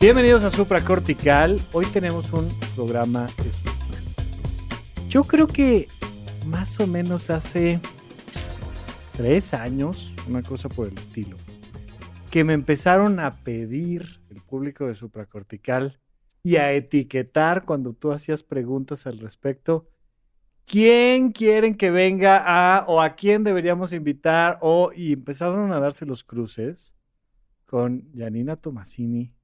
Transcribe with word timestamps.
Bienvenidos 0.00 0.44
a 0.44 0.50
Supracortical. 0.52 1.60
Hoy 1.72 1.84
tenemos 1.86 2.32
un 2.32 2.48
programa 2.76 3.26
especial. 3.26 3.74
Yo 5.08 5.24
creo 5.24 5.48
que 5.48 5.88
más 6.46 6.78
o 6.78 6.86
menos 6.86 7.30
hace 7.30 7.80
tres 9.16 9.54
años, 9.54 10.14
una 10.28 10.44
cosa 10.44 10.68
por 10.68 10.86
el 10.86 10.96
estilo, 10.96 11.36
que 12.30 12.44
me 12.44 12.52
empezaron 12.52 13.18
a 13.18 13.42
pedir 13.42 14.20
el 14.30 14.40
público 14.40 14.86
de 14.86 14.94
Supracortical 14.94 15.98
y 16.44 16.56
a 16.56 16.70
etiquetar 16.70 17.64
cuando 17.64 17.92
tú 17.92 18.12
hacías 18.12 18.44
preguntas 18.44 19.04
al 19.08 19.18
respecto. 19.18 19.88
¿Quién 20.64 21.32
quieren 21.32 21.74
que 21.74 21.90
venga 21.90 22.44
a 22.46 22.84
o 22.86 23.02
a 23.02 23.16
quién 23.16 23.42
deberíamos 23.42 23.92
invitar? 23.92 24.58
O, 24.60 24.92
y 24.94 25.14
empezaron 25.14 25.72
a 25.72 25.80
darse 25.80 26.06
los 26.06 26.22
cruces 26.22 26.94
con 27.66 28.08
Janina 28.14 28.54
Tomasini. 28.54 29.34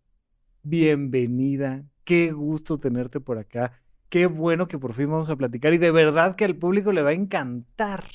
Bienvenida, 0.67 1.85
qué 2.05 2.33
gusto 2.33 2.79
tenerte 2.79 3.21
por 3.21 3.37
acá. 3.37 3.83
Qué 4.09 4.25
bueno 4.25 4.67
que 4.67 4.79
por 4.79 4.95
fin 4.95 5.11
vamos 5.11 5.29
a 5.29 5.37
platicar 5.37 5.75
y 5.75 5.79
de 5.79 5.91
verdad 5.91 6.37
que 6.37 6.47
al 6.47 6.57
público 6.57 6.91
le 6.91 7.03
va 7.03 7.11
a 7.11 7.13
encantar. 7.13 8.07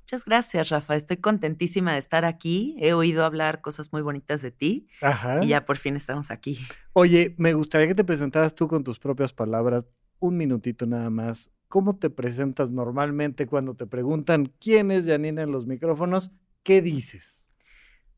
Muchas 0.00 0.24
gracias, 0.24 0.70
Rafa. 0.70 0.96
Estoy 0.96 1.18
contentísima 1.18 1.92
de 1.92 1.98
estar 1.98 2.24
aquí. 2.24 2.74
He 2.78 2.94
oído 2.94 3.22
hablar 3.22 3.60
cosas 3.60 3.92
muy 3.92 4.00
bonitas 4.00 4.40
de 4.40 4.50
ti. 4.50 4.88
Ajá. 5.02 5.44
Y 5.44 5.48
ya 5.48 5.66
por 5.66 5.76
fin 5.76 5.94
estamos 5.94 6.30
aquí. 6.30 6.58
Oye, 6.94 7.34
me 7.36 7.52
gustaría 7.52 7.86
que 7.86 7.94
te 7.94 8.04
presentaras 8.04 8.54
tú 8.54 8.66
con 8.66 8.82
tus 8.82 8.98
propias 8.98 9.34
palabras, 9.34 9.86
un 10.20 10.38
minutito 10.38 10.86
nada 10.86 11.10
más. 11.10 11.52
¿Cómo 11.68 11.98
te 11.98 12.08
presentas 12.08 12.70
normalmente 12.70 13.46
cuando 13.46 13.74
te 13.74 13.86
preguntan 13.86 14.50
quién 14.58 14.90
es 14.90 15.06
Janina 15.06 15.42
en 15.42 15.52
los 15.52 15.66
micrófonos? 15.66 16.30
¿Qué 16.62 16.80
dices? 16.80 17.50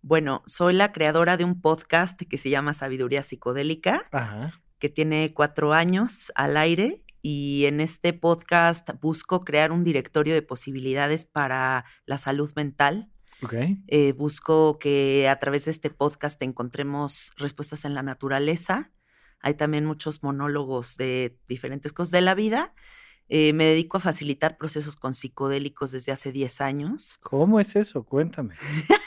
Bueno, 0.06 0.44
soy 0.46 0.72
la 0.72 0.92
creadora 0.92 1.36
de 1.36 1.42
un 1.42 1.60
podcast 1.60 2.22
que 2.22 2.38
se 2.38 2.48
llama 2.48 2.74
Sabiduría 2.74 3.24
Psicodélica, 3.24 4.06
Ajá. 4.12 4.62
que 4.78 4.88
tiene 4.88 5.34
cuatro 5.34 5.74
años 5.74 6.30
al 6.36 6.56
aire. 6.56 7.02
Y 7.22 7.64
en 7.64 7.80
este 7.80 8.12
podcast 8.12 8.88
busco 9.00 9.44
crear 9.44 9.72
un 9.72 9.82
directorio 9.82 10.32
de 10.34 10.42
posibilidades 10.42 11.24
para 11.24 11.86
la 12.04 12.18
salud 12.18 12.52
mental. 12.54 13.10
Eh, 13.88 14.12
busco 14.12 14.78
que 14.78 15.28
a 15.28 15.40
través 15.40 15.64
de 15.64 15.72
este 15.72 15.90
podcast 15.90 16.40
encontremos 16.40 17.32
respuestas 17.36 17.84
en 17.84 17.94
la 17.94 18.04
naturaleza. 18.04 18.92
Hay 19.40 19.54
también 19.54 19.86
muchos 19.86 20.22
monólogos 20.22 20.96
de 20.96 21.36
diferentes 21.48 21.92
cosas 21.92 22.12
de 22.12 22.20
la 22.20 22.36
vida. 22.36 22.74
Eh, 23.28 23.52
me 23.54 23.64
dedico 23.64 23.96
a 23.96 24.00
facilitar 24.00 24.56
procesos 24.56 24.94
con 24.94 25.14
psicodélicos 25.14 25.90
desde 25.90 26.12
hace 26.12 26.30
10 26.30 26.60
años. 26.60 27.18
¿Cómo 27.22 27.58
es 27.58 27.74
eso? 27.74 28.04
Cuéntame. 28.04 28.54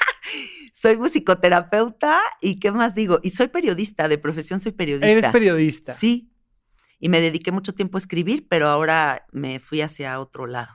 Soy 0.81 0.95
musicoterapeuta 0.95 2.17
y 2.39 2.57
qué 2.57 2.71
más 2.71 2.95
digo, 2.95 3.19
y 3.21 3.31
soy 3.31 3.49
periodista, 3.49 4.07
de 4.07 4.17
profesión 4.17 4.61
soy 4.61 4.71
periodista. 4.71 5.09
Eres 5.09 5.25
periodista. 5.27 5.91
Sí. 5.91 6.31
Y 7.01 7.09
me 7.09 7.19
dediqué 7.19 7.51
mucho 7.51 7.73
tiempo 7.73 7.97
a 7.97 7.99
escribir, 7.99 8.47
pero 8.47 8.69
ahora 8.69 9.25
me 9.33 9.59
fui 9.59 9.81
hacia 9.81 10.17
otro 10.21 10.47
lado. 10.47 10.71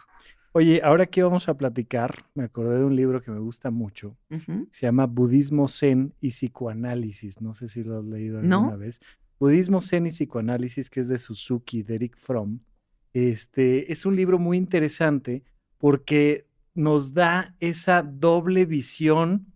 Oye, 0.53 0.83
ahora 0.84 1.06
que 1.06 1.23
vamos 1.23 1.49
a 1.49 1.56
platicar, 1.56 2.15
me 2.34 2.45
acordé 2.45 2.81
de 2.81 2.84
un 2.84 2.95
libro 2.95 3.23
que 3.23 3.31
me 3.31 3.39
gusta 3.39 3.71
mucho. 3.71 4.19
Se 4.71 4.84
llama 4.84 5.06
Budismo 5.06 5.69
Zen 5.69 6.12
y 6.21 6.29
Psicoanálisis. 6.29 7.41
No 7.41 7.55
sé 7.55 7.69
si 7.69 7.83
lo 7.83 8.00
has 8.00 8.05
leído 8.05 8.43
No. 8.43 8.59
alguna 8.59 8.77
vez. 8.77 9.00
Budismo 9.41 9.81
Zen 9.81 10.09
y 10.09 10.11
Psicoanálisis, 10.11 10.91
que 10.91 11.00
es 11.00 11.09
de 11.09 11.17
Suzuki, 11.17 11.83
de 11.83 11.95
Eric 11.95 12.19
Fromm. 12.19 12.61
Este, 13.15 13.91
es 13.91 14.05
un 14.05 14.17
libro 14.17 14.39
muy 14.39 14.59
interesante 14.59 15.45
porque 15.79 16.47
nos 16.75 17.15
da 17.15 17.56
esa 17.59 18.03
doble 18.03 18.67
visión 18.67 19.54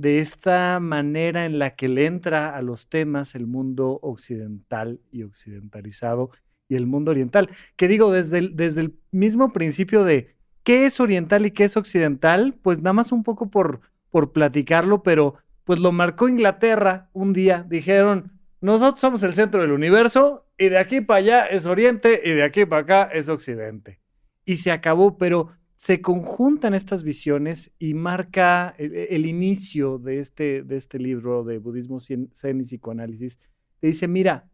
de 0.00 0.18
esta 0.20 0.80
manera 0.80 1.44
en 1.44 1.58
la 1.58 1.76
que 1.76 1.86
le 1.88 2.06
entra 2.06 2.56
a 2.56 2.62
los 2.62 2.88
temas 2.88 3.34
el 3.34 3.46
mundo 3.46 3.98
occidental 4.02 4.98
y 5.12 5.24
occidentalizado 5.24 6.30
y 6.68 6.76
el 6.76 6.86
mundo 6.86 7.10
oriental. 7.10 7.50
Que 7.76 7.86
digo, 7.86 8.10
desde 8.10 8.38
el, 8.38 8.56
desde 8.56 8.80
el 8.80 8.98
mismo 9.10 9.52
principio 9.52 10.04
de 10.04 10.36
qué 10.62 10.86
es 10.86 11.00
oriental 11.00 11.44
y 11.44 11.50
qué 11.50 11.64
es 11.64 11.76
occidental, 11.76 12.54
pues 12.62 12.78
nada 12.78 12.94
más 12.94 13.12
un 13.12 13.24
poco 13.24 13.50
por, 13.50 13.82
por 14.08 14.32
platicarlo, 14.32 15.02
pero 15.02 15.34
pues 15.64 15.80
lo 15.80 15.92
marcó 15.92 16.30
Inglaterra 16.30 17.10
un 17.12 17.34
día. 17.34 17.66
Dijeron, 17.68 18.40
nosotros 18.62 19.00
somos 19.00 19.22
el 19.22 19.34
centro 19.34 19.60
del 19.60 19.72
universo 19.72 20.46
y 20.56 20.70
de 20.70 20.78
aquí 20.78 21.02
para 21.02 21.18
allá 21.18 21.44
es 21.44 21.66
oriente 21.66 22.22
y 22.24 22.30
de 22.30 22.42
aquí 22.42 22.64
para 22.64 22.82
acá 22.82 23.10
es 23.12 23.28
occidente. 23.28 24.00
Y 24.46 24.56
se 24.56 24.70
acabó, 24.70 25.18
pero 25.18 25.50
se 25.80 26.02
conjuntan 26.02 26.74
estas 26.74 27.04
visiones 27.04 27.72
y 27.78 27.94
marca 27.94 28.74
el, 28.76 28.94
el 28.94 29.24
inicio 29.24 29.96
de 29.96 30.20
este, 30.20 30.62
de 30.62 30.76
este 30.76 30.98
libro 30.98 31.42
de 31.42 31.56
budismo 31.56 32.00
zen 32.00 32.28
zen 32.34 32.60
y 32.60 32.64
psicoanálisis. 32.64 33.38
Te 33.78 33.86
dice, 33.86 34.06
mira, 34.06 34.50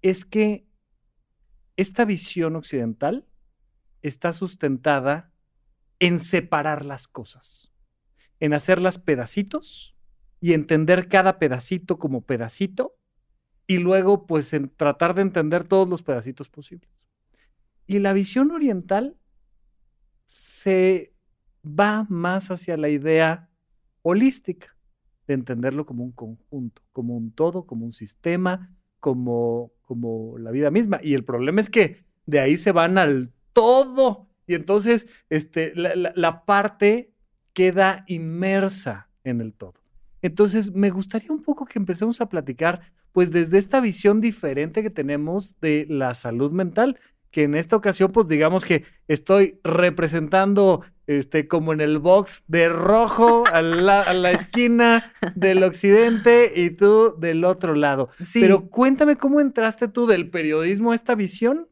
es 0.00 0.24
que 0.24 0.68
esta 1.76 2.04
visión 2.04 2.54
occidental 2.54 3.26
está 4.02 4.32
sustentada 4.32 5.32
en 5.98 6.20
separar 6.20 6.84
las 6.84 7.08
cosas, 7.08 7.72
en 8.38 8.54
hacerlas 8.54 8.96
pedacitos 9.00 9.96
y 10.40 10.52
entender 10.52 11.08
cada 11.08 11.40
pedacito 11.40 11.98
como 11.98 12.20
pedacito 12.20 12.96
y 13.66 13.78
luego 13.78 14.24
pues 14.24 14.52
en 14.52 14.68
tratar 14.68 15.14
de 15.14 15.22
entender 15.22 15.64
todos 15.64 15.88
los 15.88 16.04
pedacitos 16.04 16.48
posibles. 16.48 16.88
Y 17.88 17.98
la 17.98 18.12
visión 18.12 18.52
oriental 18.52 19.16
se 20.30 21.12
va 21.64 22.06
más 22.08 22.52
hacia 22.52 22.76
la 22.76 22.88
idea 22.88 23.50
holística 24.02 24.76
de 25.26 25.34
entenderlo 25.34 25.86
como 25.86 26.04
un 26.04 26.12
conjunto, 26.12 26.82
como 26.92 27.16
un 27.16 27.32
todo, 27.32 27.66
como 27.66 27.84
un 27.84 27.92
sistema, 27.92 28.72
como, 29.00 29.72
como 29.82 30.38
la 30.38 30.52
vida 30.52 30.70
misma. 30.70 31.00
Y 31.02 31.14
el 31.14 31.24
problema 31.24 31.60
es 31.60 31.68
que 31.68 32.04
de 32.26 32.38
ahí 32.38 32.56
se 32.56 32.70
van 32.70 32.96
al 32.96 33.32
todo. 33.52 34.28
Y 34.46 34.54
entonces 34.54 35.08
este, 35.30 35.74
la, 35.74 35.96
la, 35.96 36.12
la 36.14 36.44
parte 36.44 37.12
queda 37.52 38.04
inmersa 38.06 39.10
en 39.24 39.40
el 39.40 39.52
todo. 39.52 39.74
Entonces, 40.22 40.72
me 40.72 40.90
gustaría 40.90 41.32
un 41.32 41.42
poco 41.42 41.64
que 41.64 41.78
empecemos 41.78 42.20
a 42.20 42.28
platicar, 42.28 42.82
pues 43.10 43.32
desde 43.32 43.58
esta 43.58 43.80
visión 43.80 44.20
diferente 44.20 44.82
que 44.82 44.90
tenemos 44.90 45.58
de 45.60 45.86
la 45.88 46.14
salud 46.14 46.52
mental, 46.52 47.00
que 47.30 47.44
en 47.44 47.54
esta 47.54 47.76
ocasión, 47.76 48.10
pues 48.10 48.26
digamos 48.28 48.64
que 48.64 48.84
estoy 49.06 49.60
representando, 49.62 50.84
este, 51.06 51.46
como 51.46 51.72
en 51.72 51.80
el 51.80 51.98
box 51.98 52.44
de 52.48 52.68
rojo 52.68 53.44
a 53.52 53.62
la, 53.62 54.02
a 54.02 54.14
la 54.14 54.32
esquina 54.32 55.12
del 55.34 55.62
occidente 55.62 56.52
y 56.54 56.70
tú 56.70 57.14
del 57.18 57.44
otro 57.44 57.74
lado. 57.74 58.10
Sí. 58.24 58.40
Pero 58.40 58.68
cuéntame 58.68 59.16
cómo 59.16 59.40
entraste 59.40 59.88
tú 59.88 60.06
del 60.06 60.30
periodismo 60.30 60.92
a 60.92 60.94
esta 60.94 61.14
visión. 61.14 61.68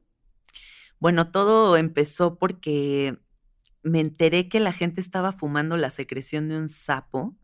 Bueno, 1.01 1.31
todo 1.31 1.77
empezó 1.77 2.39
porque 2.39 3.19
me 3.83 4.01
enteré 4.01 4.49
que 4.49 4.61
la 4.61 4.73
gente 4.73 5.01
estaba 5.01 5.33
fumando 5.33 5.77
la 5.77 5.91
secreción 5.91 6.49
de 6.49 6.59
un 6.59 6.69
sapo 6.69 7.37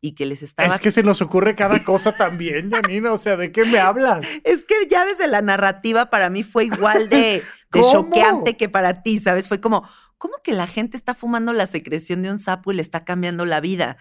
y 0.00 0.12
que 0.12 0.26
les 0.26 0.42
estaba... 0.42 0.74
Es 0.74 0.80
que 0.80 0.90
se 0.90 1.02
nos 1.02 1.20
ocurre 1.20 1.54
cada 1.54 1.84
cosa 1.84 2.12
también, 2.12 2.70
Janina. 2.72 3.12
O 3.12 3.18
sea, 3.18 3.36
¿de 3.36 3.52
qué 3.52 3.64
me 3.64 3.78
hablas? 3.78 4.26
Es 4.44 4.64
que 4.64 4.74
ya 4.88 5.04
desde 5.04 5.28
la 5.28 5.42
narrativa 5.42 6.10
para 6.10 6.30
mí 6.30 6.42
fue 6.42 6.64
igual 6.64 7.08
de, 7.08 7.42
choqueante 7.72 8.56
que 8.56 8.68
para 8.68 9.02
ti, 9.02 9.18
¿sabes? 9.18 9.48
Fue 9.48 9.60
como, 9.60 9.88
¿cómo 10.18 10.34
que 10.42 10.52
la 10.52 10.66
gente 10.66 10.96
está 10.96 11.14
fumando 11.14 11.52
la 11.52 11.66
secreción 11.66 12.22
de 12.22 12.30
un 12.30 12.38
sapo 12.38 12.72
y 12.72 12.76
le 12.76 12.82
está 12.82 13.04
cambiando 13.04 13.44
la 13.44 13.60
vida? 13.60 13.98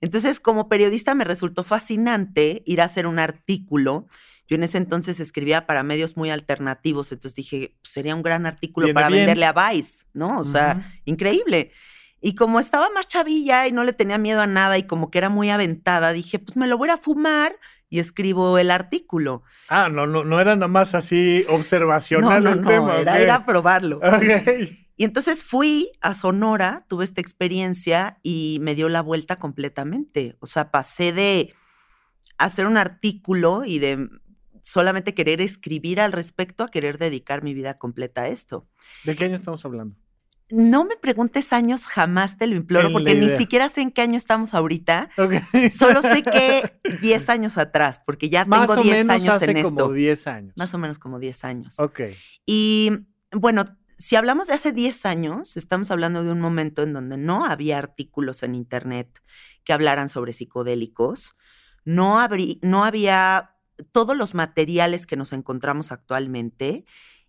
Entonces, 0.00 0.40
como 0.40 0.68
periodista 0.68 1.14
me 1.14 1.24
resultó 1.24 1.62
fascinante 1.62 2.62
ir 2.66 2.80
a 2.80 2.84
hacer 2.84 3.06
un 3.06 3.18
artículo. 3.18 4.08
Yo 4.48 4.56
en 4.56 4.64
ese 4.64 4.78
entonces 4.78 5.20
escribía 5.20 5.66
para 5.66 5.84
medios 5.84 6.16
muy 6.16 6.30
alternativos, 6.30 7.12
entonces 7.12 7.36
dije, 7.36 7.74
pues, 7.80 7.92
sería 7.92 8.14
un 8.16 8.22
gran 8.22 8.44
artículo 8.44 8.86
Viene 8.86 8.94
para 8.94 9.08
bien. 9.08 9.20
venderle 9.20 9.46
a 9.46 9.52
Vice, 9.52 10.04
¿no? 10.12 10.40
O 10.40 10.44
sea, 10.44 10.92
increíble. 11.04 11.70
Y 12.22 12.34
como 12.36 12.60
estaba 12.60 12.88
más 12.90 13.08
chavilla 13.08 13.66
y 13.66 13.72
no 13.72 13.82
le 13.84 13.92
tenía 13.92 14.16
miedo 14.16 14.40
a 14.40 14.46
nada 14.46 14.78
y 14.78 14.84
como 14.84 15.10
que 15.10 15.18
era 15.18 15.28
muy 15.28 15.50
aventada, 15.50 16.12
dije, 16.12 16.38
pues 16.38 16.56
me 16.56 16.68
lo 16.68 16.78
voy 16.78 16.88
a 16.88 16.96
fumar 16.96 17.56
y 17.90 17.98
escribo 17.98 18.56
el 18.58 18.70
artículo. 18.70 19.42
Ah, 19.68 19.88
no, 19.90 20.06
no, 20.06 20.24
no 20.24 20.40
era 20.40 20.54
nada 20.54 20.68
más 20.68 20.94
así 20.94 21.44
No, 21.48 21.54
observacional 21.56 22.44
no, 22.44 22.52
el 22.52 22.62
no, 22.62 22.68
tema. 22.68 22.96
era 22.98 23.14
¿ok? 23.14 23.20
ir 23.20 23.30
a 23.30 23.44
probarlo. 23.44 24.00
Y 24.96 25.04
entonces 25.04 25.42
fui 25.42 25.90
a 26.00 26.14
Sonora, 26.14 26.84
tuve 26.88 27.04
esta 27.04 27.20
experiencia 27.20 28.18
y 28.22 28.58
me 28.60 28.74
dio 28.74 28.88
la 28.88 29.00
vuelta 29.02 29.36
completamente. 29.36 30.36
O 30.38 30.46
sea, 30.46 30.70
pasé 30.70 31.12
de 31.12 31.54
hacer 32.38 32.66
un 32.66 32.76
artículo 32.76 33.64
y 33.64 33.78
de 33.80 34.08
solamente 34.62 35.12
querer 35.14 35.40
escribir 35.40 36.00
al 36.00 36.12
respecto 36.12 36.62
a 36.62 36.68
querer 36.70 36.98
dedicar 36.98 37.42
mi 37.42 37.52
vida 37.52 37.78
completa 37.78 38.22
a 38.22 38.28
esto. 38.28 38.68
¿De 39.02 39.16
qué 39.16 39.24
año 39.24 39.34
estamos 39.34 39.64
hablando? 39.64 39.96
No 40.52 40.84
me 40.84 40.96
preguntes 40.96 41.52
años, 41.52 41.86
jamás 41.86 42.36
te 42.36 42.46
lo 42.46 42.56
imploro, 42.56 42.92
porque 42.92 43.14
ni 43.14 43.30
siquiera 43.30 43.68
sé 43.68 43.80
en 43.80 43.90
qué 43.90 44.02
año 44.02 44.16
estamos 44.16 44.54
ahorita. 44.54 45.10
Solo 45.70 46.02
sé 46.02 46.22
que 46.22 46.72
10 47.02 47.28
años 47.30 47.58
atrás, 47.58 48.02
porque 48.04 48.28
ya 48.28 48.44
tengo 48.44 48.76
10 48.76 49.08
años 49.08 49.28
hace 49.28 49.50
en 49.50 49.56
esto. 49.56 49.74
como 49.74 49.92
10 49.92 50.26
años. 50.26 50.52
Más 50.56 50.74
o 50.74 50.78
menos 50.78 50.98
como 50.98 51.18
10 51.18 51.44
años. 51.44 51.80
Ok. 51.80 52.00
Y 52.44 52.92
bueno, 53.32 53.64
si 53.96 54.16
hablamos 54.16 54.48
de 54.48 54.54
hace 54.54 54.72
10 54.72 55.06
años, 55.06 55.56
estamos 55.56 55.90
hablando 55.90 56.22
de 56.22 56.32
un 56.32 56.40
momento 56.40 56.82
en 56.82 56.92
donde 56.92 57.16
no 57.16 57.44
había 57.44 57.78
artículos 57.78 58.42
en 58.42 58.54
Internet 58.54 59.22
que 59.64 59.72
hablaran 59.72 60.08
sobre 60.08 60.32
psicodélicos, 60.32 61.36
no, 61.84 62.18
no 62.62 62.84
había 62.84 63.52
todos 63.92 64.16
los 64.16 64.34
materiales 64.34 65.06
que 65.06 65.16
nos 65.16 65.32
encontramos 65.32 65.92
actualmente. 65.92 66.84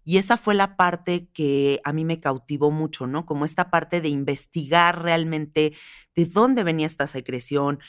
Y 0.06 0.18
esa 0.18 0.38
fue 0.38 0.54
la 0.54 0.76
parte 0.76 1.28
que 1.34 1.80
a 1.84 1.94
mí 1.94 2.06
me 2.06 2.20
cautivó 2.20 2.72
mucho, 2.72 3.08
¿no? 3.08 3.26
Como 3.26 3.46
esta 3.46 3.70
parte 3.70 4.02
de 4.02 4.10
investigar 4.10 5.02
realmente 5.02 5.74
de 6.16 6.26
dónde 6.26 6.64
venía 6.64 6.88
esta 6.88 7.08
secreción, 7.08 7.80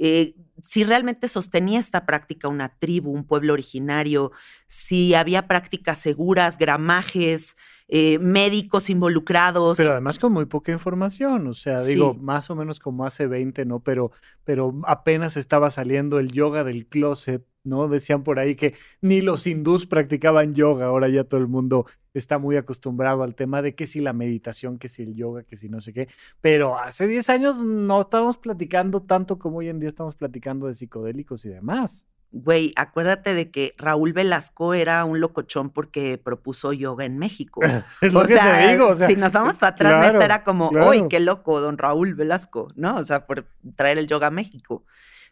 eh, 0.00 0.34
si 0.62 0.84
realmente 0.84 1.26
sostenía 1.26 1.80
esta 1.80 2.06
práctica 2.06 2.46
una 2.46 2.68
tribu, 2.68 3.10
un 3.10 3.24
pueblo 3.24 3.52
originario, 3.52 4.30
si 4.68 5.14
había 5.14 5.48
prácticas 5.48 5.98
seguras, 5.98 6.56
gramajes, 6.56 7.56
eh, 7.88 8.18
médicos 8.20 8.90
involucrados. 8.90 9.76
Pero 9.76 9.92
además 9.92 10.18
con 10.20 10.32
muy 10.32 10.46
poca 10.46 10.70
información, 10.70 11.48
o 11.48 11.54
sea, 11.54 11.82
digo, 11.82 12.14
más 12.14 12.48
o 12.50 12.54
menos 12.54 12.78
como 12.78 13.04
hace 13.04 13.26
20, 13.26 13.64
¿no? 13.64 13.80
Pero, 13.80 14.12
pero 14.44 14.80
apenas 14.84 15.36
estaba 15.36 15.70
saliendo 15.70 16.20
el 16.20 16.30
yoga 16.30 16.62
del 16.62 16.86
closet, 16.86 17.44
¿no? 17.68 17.88
Decían 17.88 18.24
por 18.24 18.38
ahí 18.38 18.56
que 18.56 18.74
ni 19.00 19.20
los 19.20 19.46
hindús 19.46 19.86
practicaban 19.86 20.54
yoga, 20.54 20.86
ahora 20.86 21.08
ya 21.08 21.24
todo 21.24 21.40
el 21.40 21.48
mundo 21.48 21.86
está 22.14 22.38
muy 22.38 22.56
acostumbrado 22.56 23.22
al 23.22 23.34
tema 23.34 23.62
de 23.62 23.74
que 23.74 23.86
si 23.86 24.00
la 24.00 24.12
meditación, 24.12 24.78
que 24.78 24.88
si 24.88 25.02
el 25.02 25.14
yoga, 25.14 25.42
que 25.44 25.56
si 25.56 25.68
no 25.68 25.80
sé 25.80 25.92
qué. 25.92 26.08
Pero 26.40 26.78
hace 26.78 27.06
10 27.06 27.30
años 27.30 27.58
no 27.58 28.00
estábamos 28.00 28.38
platicando 28.38 29.02
tanto 29.02 29.38
como 29.38 29.58
hoy 29.58 29.68
en 29.68 29.80
día 29.80 29.88
estamos 29.88 30.14
platicando 30.14 30.66
de 30.66 30.74
psicodélicos 30.74 31.44
y 31.44 31.50
demás. 31.50 32.06
Güey, 32.30 32.74
acuérdate 32.76 33.32
de 33.32 33.50
que 33.50 33.74
Raúl 33.78 34.12
Velasco 34.12 34.74
era 34.74 35.02
un 35.06 35.18
locochón 35.18 35.70
porque 35.70 36.20
propuso 36.22 36.74
yoga 36.74 37.06
en 37.06 37.16
México. 37.16 37.62
es 38.02 38.12
lo 38.12 38.26
que 38.26 38.36
te 38.36 38.68
digo. 38.68 38.88
O 38.88 38.96
sea, 38.96 39.08
si 39.08 39.16
nos 39.16 39.32
vamos 39.32 39.56
para 39.56 39.72
atrás, 39.72 40.14
era 40.22 40.44
como, 40.44 40.68
¡uy, 40.68 41.08
qué 41.08 41.20
loco, 41.20 41.60
don 41.60 41.78
Raúl 41.78 42.14
Velasco! 42.14 42.68
¿No? 42.76 42.98
O 42.98 43.04
sea, 43.04 43.26
por 43.26 43.46
traer 43.76 43.96
el 43.96 44.06
yoga 44.06 44.26
a 44.26 44.30
México. 44.30 44.84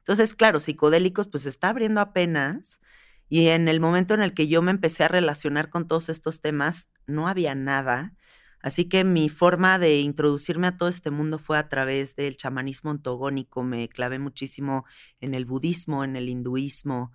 Entonces, 0.07 0.37
claro, 0.37 0.61
psicodélicos, 0.61 1.27
pues 1.27 1.47
está 1.47 1.71
abriendo 1.71 2.01
apenas. 2.01 2.81
Y 3.29 3.49
en 3.49 3.67
el 3.67 3.81
momento 3.81 4.15
en 4.15 4.23
el 4.23 4.35
que 4.35 4.47
yo 4.47 4.63
me 4.63 4.71
empecé 4.71 5.03
a 5.03 5.09
relacionar 5.09 5.69
con 5.69 5.89
todos 5.89 6.09
estos 6.11 6.41
temas, 6.41 6.91
no 7.09 7.27
había 7.27 7.57
nada. 7.57 8.15
Así 8.61 8.85
que 8.85 9.03
mi 9.03 9.29
forma 9.29 9.81
de 9.81 9.99
introducirme 9.99 10.69
a 10.69 10.77
todo 10.77 10.89
este 10.89 11.11
mundo 11.11 11.41
fue 11.41 11.59
a 11.59 11.69
través 11.69 12.15
del 12.15 12.37
chamanismo 12.37 12.93
ontogónico. 12.93 13.65
Me 13.65 13.89
clavé 13.89 14.21
muchísimo 14.21 14.85
en 15.21 15.35
el 15.35 15.45
budismo, 15.45 16.05
en 16.05 16.15
el 16.15 16.29
hinduismo. 16.29 17.11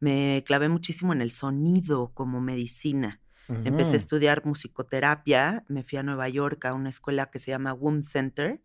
Me 0.00 0.42
clavé 0.44 0.68
muchísimo 0.68 1.12
en 1.12 1.22
el 1.22 1.30
sonido 1.30 2.10
como 2.12 2.40
medicina. 2.40 3.20
Empecé 3.48 3.94
a 3.94 3.98
estudiar 3.98 4.44
musicoterapia. 4.44 5.64
Me 5.68 5.84
fui 5.84 5.96
a 5.98 6.02
Nueva 6.02 6.28
York 6.28 6.64
a 6.64 6.74
una 6.74 6.88
escuela 6.88 7.30
que 7.30 7.38
se 7.38 7.52
llama 7.52 7.72
Womb 7.72 8.02
Center. 8.02 8.60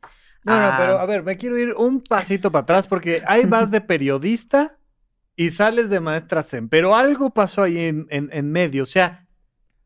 No, 0.47 0.71
no, 0.71 0.77
pero 0.77 0.99
a 0.99 1.05
ver, 1.05 1.23
me 1.23 1.37
quiero 1.37 1.57
ir 1.57 1.73
un 1.73 2.01
pasito 2.01 2.51
para 2.51 2.63
atrás 2.63 2.87
porque 2.87 3.21
hay 3.27 3.45
más 3.45 3.69
de 3.71 3.81
periodista 3.81 4.79
y 5.35 5.51
sales 5.51 5.89
de 5.89 5.99
maestra 5.99 6.41
Zen, 6.41 6.69
pero 6.69 6.95
algo 6.95 7.31
pasó 7.31 7.63
ahí 7.63 7.77
en, 7.77 8.07
en, 8.09 8.51
medio, 8.51 8.83
o 8.83 8.87
sea, 8.87 9.27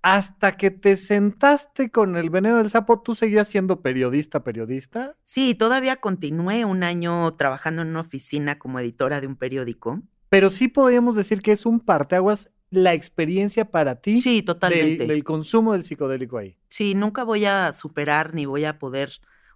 hasta 0.01 0.55
que 0.55 0.71
te 0.71 0.95
sentaste 0.95 1.91
con 1.91 2.15
el 2.15 2.29
veneno 2.29 2.57
del 2.57 2.69
sapo, 2.69 3.01
¿tú 3.01 3.15
seguías 3.15 3.47
siendo 3.49 3.81
periodista, 3.81 4.43
periodista? 4.43 5.15
Sí, 5.23 5.53
todavía 5.55 5.97
continué 5.97 6.63
un 6.63 6.83
año 6.83 7.33
trabajando 7.35 7.81
en 7.81 7.89
una 7.89 8.01
oficina 8.01 8.57
como 8.57 8.79
editora 8.79 9.19
de 9.19 9.27
un 9.27 9.35
periódico. 9.35 10.01
Pero 10.29 10.49
sí 10.49 10.69
podríamos 10.69 11.15
decir 11.15 11.41
que 11.41 11.51
es 11.51 11.65
un 11.65 11.81
parteaguas 11.81 12.51
la 12.69 12.93
experiencia 12.93 13.69
para 13.69 13.95
ti 13.95 14.17
sí, 14.17 14.41
totalmente. 14.41 14.99
Del, 14.99 15.07
del, 15.09 15.23
consumo 15.25 15.73
del 15.73 15.83
psicodélico 15.83 16.37
ahí. 16.37 16.55
Sí, 16.69 16.95
nunca 16.95 17.25
voy 17.25 17.43
a 17.43 17.73
superar 17.73 18.33
ni 18.33 18.45
voy 18.45 18.63
a 18.63 18.79
poder 18.79 19.11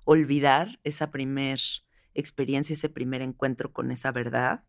olvidar 0.05 0.79
esa 0.83 1.11
primer 1.11 1.59
experiencia, 2.13 2.73
ese 2.73 2.89
primer 2.89 3.21
encuentro 3.21 3.71
con 3.73 3.91
esa 3.91 4.11
verdad. 4.11 4.63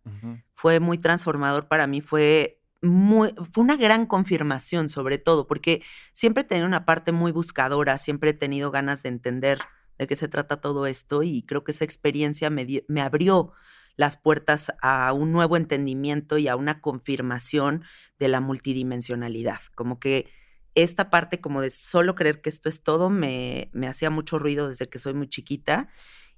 Fue 0.53 0.81
muy 0.81 0.99
transformador 0.99 1.69
para 1.69 1.87
mí, 1.87 2.01
fue 2.01 2.61
muy, 2.83 3.33
fue 3.53 3.65
una 3.65 3.77
gran 3.77 4.07
confirmación 4.07 4.89
sobre 4.89 5.19
todo, 5.19 5.47
porque 5.47 5.83
siempre 6.13 6.43
he 6.43 6.45
tenido 6.45 6.67
una 6.67 6.85
parte 6.85 7.13
muy 7.13 7.33
buscadora, 7.33 7.99
siempre 7.99 8.31
he 8.31 8.35
tenido 8.35 8.71
ganas 8.71 9.03
de 9.03 9.11
entender 9.11 9.61
de 9.99 10.07
qué 10.07 10.17
se 10.17 10.29
trata 10.29 10.61
todo 10.61 10.87
esto 10.87 11.23
y 11.23 11.43
creo 11.43 11.65
que 11.65 11.73
esa 11.73 11.85
experiencia 11.85 12.51
me, 12.51 12.67
me 12.89 13.01
abrió 13.01 13.53
las 13.97 14.19
puertas 14.19 14.73
a 14.83 15.13
un 15.15 15.33
nuevo 15.33 15.57
entendimiento 15.57 16.37
y 16.37 16.49
a 16.49 16.57
una 16.57 16.81
confirmación 16.81 17.85
de 18.19 18.29
la 18.29 18.41
multidimensionalidad, 18.41 19.61
como 19.75 19.99
que 19.99 20.29
esta 20.77 21.11
parte 21.11 21.41
como 21.41 21.63
de 21.63 21.71
solo 21.71 22.15
creer 22.15 22.43
que 22.43 22.51
esto 22.51 22.69
es 22.69 22.83
todo 22.83 23.11
me, 23.11 23.71
me 23.73 23.89
hacía 23.89 24.11
mucho 24.11 24.39
ruido 24.39 24.69
desde 24.69 24.89
que 24.89 24.99
soy 24.99 25.15
muy 25.15 25.29
chiquita 25.29 25.89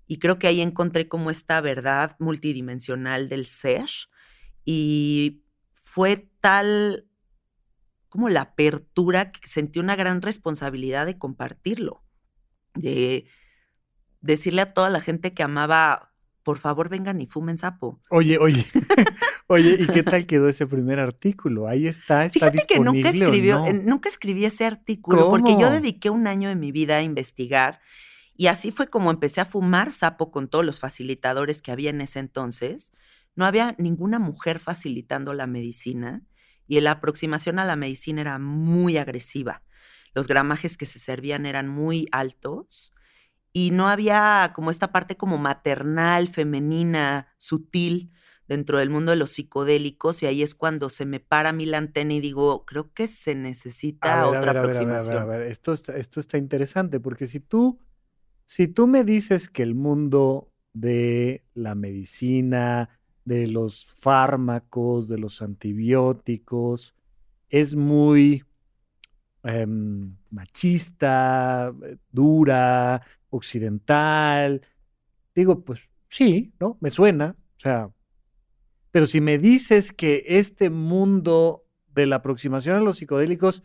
y 0.06 0.20
creo 0.20 0.38
que 0.38 0.46
ahí 0.46 0.62
encontré 0.62 1.08
como 1.08 1.31
esta 1.31 1.61
verdad 1.61 2.17
multidimensional 2.20 3.29
del 3.29 3.44
ser 3.44 3.90
y 4.64 5.43
fue 5.73 6.31
tal 6.40 7.08
como 8.08 8.29
la 8.29 8.43
apertura 8.43 9.32
que 9.32 9.46
sentí 9.49 9.81
una 9.81 9.96
gran 9.96 10.23
responsabilidad 10.23 11.05
de 11.05 11.19
compartirlo, 11.19 12.05
de 12.75 13.26
decirle 14.20 14.62
a 14.62 14.73
toda 14.73 14.88
la 14.88 15.00
gente 15.00 15.34
que 15.34 15.43
amaba, 15.43 16.12
por 16.43 16.58
favor 16.58 16.88
vengan 16.88 17.20
y 17.20 17.26
fumen 17.26 17.58
sapo. 17.58 18.00
Oye, 18.11 18.38
oye, 18.38 18.67
oye, 19.48 19.76
¿y 19.78 19.86
qué 19.86 20.02
tal 20.02 20.26
quedó 20.26 20.48
ese 20.48 20.66
primer 20.66 21.00
artículo? 21.00 21.66
Ahí 21.66 21.86
está, 21.86 22.24
está 22.24 22.34
Fíjate 22.34 22.66
que 22.66 22.80
nunca, 22.80 23.10
escribió, 23.10 23.64
nunca 23.72 24.08
escribí 24.08 24.44
ese 24.44 24.64
artículo 24.64 25.30
porque 25.30 25.56
yo 25.58 25.70
dediqué 25.70 26.10
un 26.10 26.26
año 26.26 26.48
de 26.48 26.54
mi 26.54 26.70
vida 26.70 26.98
a 26.98 27.02
investigar 27.02 27.80
y 28.36 28.46
así 28.46 28.70
fue 28.70 28.86
como 28.86 29.10
empecé 29.10 29.40
a 29.40 29.46
fumar 29.46 29.90
sapo 29.90 30.30
con 30.30 30.46
todos 30.46 30.64
los 30.64 30.78
facilitadores 30.78 31.60
que 31.60 31.72
había 31.72 31.90
en 31.90 32.00
ese 32.00 32.20
entonces. 32.20 32.93
No 33.34 33.44
había 33.44 33.74
ninguna 33.78 34.20
mujer 34.20 34.60
facilitando 34.60 35.34
la 35.34 35.48
medicina 35.48 36.22
y 36.69 36.81
la 36.81 36.93
aproximación 36.93 37.58
a 37.58 37.64
la 37.64 37.74
medicina 37.74 38.20
era 38.20 38.38
muy 38.38 38.96
agresiva. 38.96 39.64
Los 40.14 40.28
gramajes 40.28 40.76
que 40.76 40.86
se 40.86 41.00
servían 41.00 41.46
eran 41.46 41.69
muy 41.69 42.06
altos 42.12 42.94
y 43.52 43.72
no 43.72 43.88
había 43.88 44.52
como 44.55 44.70
esta 44.70 44.93
parte 44.93 45.17
como 45.17 45.38
maternal, 45.38 46.28
femenina, 46.28 47.34
sutil 47.38 48.12
dentro 48.48 48.78
del 48.78 48.90
mundo 48.90 49.10
de 49.10 49.17
los 49.17 49.32
psicodélicos 49.32 50.22
y 50.22 50.26
ahí 50.26 50.43
es 50.43 50.55
cuando 50.55 50.88
se 50.88 51.05
me 51.05 51.20
para 51.20 51.52
mí 51.52 51.67
la 51.67 51.78
antena 51.78 52.14
y 52.14 52.20
digo, 52.20 52.64
creo 52.64 52.93
que 52.93 53.06
se 53.06 53.34
necesita 53.34 54.26
otra 54.26 54.52
aproximación. 54.52 55.19
A 55.19 55.24
ver, 55.26 55.43
a 55.43 55.46
esto 55.46 55.72
esto 55.72 56.20
está 56.20 56.38
interesante 56.38 56.98
porque 56.98 57.26
si 57.26 57.40
tú 57.40 57.78
si 58.46 58.67
tú 58.67 58.86
me 58.86 59.05
dices 59.05 59.50
que 59.50 59.62
el 59.62 59.74
mundo 59.74 60.50
de 60.72 61.44
la 61.52 61.74
medicina, 61.74 62.88
de 63.26 63.46
los 63.46 63.84
fármacos, 63.84 65.06
de 65.06 65.19
los 65.19 65.43
antibióticos, 65.43 66.94
es 67.50 67.76
muy 67.76 68.43
em, 69.43 70.17
machista, 70.31 71.74
eh, 71.84 71.98
dura, 72.10 73.02
occidental, 73.28 74.62
digo, 75.34 75.62
pues 75.62 75.81
sí, 76.08 76.55
¿no? 76.58 76.78
Me 76.81 76.90
suena, 76.90 77.36
o 77.58 77.60
sea, 77.60 77.90
pero 78.90 79.06
si 79.06 79.20
me 79.20 79.38
dices 79.38 79.92
que 79.92 80.24
este 80.26 80.70
mundo 80.70 81.64
de 81.94 82.06
la 82.06 82.16
aproximación 82.16 82.76
a 82.76 82.80
los 82.80 82.98
psicodélicos 82.98 83.62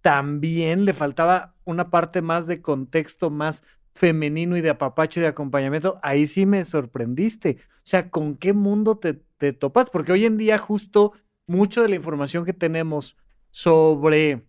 también 0.00 0.84
le 0.84 0.92
faltaba 0.92 1.56
una 1.64 1.90
parte 1.90 2.22
más 2.22 2.46
de 2.46 2.62
contexto, 2.62 3.30
más 3.30 3.62
femenino 3.94 4.56
y 4.56 4.60
de 4.60 4.70
apapacho 4.70 5.20
y 5.20 5.22
de 5.22 5.28
acompañamiento, 5.28 5.98
ahí 6.02 6.26
sí 6.26 6.46
me 6.46 6.64
sorprendiste. 6.64 7.58
O 7.60 7.80
sea, 7.82 8.10
¿con 8.10 8.36
qué 8.36 8.52
mundo 8.52 8.98
te, 8.98 9.14
te 9.38 9.52
topas? 9.52 9.90
Porque 9.90 10.12
hoy 10.12 10.26
en 10.26 10.36
día 10.36 10.58
justo 10.58 11.12
mucho 11.46 11.82
de 11.82 11.88
la 11.88 11.96
información 11.96 12.44
que 12.44 12.52
tenemos 12.52 13.16
sobre 13.50 14.46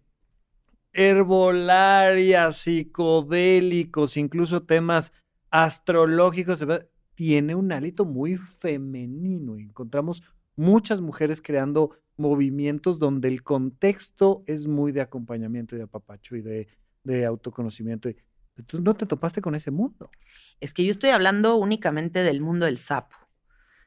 herbolaria, 0.94 2.52
psicodélicos, 2.54 4.18
incluso 4.18 4.64
temas 4.64 5.14
astrológicos, 5.50 6.66
tiene 7.18 7.56
un 7.56 7.72
hálito 7.72 8.06
muy 8.06 8.38
femenino. 8.38 9.58
Encontramos 9.58 10.22
muchas 10.56 11.02
mujeres 11.02 11.42
creando 11.42 11.98
movimientos 12.16 13.00
donde 13.00 13.28
el 13.28 13.42
contexto 13.42 14.44
es 14.46 14.68
muy 14.68 14.92
de 14.92 15.02
acompañamiento 15.02 15.74
y 15.74 15.80
de 15.80 15.86
apapacho 15.86 16.36
y 16.36 16.42
de, 16.42 16.68
de 17.04 17.26
autoconocimiento. 17.26 18.08
Tú 18.68 18.82
no 18.82 18.94
te 18.94 19.08
topaste 19.08 19.42
con 19.42 19.56
ese 19.56 19.72
mundo. 19.72 20.12
Es 20.60 20.76
que 20.76 20.86
yo 20.86 20.92
estoy 20.92 21.10
hablando 21.10 21.56
únicamente 21.56 22.22
del 22.22 22.40
mundo 22.40 22.68
del 22.68 22.78
sapo. 22.78 23.18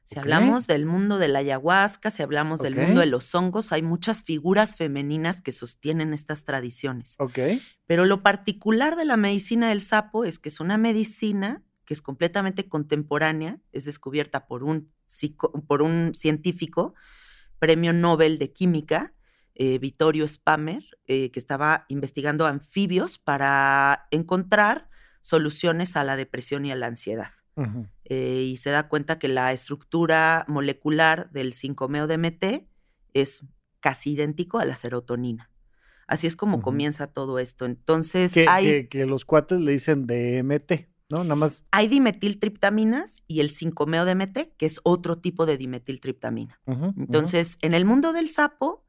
Si 0.02 0.18
hablamos 0.18 0.66
del 0.66 0.86
mundo 0.86 1.18
de 1.18 1.28
la 1.28 1.38
ayahuasca, 1.38 2.10
si 2.10 2.24
hablamos 2.24 2.58
del 2.58 2.74
mundo 2.74 2.98
de 2.98 3.06
los 3.06 3.32
hongos, 3.32 3.70
hay 3.70 3.82
muchas 3.82 4.24
figuras 4.24 4.74
femeninas 4.74 5.40
que 5.40 5.52
sostienen 5.52 6.14
estas 6.14 6.42
tradiciones. 6.42 7.14
Ok. 7.20 7.38
Pero 7.86 8.06
lo 8.06 8.24
particular 8.24 8.96
de 8.96 9.04
la 9.04 9.16
medicina 9.16 9.68
del 9.68 9.82
sapo 9.82 10.24
es 10.24 10.40
que 10.40 10.48
es 10.48 10.58
una 10.58 10.78
medicina 10.78 11.62
que 11.90 11.94
es 11.94 12.02
completamente 12.02 12.68
contemporánea, 12.68 13.58
es 13.72 13.84
descubierta 13.84 14.46
por 14.46 14.62
un, 14.62 14.92
por 15.66 15.82
un 15.82 16.12
científico, 16.14 16.94
premio 17.58 17.92
Nobel 17.92 18.38
de 18.38 18.52
Química, 18.52 19.12
eh, 19.56 19.80
Vittorio 19.80 20.28
Spamer, 20.28 20.84
eh, 21.08 21.32
que 21.32 21.40
estaba 21.40 21.86
investigando 21.88 22.46
anfibios 22.46 23.18
para 23.18 24.06
encontrar 24.12 24.88
soluciones 25.20 25.96
a 25.96 26.04
la 26.04 26.14
depresión 26.14 26.64
y 26.64 26.70
a 26.70 26.76
la 26.76 26.86
ansiedad. 26.86 27.32
Eh, 28.04 28.50
y 28.52 28.58
se 28.58 28.70
da 28.70 28.86
cuenta 28.86 29.18
que 29.18 29.26
la 29.26 29.52
estructura 29.52 30.44
molecular 30.46 31.28
del 31.32 31.54
5-MeO-DMT 31.54 32.68
es 33.14 33.44
casi 33.80 34.12
idéntico 34.12 34.60
a 34.60 34.64
la 34.64 34.76
serotonina. 34.76 35.50
Así 36.06 36.28
es 36.28 36.36
como 36.36 36.62
comienza 36.62 37.08
todo 37.08 37.40
esto. 37.40 37.66
Entonces, 37.66 38.32
que, 38.32 38.46
hay... 38.48 38.86
Que, 38.86 39.06
los 39.06 39.24
cuates 39.24 39.58
le 39.60 39.72
dicen 39.72 40.06
DMT, 40.06 40.89
¿no? 41.10 41.24
Nada 41.24 41.36
más. 41.36 41.66
Hay 41.70 41.88
dimetiltriptaminas 41.88 43.22
y 43.26 43.40
el 43.40 43.50
5-MeO-DMT, 43.50 44.56
que 44.56 44.66
es 44.66 44.80
otro 44.82 45.18
tipo 45.18 45.46
de 45.46 45.58
dimetiltriptamina. 45.58 46.60
Entonces, 46.66 47.56
en 47.60 47.74
el 47.74 47.84
mundo 47.84 48.12
del 48.12 48.28
sapo, 48.28 48.84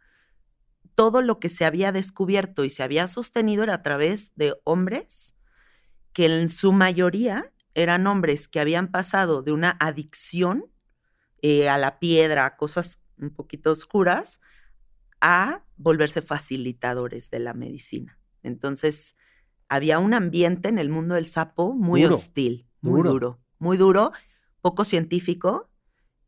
todo 0.96 1.22
lo 1.22 1.40
que 1.40 1.50
se 1.50 1.66
había 1.66 1.92
descubierto 1.92 2.63
y 2.63 2.70
se 2.70 2.84
había 2.84 3.08
sostenido 3.08 3.63
era 3.63 3.75
a 3.75 3.82
través 3.82 4.36
de 4.36 4.56
hombres 4.63 5.36
que 6.13 6.25
en 6.25 6.50
su 6.50 6.74
mayoría 6.74 7.51
eran 7.74 8.06
hombres 8.08 8.48
que 8.48 8.60
habían 8.60 8.92
pasado 8.92 9.42
de 9.42 9.51
una 9.51 9.78
adicción 9.80 10.66
eh, 11.42 11.70
a 11.70 11.78
la 11.78 12.00
piedra, 12.00 12.46
a 12.46 12.58
cosas 12.58 13.01
un 13.18 13.32
poquito 13.32 13.72
oscuras, 13.72 14.42
a 15.22 15.63
volverse 15.78 16.22
facilitadores 16.22 17.30
de 17.30 17.40
la 17.40 17.54
medicina. 17.54 18.20
Entonces, 18.44 19.16
había 19.72 20.00
un 20.00 20.13
ambiente 20.13 20.68
en 20.68 20.78
el 20.80 20.90
mundo 20.90 21.16
del 21.16 21.25
sapo 21.25 21.74
muy 21.74 22.04
hostil, 22.04 22.68
muy 22.82 23.01
duro. 23.04 23.40
muy 23.58 23.78
duro, 23.78 24.12
poco 24.60 24.84
científico 24.84 25.70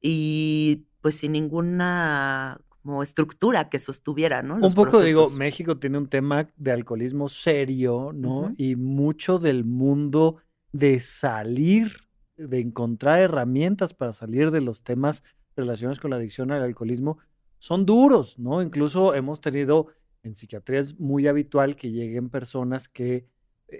y 0.01 0.85
pues 1.01 1.15
sin 1.15 1.33
ninguna 1.33 2.61
como 2.81 3.03
estructura 3.03 3.69
que 3.69 3.79
sostuviera, 3.79 4.43
¿no? 4.43 4.55
un 4.55 4.73
poco 4.73 5.01
digo, 5.01 5.29
México 5.31 5.77
tiene 5.77 5.97
un 5.97 6.07
tema 6.07 6.47
de 6.55 6.71
alcoholismo 6.71 7.27
serio, 7.27 8.11
¿no? 8.13 8.53
Y 8.55 8.77
mucho 8.77 9.39
del 9.39 9.65
mundo 9.65 10.37
de 10.71 11.01
salir, 11.01 12.07
de 12.37 12.61
encontrar 12.61 13.19
herramientas 13.19 13.93
para 13.93 14.13
salir 14.13 14.51
de 14.51 14.61
los 14.61 14.83
temas 14.83 15.21
relacionados 15.57 15.99
con 15.99 16.11
la 16.11 16.15
adicción 16.15 16.49
al 16.51 16.63
alcoholismo, 16.63 17.17
son 17.57 17.85
duros, 17.85 18.39
¿no? 18.39 18.61
Incluso 18.61 19.15
hemos 19.15 19.41
tenido 19.41 19.87
en 20.23 20.33
psiquiatría 20.33 20.79
es 20.79 20.97
muy 20.97 21.27
habitual 21.27 21.75
que 21.75 21.91
lleguen 21.91 22.29
personas 22.29 22.87
que 22.87 23.32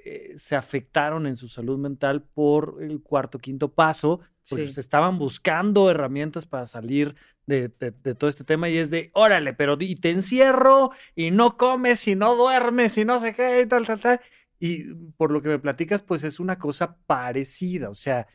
eh, 0.06 0.34
se 0.36 0.56
afectaron 0.56 1.28
en 1.28 1.38
su 1.38 1.48
salud 1.48 1.78
mental 1.78 2.24
por 2.24 2.80
el 2.82 3.02
cuarto, 3.02 3.38
quinto 3.38 3.74
paso, 3.74 4.22
porque 4.50 4.68
se 4.70 4.82
estaban 4.82 5.20
buscando 5.20 5.90
herramientas 5.92 6.46
para 6.46 6.66
salir 6.66 7.16
de, 7.46 7.70
todo 7.70 8.30
este 8.30 8.44
tema 8.44 8.70
y 8.70 8.78
es 8.78 8.90
de, 8.90 9.12
órale, 9.14 9.54
pero 9.54 9.78
y 9.80 9.96
te 9.96 10.10
encierro 10.10 10.92
y 11.16 11.32
no 11.32 11.58
comes 11.58 12.08
y 12.08 12.16
no 12.16 12.36
duermes 12.36 12.98
y 12.98 13.06
no 13.06 13.20
sé 13.20 13.36
qué 13.36 13.62
y 13.62 13.68
tal, 13.68 13.86
tal, 13.86 14.00
tal. 14.00 14.22
Y 14.60 14.94
por 15.18 15.32
lo 15.32 15.42
que 15.42 15.50
me 15.50 15.60
platicas, 15.60 16.02
pues 16.02 16.24
es 16.24 16.40
una 16.40 16.58
cosa 16.58 16.98
parecida, 17.06 17.90
o 17.90 17.96
sea, 17.96 18.28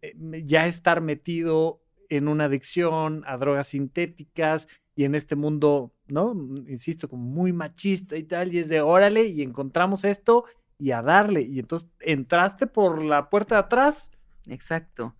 eh, 0.00 0.14
ya 0.44 0.66
estar 0.66 1.00
metido 1.00 1.82
en 2.08 2.28
una 2.28 2.44
adicción 2.44 3.22
a 3.26 3.36
drogas 3.36 3.68
sintéticas 3.68 4.68
y 4.94 5.04
en 5.04 5.14
este 5.14 5.36
mundo, 5.36 5.94
¿no? 6.06 6.32
Insisto, 6.68 7.08
como 7.08 7.24
muy 7.24 7.52
machista 7.52 8.16
y 8.16 8.24
tal, 8.24 8.52
y 8.52 8.58
es 8.58 8.68
de 8.68 8.80
órale 8.80 9.26
y 9.26 9.42
encontramos 9.42 10.04
esto 10.04 10.44
y 10.82 10.90
a 10.90 11.00
darle. 11.00 11.42
Y 11.42 11.60
entonces 11.60 11.88
entraste 12.00 12.66
por 12.66 13.04
la 13.04 13.30
puerta 13.30 13.54
de 13.54 13.60
atrás. 13.60 14.10
Exacto. 14.46 15.14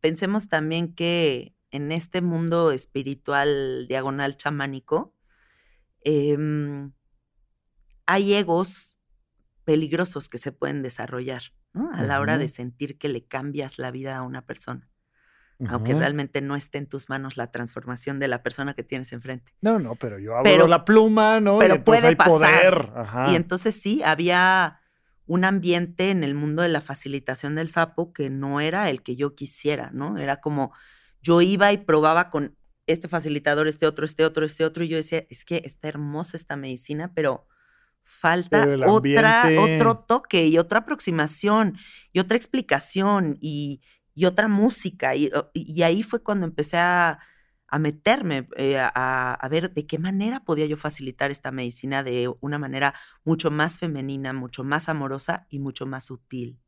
Pensemos 0.00 0.48
también 0.48 0.94
que 0.94 1.54
en 1.70 1.92
este 1.92 2.22
mundo 2.22 2.72
espiritual 2.72 3.86
diagonal 3.86 4.36
chamánico, 4.36 5.14
em, 6.02 6.90
hay 8.04 8.34
egos 8.34 9.00
peligrosos 9.64 10.28
que 10.28 10.38
se 10.38 10.50
pueden 10.50 10.82
desarrollar 10.82 11.42
¿no? 11.72 11.92
a 11.92 12.02
la 12.02 12.18
hora 12.18 12.36
de 12.36 12.48
sentir 12.48 12.98
que 12.98 13.08
le 13.08 13.24
cambias 13.24 13.78
la 13.78 13.92
vida 13.92 14.16
a 14.16 14.22
una 14.22 14.42
persona. 14.44 14.88
Aunque 15.68 15.92
realmente 15.92 16.40
no 16.40 16.56
esté 16.56 16.78
en 16.78 16.86
tus 16.86 17.10
manos 17.10 17.36
la 17.36 17.50
transformación 17.50 18.18
de 18.18 18.28
la 18.28 18.42
persona 18.42 18.72
que 18.72 18.82
tienes 18.82 19.12
enfrente. 19.12 19.52
No, 19.60 19.78
no, 19.78 19.94
pero 19.94 20.18
yo 20.18 20.34
abro 20.34 20.66
la 20.66 20.86
pluma, 20.86 21.38
¿no? 21.38 21.58
Pero 21.58 21.84
puede 21.84 22.16
pasar. 22.16 23.26
Y 23.30 23.36
entonces 23.36 23.74
sí, 23.74 24.02
había 24.02 24.79
un 25.30 25.44
ambiente 25.44 26.10
en 26.10 26.24
el 26.24 26.34
mundo 26.34 26.62
de 26.62 26.68
la 26.68 26.80
facilitación 26.80 27.54
del 27.54 27.68
sapo 27.68 28.12
que 28.12 28.30
no 28.30 28.60
era 28.60 28.90
el 28.90 29.00
que 29.00 29.14
yo 29.14 29.36
quisiera, 29.36 29.92
¿no? 29.92 30.18
Era 30.18 30.40
como 30.40 30.72
yo 31.22 31.40
iba 31.40 31.70
y 31.70 31.78
probaba 31.78 32.30
con 32.30 32.56
este 32.88 33.06
facilitador, 33.06 33.68
este 33.68 33.86
otro, 33.86 34.04
este 34.04 34.24
otro, 34.24 34.44
este 34.44 34.64
otro, 34.64 34.82
y 34.82 34.88
yo 34.88 34.96
decía, 34.96 35.24
es 35.30 35.44
que 35.44 35.62
está 35.64 35.86
hermosa 35.86 36.36
esta 36.36 36.56
medicina, 36.56 37.12
pero 37.14 37.46
falta 38.02 38.66
otra, 38.88 39.50
otro 39.56 39.98
toque 39.98 40.48
y 40.48 40.58
otra 40.58 40.80
aproximación 40.80 41.78
y 42.12 42.18
otra 42.18 42.36
explicación 42.36 43.38
y, 43.40 43.82
otra 44.26 44.48
música. 44.48 45.14
Y, 45.14 45.30
ahí 45.84 46.02
fue 46.02 46.24
cuando 46.24 46.44
empecé 46.44 46.76
a, 46.76 47.20
meterme, 47.78 48.48
eh, 48.56 48.78
a, 48.78 49.34
a, 49.34 49.48
ver 49.48 49.72
de 49.72 49.86
qué 49.86 49.98
manera 49.98 50.44
podía 50.44 50.66
yo 50.66 50.76
facilitar 50.76 51.30
esta 51.30 51.50
medicina 51.52 52.02
de 52.02 52.32
una 52.40 52.58
manera 52.58 52.94
mucho 53.24 53.50
más 53.50 53.78
femenina, 53.78 54.32
mucho 54.32 54.64
más 54.64 54.88
amorosa 54.88 55.46
y 55.48 55.58
mucho 55.58 55.86
más 55.86 56.06
sutil. 56.06 56.58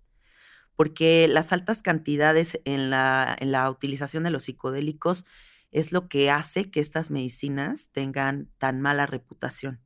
Porque 0.77 1.29
las 1.29 1.53
altas 1.53 1.83
cantidades 1.83 2.61
en 2.65 2.91
la, 2.91 3.37
en 3.39 3.53
la 3.53 3.69
utilización 3.71 4.25
de 4.25 4.31
los 4.31 4.45
psicodélicos 4.45 5.25
es 5.71 5.93
lo 5.93 6.09
que 6.09 6.31
hace 6.31 6.71
que 6.71 6.81
estas 6.81 7.11
medicinas 7.11 7.89
tengan 7.93 8.51
tan 8.59 8.81
mala 8.81 9.07
reputación 9.07 9.81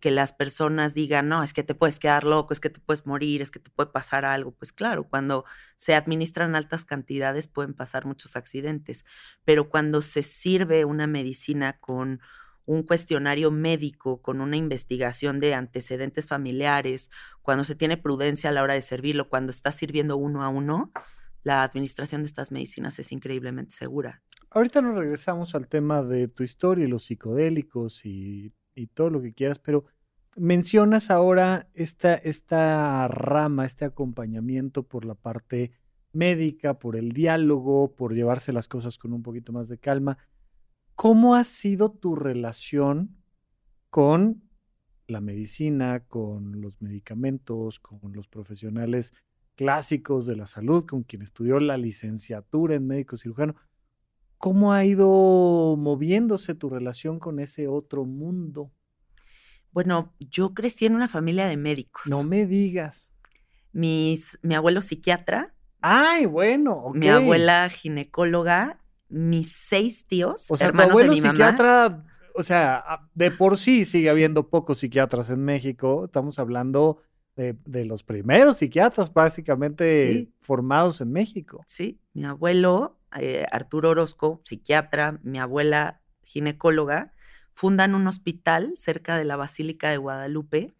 que 0.00 0.10
las 0.10 0.32
personas 0.32 0.94
digan, 0.94 1.28
no, 1.28 1.42
es 1.42 1.52
que 1.52 1.62
te 1.62 1.74
puedes 1.74 1.98
quedar 1.98 2.24
loco, 2.24 2.52
es 2.52 2.60
que 2.60 2.70
te 2.70 2.80
puedes 2.80 3.06
morir, 3.06 3.42
es 3.42 3.50
que 3.50 3.58
te 3.58 3.70
puede 3.70 3.90
pasar 3.90 4.24
algo. 4.24 4.52
Pues 4.52 4.72
claro, 4.72 5.04
cuando 5.08 5.44
se 5.76 5.94
administran 5.94 6.54
altas 6.54 6.84
cantidades 6.84 7.48
pueden 7.48 7.74
pasar 7.74 8.04
muchos 8.04 8.36
accidentes, 8.36 9.04
pero 9.44 9.68
cuando 9.68 10.02
se 10.02 10.22
sirve 10.22 10.84
una 10.84 11.06
medicina 11.06 11.78
con 11.78 12.20
un 12.66 12.82
cuestionario 12.82 13.50
médico, 13.50 14.20
con 14.20 14.40
una 14.40 14.56
investigación 14.56 15.40
de 15.40 15.54
antecedentes 15.54 16.26
familiares, 16.26 17.10
cuando 17.42 17.64
se 17.64 17.76
tiene 17.76 17.96
prudencia 17.96 18.50
a 18.50 18.52
la 18.52 18.62
hora 18.62 18.74
de 18.74 18.82
servirlo, 18.82 19.28
cuando 19.28 19.50
está 19.50 19.70
sirviendo 19.72 20.16
uno 20.16 20.42
a 20.42 20.48
uno, 20.48 20.90
la 21.44 21.62
administración 21.62 22.22
de 22.22 22.26
estas 22.26 22.50
medicinas 22.50 22.98
es 22.98 23.12
increíblemente 23.12 23.74
segura. 23.74 24.20
Ahorita 24.50 24.82
nos 24.82 24.96
regresamos 24.96 25.54
al 25.54 25.68
tema 25.68 26.02
de 26.02 26.26
tu 26.28 26.42
historia 26.42 26.84
y 26.84 26.88
los 26.88 27.04
psicodélicos 27.04 28.04
y 28.04 28.52
y 28.76 28.86
todo 28.86 29.10
lo 29.10 29.20
que 29.20 29.32
quieras, 29.32 29.58
pero 29.58 29.84
mencionas 30.36 31.10
ahora 31.10 31.68
esta, 31.74 32.14
esta 32.14 33.08
rama, 33.08 33.64
este 33.64 33.84
acompañamiento 33.84 34.84
por 34.84 35.04
la 35.04 35.14
parte 35.14 35.72
médica, 36.12 36.78
por 36.78 36.96
el 36.96 37.12
diálogo, 37.12 37.94
por 37.94 38.14
llevarse 38.14 38.52
las 38.52 38.68
cosas 38.68 38.98
con 38.98 39.12
un 39.12 39.22
poquito 39.22 39.52
más 39.52 39.68
de 39.68 39.78
calma. 39.78 40.18
¿Cómo 40.94 41.34
ha 41.34 41.44
sido 41.44 41.90
tu 41.90 42.14
relación 42.14 43.16
con 43.90 44.42
la 45.08 45.20
medicina, 45.20 46.00
con 46.00 46.60
los 46.60 46.80
medicamentos, 46.80 47.80
con 47.80 48.12
los 48.12 48.28
profesionales 48.28 49.14
clásicos 49.56 50.26
de 50.26 50.36
la 50.36 50.46
salud, 50.46 50.84
con 50.86 51.02
quien 51.02 51.22
estudió 51.22 51.60
la 51.60 51.76
licenciatura 51.76 52.74
en 52.74 52.86
médico 52.86 53.16
cirujano? 53.16 53.56
¿Cómo 54.38 54.72
ha 54.72 54.84
ido 54.84 55.76
moviéndose 55.78 56.54
tu 56.54 56.68
relación 56.68 57.18
con 57.18 57.40
ese 57.40 57.68
otro 57.68 58.04
mundo? 58.04 58.70
Bueno, 59.72 60.14
yo 60.18 60.54
crecí 60.54 60.86
en 60.86 60.94
una 60.94 61.08
familia 61.08 61.46
de 61.46 61.56
médicos. 61.56 62.06
No 62.06 62.22
me 62.22 62.46
digas. 62.46 63.14
Mis, 63.72 64.38
mi 64.42 64.54
abuelo 64.54 64.80
psiquiatra. 64.80 65.54
Ay, 65.80 66.26
bueno. 66.26 66.90
Mi 66.94 67.08
abuela 67.08 67.68
ginecóloga, 67.68 68.80
mis 69.08 69.52
seis 69.52 70.06
tíos, 70.06 70.50
o 70.50 70.56
sea, 70.56 70.68
hermanos 70.68 70.96
de 70.98 71.08
mi 71.08 71.20
psiquiatra, 71.20 72.04
o 72.34 72.42
sea, 72.42 72.84
de 73.14 73.30
por 73.30 73.56
sí 73.58 73.84
sigue 73.84 74.10
habiendo 74.10 74.48
pocos 74.48 74.78
psiquiatras 74.78 75.30
en 75.30 75.44
México. 75.44 76.06
Estamos 76.06 76.38
hablando 76.38 77.02
de, 77.36 77.84
los 77.84 78.02
primeros 78.02 78.58
psiquiatras 78.58 79.12
básicamente 79.12 80.30
formados 80.40 81.00
en 81.00 81.12
México. 81.12 81.62
Sí, 81.66 82.00
mi 82.14 82.24
abuelo 82.24 82.95
eh, 83.18 83.46
Arturo 83.50 83.90
Orozco, 83.90 84.40
psiquiatra, 84.44 85.18
mi 85.22 85.38
abuela 85.38 86.00
ginecóloga, 86.24 87.12
fundan 87.52 87.94
un 87.94 88.06
hospital 88.06 88.72
cerca 88.76 89.16
de 89.16 89.24
la 89.24 89.36
Basílica 89.36 89.88
de 89.90 89.96
Guadalupe 89.96 90.74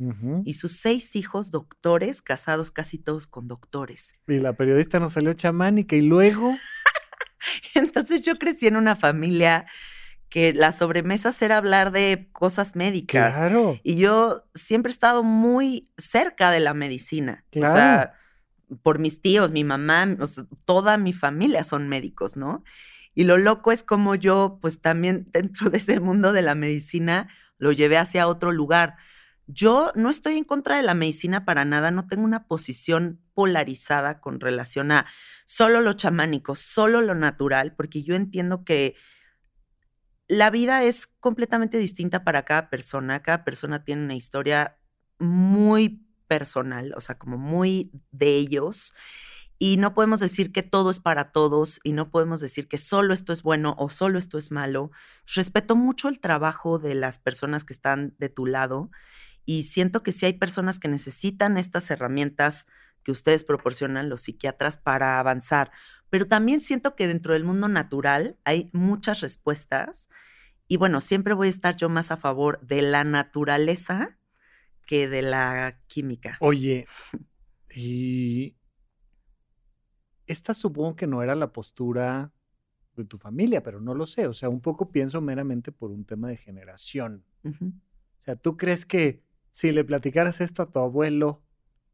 y 0.44 0.54
sus 0.54 0.72
seis 0.72 1.16
hijos 1.16 1.50
doctores, 1.50 2.20
casados 2.20 2.70
casi 2.70 2.98
todos 2.98 3.26
con 3.26 3.48
doctores. 3.48 4.14
Y 4.28 4.40
la 4.40 4.52
periodista 4.52 5.00
nos 5.00 5.14
salió 5.14 5.32
chamánica 5.32 5.96
y 5.96 6.02
luego... 6.02 6.54
Entonces 7.74 8.22
yo 8.22 8.36
crecí 8.36 8.66
en 8.66 8.76
una 8.76 8.96
familia 8.96 9.66
que 10.28 10.52
las 10.52 10.78
sobremesas 10.78 11.40
era 11.40 11.56
hablar 11.56 11.92
de 11.92 12.28
cosas 12.32 12.76
médicas. 12.76 13.36
Claro. 13.36 13.80
Y 13.82 13.96
yo 13.96 14.42
siempre 14.54 14.90
he 14.90 14.92
estado 14.92 15.22
muy 15.22 15.90
cerca 15.96 16.50
de 16.50 16.60
la 16.60 16.74
medicina. 16.74 17.44
Claro. 17.50 17.72
O 17.72 17.76
sea, 17.76 18.14
por 18.82 18.98
mis 18.98 19.20
tíos, 19.20 19.50
mi 19.50 19.64
mamá, 19.64 20.16
toda 20.64 20.98
mi 20.98 21.12
familia 21.12 21.64
son 21.64 21.88
médicos, 21.88 22.36
¿no? 22.36 22.64
Y 23.14 23.24
lo 23.24 23.38
loco 23.38 23.72
es 23.72 23.82
como 23.82 24.14
yo, 24.14 24.58
pues 24.60 24.80
también 24.80 25.28
dentro 25.32 25.70
de 25.70 25.78
ese 25.78 26.00
mundo 26.00 26.32
de 26.32 26.42
la 26.42 26.54
medicina, 26.54 27.28
lo 27.58 27.72
llevé 27.72 27.98
hacia 27.98 28.28
otro 28.28 28.52
lugar. 28.52 28.96
Yo 29.46 29.92
no 29.94 30.10
estoy 30.10 30.36
en 30.36 30.44
contra 30.44 30.76
de 30.76 30.82
la 30.82 30.94
medicina 30.94 31.44
para 31.44 31.64
nada, 31.64 31.90
no 31.90 32.08
tengo 32.08 32.24
una 32.24 32.46
posición 32.46 33.20
polarizada 33.32 34.20
con 34.20 34.40
relación 34.40 34.90
a 34.90 35.06
solo 35.44 35.80
lo 35.80 35.92
chamánico, 35.92 36.54
solo 36.54 37.00
lo 37.00 37.14
natural, 37.14 37.74
porque 37.76 38.02
yo 38.02 38.16
entiendo 38.16 38.64
que 38.64 38.96
la 40.28 40.50
vida 40.50 40.82
es 40.82 41.06
completamente 41.06 41.78
distinta 41.78 42.24
para 42.24 42.44
cada 42.44 42.68
persona, 42.68 43.22
cada 43.22 43.44
persona 43.44 43.84
tiene 43.84 44.02
una 44.02 44.16
historia 44.16 44.78
muy 45.18 46.05
personal, 46.26 46.92
o 46.96 47.00
sea, 47.00 47.18
como 47.18 47.38
muy 47.38 47.90
de 48.10 48.36
ellos. 48.36 48.92
Y 49.58 49.78
no 49.78 49.94
podemos 49.94 50.20
decir 50.20 50.52
que 50.52 50.62
todo 50.62 50.90
es 50.90 51.00
para 51.00 51.32
todos 51.32 51.80
y 51.82 51.92
no 51.92 52.10
podemos 52.10 52.40
decir 52.40 52.68
que 52.68 52.76
solo 52.76 53.14
esto 53.14 53.32
es 53.32 53.42
bueno 53.42 53.74
o 53.78 53.88
solo 53.88 54.18
esto 54.18 54.36
es 54.36 54.50
malo. 54.50 54.90
Respeto 55.34 55.76
mucho 55.76 56.08
el 56.08 56.20
trabajo 56.20 56.78
de 56.78 56.94
las 56.94 57.18
personas 57.18 57.64
que 57.64 57.72
están 57.72 58.14
de 58.18 58.28
tu 58.28 58.44
lado 58.44 58.90
y 59.46 59.64
siento 59.64 60.02
que 60.02 60.12
sí 60.12 60.26
hay 60.26 60.34
personas 60.34 60.78
que 60.78 60.88
necesitan 60.88 61.56
estas 61.56 61.90
herramientas 61.90 62.66
que 63.02 63.12
ustedes 63.12 63.44
proporcionan, 63.44 64.10
los 64.10 64.22
psiquiatras, 64.22 64.76
para 64.76 65.18
avanzar. 65.18 65.70
Pero 66.10 66.26
también 66.26 66.60
siento 66.60 66.94
que 66.94 67.06
dentro 67.06 67.32
del 67.32 67.44
mundo 67.44 67.68
natural 67.68 68.36
hay 68.44 68.68
muchas 68.72 69.20
respuestas 69.20 70.08
y 70.68 70.76
bueno, 70.76 71.00
siempre 71.00 71.34
voy 71.34 71.46
a 71.46 71.50
estar 71.50 71.76
yo 71.76 71.88
más 71.88 72.10
a 72.10 72.16
favor 72.16 72.60
de 72.60 72.82
la 72.82 73.04
naturaleza 73.04 74.18
que 74.86 75.08
de 75.08 75.22
la 75.22 75.78
química. 75.86 76.36
Oye, 76.40 76.86
y 77.74 78.56
esta 80.26 80.54
supongo 80.54 80.96
que 80.96 81.06
no 81.06 81.22
era 81.22 81.34
la 81.34 81.52
postura 81.52 82.32
de 82.96 83.04
tu 83.04 83.18
familia, 83.18 83.62
pero 83.62 83.80
no 83.80 83.94
lo 83.94 84.06
sé. 84.06 84.26
O 84.26 84.32
sea, 84.32 84.48
un 84.48 84.60
poco 84.60 84.90
pienso 84.90 85.20
meramente 85.20 85.72
por 85.72 85.90
un 85.90 86.04
tema 86.04 86.28
de 86.28 86.36
generación. 86.36 87.24
O 87.44 88.24
sea, 88.24 88.36
¿tú 88.36 88.56
crees 88.56 88.86
que 88.86 89.22
si 89.50 89.70
le 89.72 89.84
platicaras 89.84 90.40
esto 90.40 90.62
a 90.62 90.70
tu 90.70 90.80
abuelo, 90.80 91.42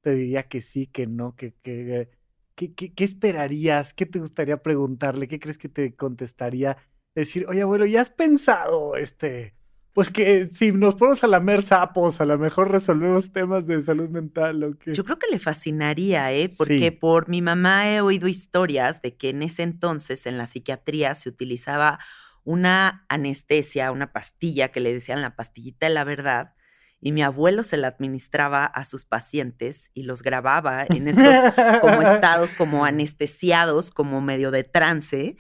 te 0.01 0.15
diría 0.15 0.49
que 0.49 0.61
sí, 0.61 0.87
que 0.87 1.07
no, 1.07 1.37
que, 1.37 1.55
que, 1.63 2.11
que- 2.55 2.75
que- 2.75 2.93
¿qué 2.95 3.05
esperarías? 3.05 3.95
¿Qué 3.95 4.07
te 4.07 4.19
gustaría 4.19 4.63
preguntarle? 4.63 5.29
¿Qué 5.29 5.39
crees 5.39 5.59
que 5.59 5.69
te 5.69 5.95
contestaría? 5.95 6.77
Decir, 7.15 7.47
oye, 7.49 7.63
abuelo, 7.63 7.85
¿ya 7.87 8.01
has 8.01 8.11
pensado, 8.11 8.97
este, 8.97 9.55
pues 9.93 10.11
que 10.11 10.49
si 10.49 10.73
nos 10.73 10.95
ponemos 10.95 11.23
a 11.23 11.27
lamer 11.27 11.63
sapos, 11.65 12.21
a 12.21 12.25
lo 12.25 12.39
mejor 12.39 12.71
resolvemos 12.71 13.33
temas 13.33 13.67
de 13.67 13.83
salud 13.83 14.09
mental 14.09 14.63
o 14.65 14.79
qué? 14.79 14.95
Yo 14.95 15.05
creo 15.05 15.19
que 15.19 15.27
le 15.31 15.39
fascinaría, 15.39 16.33
¿eh? 16.33 16.51
Porque 16.57 16.91
Sí. 16.91 16.91
por 16.91 17.29
mi 17.29 17.43
mamá 17.43 17.91
he 17.91 18.01
oído 18.01 18.27
historias 18.29 19.03
de 19.03 19.17
que 19.17 19.31
en 19.31 19.43
ese 19.43 19.63
entonces 19.63 20.25
en 20.27 20.39
la 20.39 20.47
psiquiatría 20.47 21.15
se 21.15 21.29
utilizaba 21.29 21.99
una 22.45 23.05
anestesia, 23.09 23.93
una 23.93 24.13
pastilla 24.13 24.69
que 24.69 24.81
le 24.81 24.93
decían 24.93 25.21
la 25.21 25.37
pastillita 25.37 25.87
de 25.87 25.95
la 25.95 26.05
verdad, 26.05 26.55
y 27.01 27.13
mi 27.13 27.23
abuelo 27.23 27.63
se 27.63 27.77
la 27.77 27.89
administraba 27.89 28.65
a 28.65 28.85
sus 28.85 29.05
pacientes 29.05 29.91
y 29.93 30.05
los 30.05 30.23
grababa 30.23 30.87
en 30.89 31.09
estos 31.09 31.25
como 31.81 32.01
estados 32.03 32.53
como 32.53 32.85
anestesiados, 32.85 33.91
como 33.91 34.21
medio 34.21 34.51
de 34.51 34.65
trance, 34.65 35.37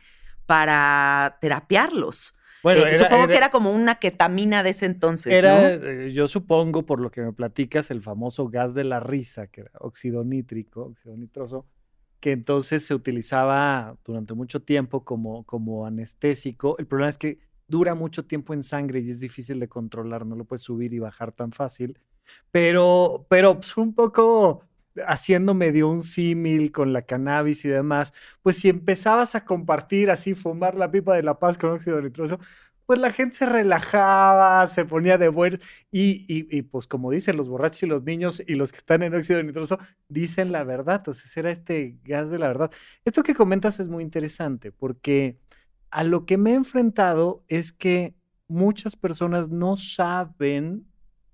para 0.46 1.38
terapiarlos. 1.40 2.34
Bueno, 2.62 2.82
Eh, 2.86 2.94
era- 2.94 3.04
supongo 3.08 3.26
que 3.28 3.36
era- 3.36 3.50
como 3.50 3.72
una 3.72 3.96
ketamina 3.96 4.62
de 4.62 4.70
ese 4.70 4.86
entonces, 4.86 5.32
Era, 5.32 5.76
¿no? 5.78 5.86
eh, 5.86 6.12
yo 6.12 6.26
supongo, 6.26 6.86
por 6.86 7.00
lo 7.00 7.10
que 7.10 7.20
me 7.22 7.32
platicas, 7.32 7.90
el 7.90 8.02
famoso 8.02 8.48
gas 8.48 8.74
de 8.74 8.84
la 8.84 9.00
risa, 9.00 9.46
que 9.48 9.62
era 9.62 9.70
óxido 9.80 10.24
nítrico, 10.24 10.82
óxido 10.84 11.16
nitroso, 11.16 11.66
que 12.20 12.30
entonces 12.32 12.84
se 12.86 12.94
utilizaba 12.94 13.96
durante 14.04 14.34
mucho 14.34 14.62
tiempo 14.62 15.04
como, 15.04 15.44
como 15.44 15.86
anestésico. 15.86 16.76
El 16.78 16.86
problema 16.86 17.08
es 17.10 17.18
que 17.18 17.38
dura 17.66 17.94
mucho 17.96 18.24
tiempo 18.26 18.54
en 18.54 18.62
sangre 18.62 19.00
y 19.00 19.10
es 19.10 19.18
difícil 19.18 19.58
de 19.58 19.68
controlar, 19.68 20.24
no 20.24 20.36
lo 20.36 20.44
puedes 20.44 20.62
subir 20.62 20.94
y 20.94 20.98
bajar 21.00 21.32
tan 21.32 21.50
fácil. 21.52 21.98
Pero, 22.52 23.26
pero 23.28 23.54
pues, 23.56 23.76
un 23.76 23.94
poco 23.94 24.62
haciendo 25.06 25.54
medio 25.54 25.88
un 25.88 26.02
símil 26.02 26.72
con 26.72 26.92
la 26.92 27.02
cannabis 27.02 27.64
y 27.64 27.68
demás, 27.68 28.14
pues 28.42 28.56
si 28.56 28.68
empezabas 28.68 29.34
a 29.34 29.44
compartir 29.44 30.10
así, 30.10 30.34
fumar 30.34 30.74
la 30.76 30.90
pipa 30.90 31.14
de 31.14 31.22
la 31.22 31.38
paz 31.38 31.58
con 31.58 31.70
óxido 31.70 32.00
nitroso, 32.00 32.38
pues 32.86 32.98
la 32.98 33.10
gente 33.10 33.36
se 33.36 33.46
relajaba, 33.46 34.66
se 34.66 34.84
ponía 34.84 35.16
de 35.18 35.28
buen 35.28 35.60
y, 35.90 36.24
y, 36.28 36.46
y, 36.56 36.62
pues 36.62 36.86
como 36.86 37.10
dicen 37.10 37.36
los 37.36 37.48
borrachos 37.48 37.84
y 37.84 37.86
los 37.86 38.02
niños 38.02 38.42
y 38.46 38.54
los 38.54 38.72
que 38.72 38.78
están 38.78 39.02
en 39.02 39.14
óxido 39.14 39.42
nitroso, 39.42 39.78
dicen 40.08 40.52
la 40.52 40.64
verdad, 40.64 40.96
entonces 40.96 41.34
era 41.36 41.50
este 41.50 41.96
gas 42.04 42.30
de 42.30 42.38
la 42.38 42.48
verdad. 42.48 42.70
Esto 43.04 43.22
que 43.22 43.34
comentas 43.34 43.80
es 43.80 43.88
muy 43.88 44.02
interesante 44.04 44.72
porque 44.72 45.38
a 45.90 46.04
lo 46.04 46.26
que 46.26 46.38
me 46.38 46.52
he 46.52 46.54
enfrentado 46.54 47.44
es 47.48 47.72
que 47.72 48.14
muchas 48.48 48.96
personas 48.96 49.48
no 49.48 49.76
saben 49.76 50.86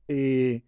eh, 0.08 0.62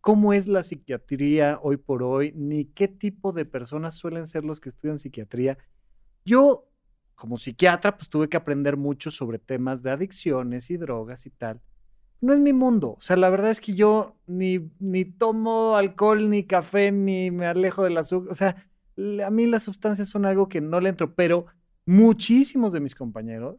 cómo 0.00 0.32
es 0.32 0.48
la 0.48 0.62
psiquiatría 0.62 1.58
hoy 1.62 1.76
por 1.76 2.02
hoy, 2.02 2.32
ni 2.34 2.64
qué 2.64 2.88
tipo 2.88 3.32
de 3.32 3.44
personas 3.44 3.96
suelen 3.96 4.26
ser 4.26 4.44
los 4.44 4.60
que 4.60 4.70
estudian 4.70 4.98
psiquiatría. 4.98 5.58
Yo 6.24 6.70
como 7.20 7.36
psiquiatra, 7.36 7.98
pues 7.98 8.08
tuve 8.08 8.30
que 8.30 8.38
aprender 8.38 8.78
mucho 8.78 9.10
sobre 9.10 9.38
temas 9.38 9.82
de 9.82 9.90
adicciones 9.90 10.70
y 10.70 10.78
drogas 10.78 11.26
y 11.26 11.30
tal. 11.30 11.60
No 12.22 12.32
es 12.32 12.38
mi 12.38 12.54
mundo. 12.54 12.94
O 12.96 13.00
sea, 13.00 13.16
la 13.16 13.28
verdad 13.28 13.50
es 13.50 13.60
que 13.60 13.74
yo 13.74 14.16
ni, 14.26 14.70
ni 14.78 15.04
tomo 15.04 15.76
alcohol, 15.76 16.30
ni 16.30 16.44
café, 16.44 16.90
ni 16.90 17.30
me 17.30 17.46
alejo 17.46 17.84
del 17.84 17.98
azúcar. 17.98 18.30
O 18.30 18.34
sea, 18.34 18.70
a 18.96 19.30
mí 19.30 19.46
las 19.46 19.64
sustancias 19.64 20.08
son 20.08 20.24
algo 20.24 20.48
que 20.48 20.62
no 20.62 20.80
le 20.80 20.88
entro, 20.88 21.14
pero 21.14 21.44
muchísimos 21.84 22.72
de 22.72 22.80
mis 22.80 22.94
compañeros, 22.94 23.56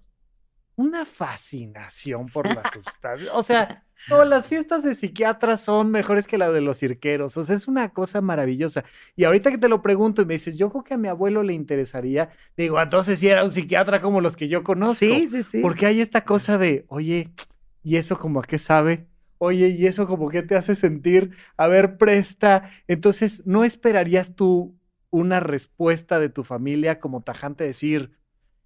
una 0.75 1.05
fascinación 1.05 2.29
por 2.29 2.47
las 2.53 2.71
sustancias. 2.73 3.29
O 3.31 3.43
sea, 3.43 3.85
no, 4.09 4.23
las 4.23 4.47
fiestas 4.47 4.83
de 4.83 4.95
psiquiatras 4.95 5.61
son 5.61 5.91
mejores 5.91 6.27
que 6.27 6.37
las 6.37 6.53
de 6.53 6.61
los 6.61 6.79
cirqueros. 6.79 7.37
O 7.37 7.43
sea, 7.43 7.55
es 7.55 7.67
una 7.67 7.89
cosa 7.89 8.21
maravillosa. 8.21 8.83
Y 9.15 9.23
ahorita 9.23 9.51
que 9.51 9.57
te 9.57 9.69
lo 9.69 9.81
pregunto 9.81 10.21
y 10.21 10.25
me 10.25 10.33
dices, 10.33 10.57
yo 10.57 10.69
creo 10.69 10.83
que 10.83 10.93
a 10.95 10.97
mi 10.97 11.07
abuelo 11.07 11.43
le 11.43 11.53
interesaría, 11.53 12.29
digo, 12.57 12.81
entonces 12.81 13.19
si 13.19 13.27
era 13.27 13.43
un 13.43 13.51
psiquiatra 13.51 14.01
como 14.01 14.21
los 14.21 14.35
que 14.35 14.47
yo 14.47 14.63
conozco. 14.63 14.95
Sí, 14.95 15.27
sí, 15.27 15.43
sí. 15.43 15.59
Porque 15.61 15.85
hay 15.85 16.01
esta 16.01 16.25
cosa 16.25 16.57
de, 16.57 16.85
oye, 16.87 17.29
¿y 17.83 17.97
eso 17.97 18.17
como 18.17 18.39
a 18.39 18.43
qué 18.43 18.59
sabe? 18.59 19.07
Oye, 19.37 19.69
¿y 19.69 19.87
eso 19.87 20.07
como 20.07 20.29
qué 20.29 20.43
te 20.43 20.55
hace 20.55 20.75
sentir? 20.75 21.31
A 21.57 21.67
ver, 21.67 21.97
presta. 21.97 22.69
Entonces, 22.87 23.41
¿no 23.45 23.63
esperarías 23.63 24.35
tú 24.35 24.77
una 25.09 25.39
respuesta 25.39 26.19
de 26.19 26.29
tu 26.29 26.43
familia 26.43 26.99
como 26.99 27.21
tajante 27.21 27.63
decir, 27.63 28.11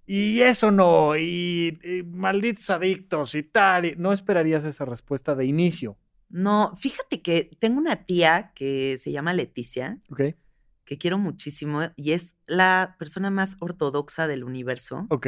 y 0.05 0.41
eso 0.41 0.71
no, 0.71 1.15
y, 1.15 1.79
y 1.83 2.03
malditos 2.03 2.69
adictos 2.69 3.35
y 3.35 3.43
tal? 3.43 3.85
y- 3.85 3.95
¿No 3.97 4.13
esperarías 4.13 4.63
esa 4.63 4.85
respuesta 4.85 5.35
de 5.35 5.45
inicio? 5.45 5.97
No, 6.29 6.75
fíjate 6.77 7.21
que 7.21 7.51
tengo 7.59 7.79
una 7.79 8.05
tía 8.05 8.51
que 8.55 8.97
se 8.97 9.11
llama 9.11 9.33
Leticia, 9.33 9.99
¿Ok? 10.09 10.21
que 10.85 10.97
quiero 10.99 11.17
muchísimo 11.17 11.81
y 11.95 12.11
es 12.11 12.35
la 12.45 12.95
persona 12.99 13.29
más 13.31 13.57
ortodoxa 13.59 14.27
del 14.27 14.43
universo. 14.43 15.07
¿Ok? 15.09 15.27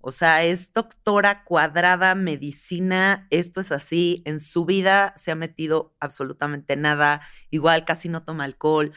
O 0.00 0.12
sea, 0.12 0.44
es 0.44 0.72
doctora 0.72 1.42
cuadrada, 1.44 2.14
medicina, 2.14 3.26
esto 3.30 3.60
es 3.60 3.72
así. 3.72 4.22
En 4.24 4.38
su 4.40 4.64
vida 4.64 5.12
se 5.16 5.32
ha 5.32 5.34
metido 5.34 5.94
absolutamente 6.00 6.76
nada, 6.76 7.22
igual 7.50 7.84
casi 7.84 8.08
no 8.08 8.22
toma 8.22 8.44
alcohol. 8.44 8.92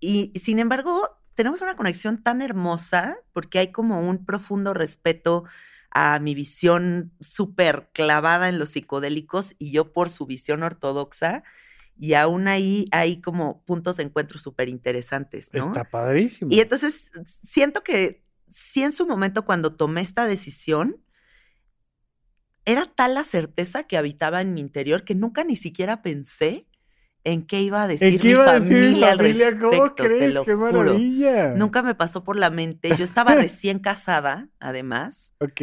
Y 0.00 0.32
sin 0.38 0.58
embargo, 0.58 1.19
tenemos 1.40 1.62
una 1.62 1.74
conexión 1.74 2.22
tan 2.22 2.42
hermosa 2.42 3.16
porque 3.32 3.60
hay 3.60 3.72
como 3.72 4.06
un 4.06 4.26
profundo 4.26 4.74
respeto 4.74 5.44
a 5.90 6.18
mi 6.18 6.34
visión 6.34 7.14
súper 7.18 7.88
clavada 7.94 8.50
en 8.50 8.58
los 8.58 8.72
psicodélicos 8.72 9.54
y 9.58 9.70
yo 9.70 9.94
por 9.94 10.10
su 10.10 10.26
visión 10.26 10.62
ortodoxa. 10.62 11.42
Y 11.98 12.12
aún 12.12 12.46
ahí 12.46 12.88
hay 12.92 13.22
como 13.22 13.64
puntos 13.64 13.96
de 13.96 14.02
encuentro 14.02 14.38
súper 14.38 14.68
interesantes, 14.68 15.48
¿no? 15.54 15.68
Está 15.68 15.84
padrísimo. 15.84 16.52
Y 16.52 16.60
entonces 16.60 17.10
siento 17.24 17.82
que 17.82 18.22
sí 18.50 18.82
en 18.82 18.92
su 18.92 19.06
momento 19.06 19.46
cuando 19.46 19.74
tomé 19.74 20.02
esta 20.02 20.26
decisión, 20.26 21.02
era 22.66 22.84
tal 22.84 23.14
la 23.14 23.24
certeza 23.24 23.84
que 23.84 23.96
habitaba 23.96 24.42
en 24.42 24.52
mi 24.52 24.60
interior 24.60 25.06
que 25.06 25.14
nunca 25.14 25.42
ni 25.44 25.56
siquiera 25.56 26.02
pensé 26.02 26.66
en 27.24 27.46
qué 27.46 27.60
iba 27.60 27.82
a 27.82 27.86
decir 27.88 28.14
¿En 28.14 28.18
qué 28.18 28.28
mi 28.28 28.32
iba 28.34 28.50
a 28.50 28.54
decir 28.60 28.76
mi 28.78 28.82
familia 28.84 29.10
al 29.10 29.16
familia? 29.18 29.50
¿Cómo 29.58 29.70
respecto, 29.70 29.94
te 29.94 30.02
crees? 30.08 30.38
¡Qué 30.40 30.54
juro. 30.54 30.72
maravilla! 30.72 31.48
Nunca 31.54 31.82
me 31.82 31.94
pasó 31.94 32.24
por 32.24 32.36
la 32.36 32.50
mente. 32.50 32.90
Yo 32.96 33.04
estaba 33.04 33.34
recién 33.34 33.78
casada, 33.78 34.48
además, 34.58 35.34
Ok. 35.40 35.60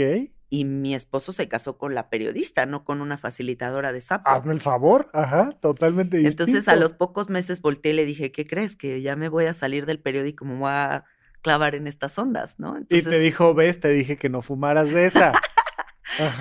y 0.49 0.65
mi 0.65 0.93
esposo 0.95 1.31
se 1.31 1.47
casó 1.47 1.77
con 1.77 1.95
la 1.95 2.09
periodista, 2.09 2.65
no 2.65 2.83
con 2.85 3.01
una 3.01 3.17
facilitadora 3.17 3.91
de 3.91 4.01
sapo. 4.01 4.29
Hazme 4.29 4.53
el 4.53 4.61
favor. 4.61 5.09
Ajá, 5.13 5.51
totalmente 5.59 6.17
distinto. 6.17 6.43
Entonces 6.43 6.67
a 6.67 6.75
los 6.75 6.93
pocos 6.93 7.29
meses 7.29 7.61
volteé 7.61 7.91
y 7.91 7.95
le 7.95 8.05
dije, 8.05 8.31
¿qué 8.31 8.45
crees? 8.45 8.75
Que 8.75 9.01
ya 9.01 9.15
me 9.15 9.27
voy 9.29 9.45
a 9.45 9.53
salir 9.53 9.85
del 9.85 9.99
periódico, 9.99 10.45
me 10.45 10.55
voy 10.55 10.69
a 10.71 11.03
clavar 11.41 11.75
en 11.75 11.87
estas 11.87 12.17
ondas, 12.19 12.59
¿no? 12.59 12.77
y 12.89 13.01
te 13.01 13.19
dijo, 13.19 13.53
ves, 13.53 13.79
te 13.79 13.89
dije 13.89 14.17
que 14.17 14.27
no 14.29 14.41
fumaras 14.41 14.89
de 14.91 15.05
esa. 15.05 15.31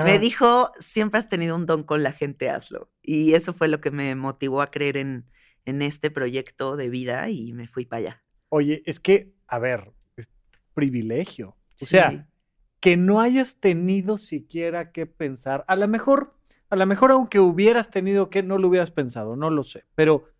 Me 0.04 0.18
dijo, 0.18 0.72
siempre 0.78 1.20
has 1.20 1.28
tenido 1.28 1.56
un 1.56 1.66
don 1.66 1.82
con 1.82 2.02
la 2.02 2.12
gente, 2.12 2.50
hazlo. 2.50 2.90
Y 3.02 3.34
eso 3.34 3.52
fue 3.52 3.68
lo 3.68 3.80
que 3.80 3.90
me 3.90 4.14
motivó 4.14 4.62
a 4.62 4.70
creer 4.70 4.96
en, 4.96 5.26
en 5.64 5.82
este 5.82 6.10
proyecto 6.10 6.76
de 6.76 6.88
vida 6.88 7.28
y 7.28 7.52
me 7.52 7.68
fui 7.68 7.84
para 7.84 7.98
allá. 7.98 8.22
Oye, 8.48 8.82
es 8.86 9.00
que, 9.00 9.34
a 9.46 9.58
ver, 9.58 9.92
es 10.16 10.28
privilegio. 10.72 11.56
O 11.80 11.86
sea, 11.86 12.28
que 12.80 12.96
no 12.96 13.20
hayas 13.20 13.60
tenido 13.60 14.18
siquiera 14.18 14.92
que 14.92 15.06
pensar, 15.06 15.64
a 15.68 15.76
lo 15.76 15.88
mejor, 15.88 16.34
a 16.70 16.76
lo 16.76 16.86
mejor 16.86 17.12
aunque 17.12 17.40
hubieras 17.40 17.90
tenido 17.90 18.30
que, 18.30 18.42
no 18.42 18.58
lo 18.58 18.68
hubieras 18.68 18.90
pensado, 18.90 19.36
no 19.36 19.50
lo 19.50 19.64
sé, 19.64 19.84
pero 19.94 20.30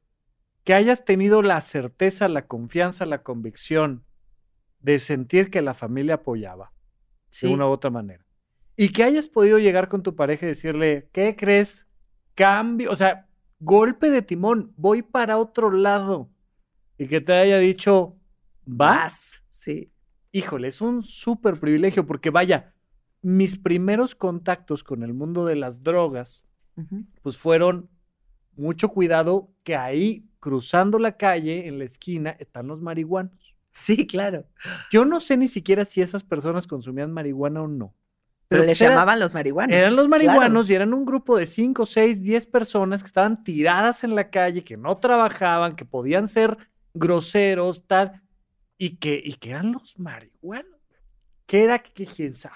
que 0.65 0.75
hayas 0.75 1.05
tenido 1.05 1.43
la 1.43 1.61
certeza, 1.61 2.29
la 2.29 2.47
confianza, 2.47 3.07
la 3.07 3.23
convicción 3.23 4.05
de 4.81 4.99
sentir 4.99 5.51
que 5.51 5.62
la 5.62 5.75
familia 5.75 6.15
apoyaba 6.15 6.73
de 7.41 7.49
una 7.49 7.67
u 7.67 7.71
otra 7.71 7.91
manera. 7.91 8.26
Y 8.77 8.91
que 8.91 9.05
hayas 9.05 9.29
podido 9.29 9.59
llegar 9.59 9.89
con 9.89 10.03
tu 10.03 10.15
pareja 10.15 10.47
y 10.47 10.51
decirle, 10.51 11.09
¿qué 11.12 11.35
crees? 11.35 11.87
Cambio, 12.35 12.91
o 12.91 12.97
sea, 12.97 13.27
golpe 13.59 14.11
de 14.11 14.23
timón, 14.23 14.73
voy 14.77 15.03
para 15.03 15.39
otro 15.39 15.71
lado. 15.71 16.31
Y 16.99 17.07
que 17.07 17.21
te 17.21 17.33
haya 17.33 17.59
dicho, 17.59 18.17
vas. 18.65 19.43
Sí. 19.49 19.93
Híjole, 20.33 20.69
es 20.69 20.81
un 20.81 21.03
súper 21.03 21.59
privilegio 21.59 22.07
porque 22.07 22.31
vaya, 22.31 22.75
mis 23.23 23.59
primeros 23.59 24.15
contactos 24.15 24.85
con 24.85 25.03
el 25.03 25.15
mundo 25.15 25.47
de 25.47 25.57
las 25.57 25.83
drogas, 25.83 26.47
pues 27.23 27.39
fueron 27.39 27.89
mucho 28.55 28.91
cuidado 28.91 29.51
que 29.65 29.77
ahí, 29.77 30.29
cruzando 30.41 30.99
la 30.99 31.17
calle, 31.17 31.67
en 31.69 31.79
la 31.79 31.85
esquina, 31.85 32.31
están 32.39 32.67
los 32.67 32.83
marihuanos. 32.83 33.55
Sí, 33.73 34.07
claro. 34.07 34.47
Yo 34.91 35.05
no 35.05 35.21
sé 35.21 35.37
ni 35.37 35.49
siquiera 35.49 35.85
si 35.85 36.01
esas 36.03 36.25
personas 36.25 36.67
consumían 36.67 37.12
marihuana 37.12 37.62
o 37.62 37.69
no. 37.69 37.95
Pero, 38.48 38.62
les 38.62 38.78
pues 38.78 38.88
llamaban 38.90 39.18
los 39.18 39.35
marihuanos. 39.35 39.74
Eran 39.74 39.96
los 39.96 40.09
marihuanos 40.09 40.70
y 40.70 40.74
eran 40.74 40.94
un 40.94 41.04
grupo 41.04 41.37
de 41.37 41.46
5, 41.46 41.85
6, 41.85 42.22
10 42.22 42.46
personas 42.46 43.02
que 43.02 43.09
estaban 43.09 43.42
tiradas 43.42 44.04
en 44.04 44.14
la 44.14 44.30
calle, 44.30 44.62
que 44.62 44.76
no 44.76 44.98
trabajaban, 44.98 45.74
que 45.74 45.85
podían 45.85 46.28
ser 46.28 46.56
groseros, 46.94 47.87
tal, 47.87 48.22
y 48.78 48.96
que, 48.96 49.20
y 49.22 49.35
que 49.35 49.50
eran 49.50 49.72
los 49.72 49.98
marihuanos. 49.98 50.76
¿Qué 51.46 51.64
era? 51.64 51.78
que 51.78 52.06
quién 52.06 52.35
sabe? 52.35 52.54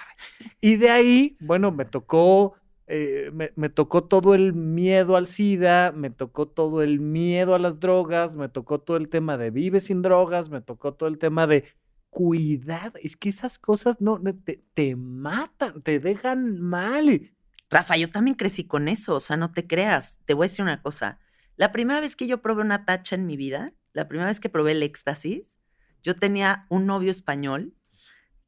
Y 0.60 0.76
de 0.76 0.90
ahí, 0.90 1.36
bueno, 1.40 1.70
me 1.70 1.84
tocó, 1.84 2.54
eh, 2.86 3.30
me, 3.32 3.52
me, 3.54 3.68
tocó 3.68 4.04
todo 4.04 4.34
el 4.34 4.52
miedo 4.52 5.16
al 5.16 5.26
SIDA, 5.26 5.92
me 5.92 6.10
tocó 6.10 6.48
todo 6.48 6.82
el 6.82 6.98
miedo 6.98 7.54
a 7.54 7.60
las 7.60 7.78
drogas, 7.78 8.36
me 8.36 8.48
tocó 8.48 8.80
todo 8.80 8.96
el 8.96 9.08
tema 9.08 9.36
de 9.38 9.50
vive 9.50 9.80
sin 9.80 10.02
drogas, 10.02 10.50
me 10.50 10.60
tocó 10.60 10.94
todo 10.94 11.08
el 11.08 11.18
tema 11.18 11.46
de 11.46 11.64
cuidado, 12.10 12.98
es 13.02 13.16
que 13.16 13.28
esas 13.28 13.58
cosas 13.58 14.00
no, 14.00 14.20
te, 14.44 14.64
te 14.74 14.96
matan, 14.96 15.82
te 15.82 16.00
dejan 16.00 16.60
mal. 16.60 17.32
Rafa, 17.70 17.96
yo 17.96 18.10
también 18.10 18.36
crecí 18.36 18.64
con 18.66 18.88
eso, 18.88 19.14
o 19.14 19.20
sea, 19.20 19.36
no 19.36 19.52
te 19.52 19.66
creas. 19.66 20.18
Te 20.24 20.34
voy 20.34 20.46
a 20.46 20.48
decir 20.48 20.64
una 20.64 20.82
cosa. 20.82 21.18
La 21.56 21.72
primera 21.72 22.00
vez 22.00 22.16
que 22.16 22.26
yo 22.26 22.42
probé 22.42 22.62
una 22.62 22.84
tacha 22.84 23.14
en 23.14 23.26
mi 23.26 23.36
vida, 23.36 23.72
la 23.92 24.08
primera 24.08 24.28
vez 24.28 24.40
que 24.40 24.48
probé 24.48 24.72
el 24.72 24.82
éxtasis, 24.82 25.58
yo 26.02 26.16
tenía 26.16 26.66
un 26.68 26.86
novio 26.86 27.10
español 27.10 27.74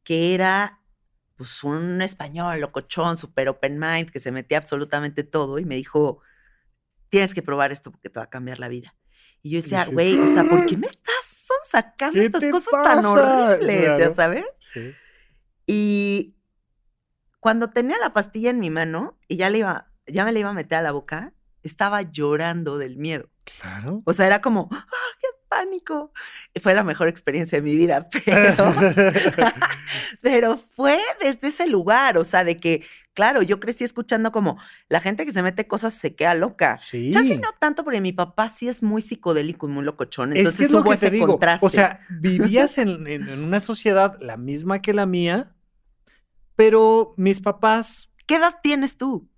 que 0.02 0.34
era 0.34 0.80
pues 1.36 1.62
un 1.64 2.02
español 2.02 2.60
locochón, 2.60 3.16
super 3.16 3.48
open 3.48 3.78
mind, 3.78 4.10
que 4.10 4.20
se 4.20 4.32
metía 4.32 4.58
absolutamente 4.58 5.24
todo 5.24 5.58
y 5.58 5.64
me 5.64 5.76
dijo, 5.76 6.20
tienes 7.08 7.34
que 7.34 7.42
probar 7.42 7.72
esto 7.72 7.90
porque 7.90 8.10
te 8.10 8.18
va 8.18 8.24
a 8.24 8.30
cambiar 8.30 8.58
la 8.58 8.68
vida. 8.68 8.94
Y 9.42 9.50
yo 9.50 9.56
decía, 9.56 9.86
güey, 9.86 10.18
o 10.18 10.28
sea, 10.28 10.44
¿por 10.44 10.66
qué 10.66 10.76
me 10.76 10.86
estás 10.86 11.48
sacando 11.64 12.20
estas 12.20 12.44
cosas 12.50 12.84
tan 12.84 13.04
horribles, 13.04 13.98
ya 13.98 14.14
sabes? 14.14 14.44
Sí. 14.58 14.94
Y 15.66 16.36
cuando 17.40 17.70
tenía 17.70 17.98
la 17.98 18.12
pastilla 18.12 18.50
en 18.50 18.60
mi 18.60 18.70
mano 18.70 19.18
y 19.28 19.36
ya, 19.36 19.50
le 19.50 19.58
iba, 19.58 19.90
ya 20.06 20.24
me 20.24 20.32
la 20.32 20.38
iba 20.38 20.50
a 20.50 20.54
meter 20.54 20.78
a 20.78 20.82
la 20.82 20.92
boca, 20.92 21.32
estaba 21.62 22.02
llorando 22.02 22.78
del 22.78 22.96
miedo. 22.96 23.30
Claro. 23.60 24.02
O 24.04 24.12
sea, 24.12 24.26
era 24.26 24.40
como, 24.40 24.68
¡ah, 24.70 24.86
qué 25.20 25.26
pánico! 25.52 26.12
Fue 26.62 26.74
la 26.74 26.84
mejor 26.84 27.08
experiencia 27.08 27.58
de 27.58 27.62
mi 27.62 27.76
vida, 27.76 28.08
pero, 28.24 28.74
pero 30.20 30.60
fue 30.74 30.98
desde 31.20 31.48
ese 31.48 31.66
lugar, 31.66 32.18
o 32.18 32.24
sea, 32.24 32.44
de 32.44 32.56
que 32.56 32.82
Claro, 33.14 33.42
yo 33.42 33.60
crecí 33.60 33.84
escuchando 33.84 34.32
como 34.32 34.56
la 34.88 35.00
gente 35.00 35.26
que 35.26 35.32
se 35.32 35.42
mete 35.42 35.66
cosas 35.66 35.92
se 35.92 36.14
queda 36.14 36.34
loca. 36.34 36.78
Sí. 36.78 37.10
Ya 37.12 37.20
sí 37.20 37.36
no 37.36 37.50
tanto 37.58 37.84
porque 37.84 38.00
mi 38.00 38.12
papá 38.12 38.48
sí 38.48 38.68
es 38.68 38.82
muy 38.82 39.02
psicodélico 39.02 39.68
y 39.68 39.70
muy 39.70 39.84
locochón. 39.84 40.34
Entonces 40.34 40.68
es 40.68 40.72
hubo 40.72 40.92
ese 40.94 41.10
te 41.10 41.16
digo. 41.16 41.38
O 41.60 41.68
sea, 41.68 42.00
vivías 42.08 42.78
en, 42.78 43.28
una 43.38 43.60
sociedad 43.60 44.18
la 44.20 44.38
misma 44.38 44.80
que 44.80 44.94
la 44.94 45.04
mía, 45.04 45.54
pero 46.56 47.12
mis 47.18 47.40
papás. 47.40 48.10
¿Qué 48.26 48.36
edad 48.36 48.60
tienes 48.62 48.96
tú? 48.96 49.28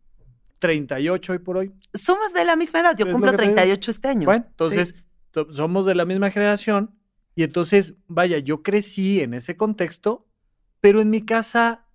38 0.60 1.32
hoy 1.32 1.38
por 1.40 1.56
hoy. 1.56 1.72
Somos 1.94 2.32
de 2.32 2.44
la 2.44 2.54
misma 2.54 2.80
edad. 2.80 2.96
Yo 2.96 3.10
cumplo 3.10 3.32
38 3.32 3.90
este 3.90 4.08
año. 4.08 4.26
Bueno, 4.26 4.46
entonces 4.48 4.94
somos 5.50 5.86
de 5.86 5.94
la 5.94 6.04
misma 6.04 6.30
generación. 6.30 6.98
Y 7.34 7.42
entonces, 7.42 7.94
vaya, 8.06 8.38
yo 8.38 8.62
crecí 8.62 9.20
en 9.20 9.34
ese 9.34 9.56
contexto, 9.56 10.26
pero 10.80 11.00
en 11.00 11.10
mi 11.10 11.22
casa 11.22 11.86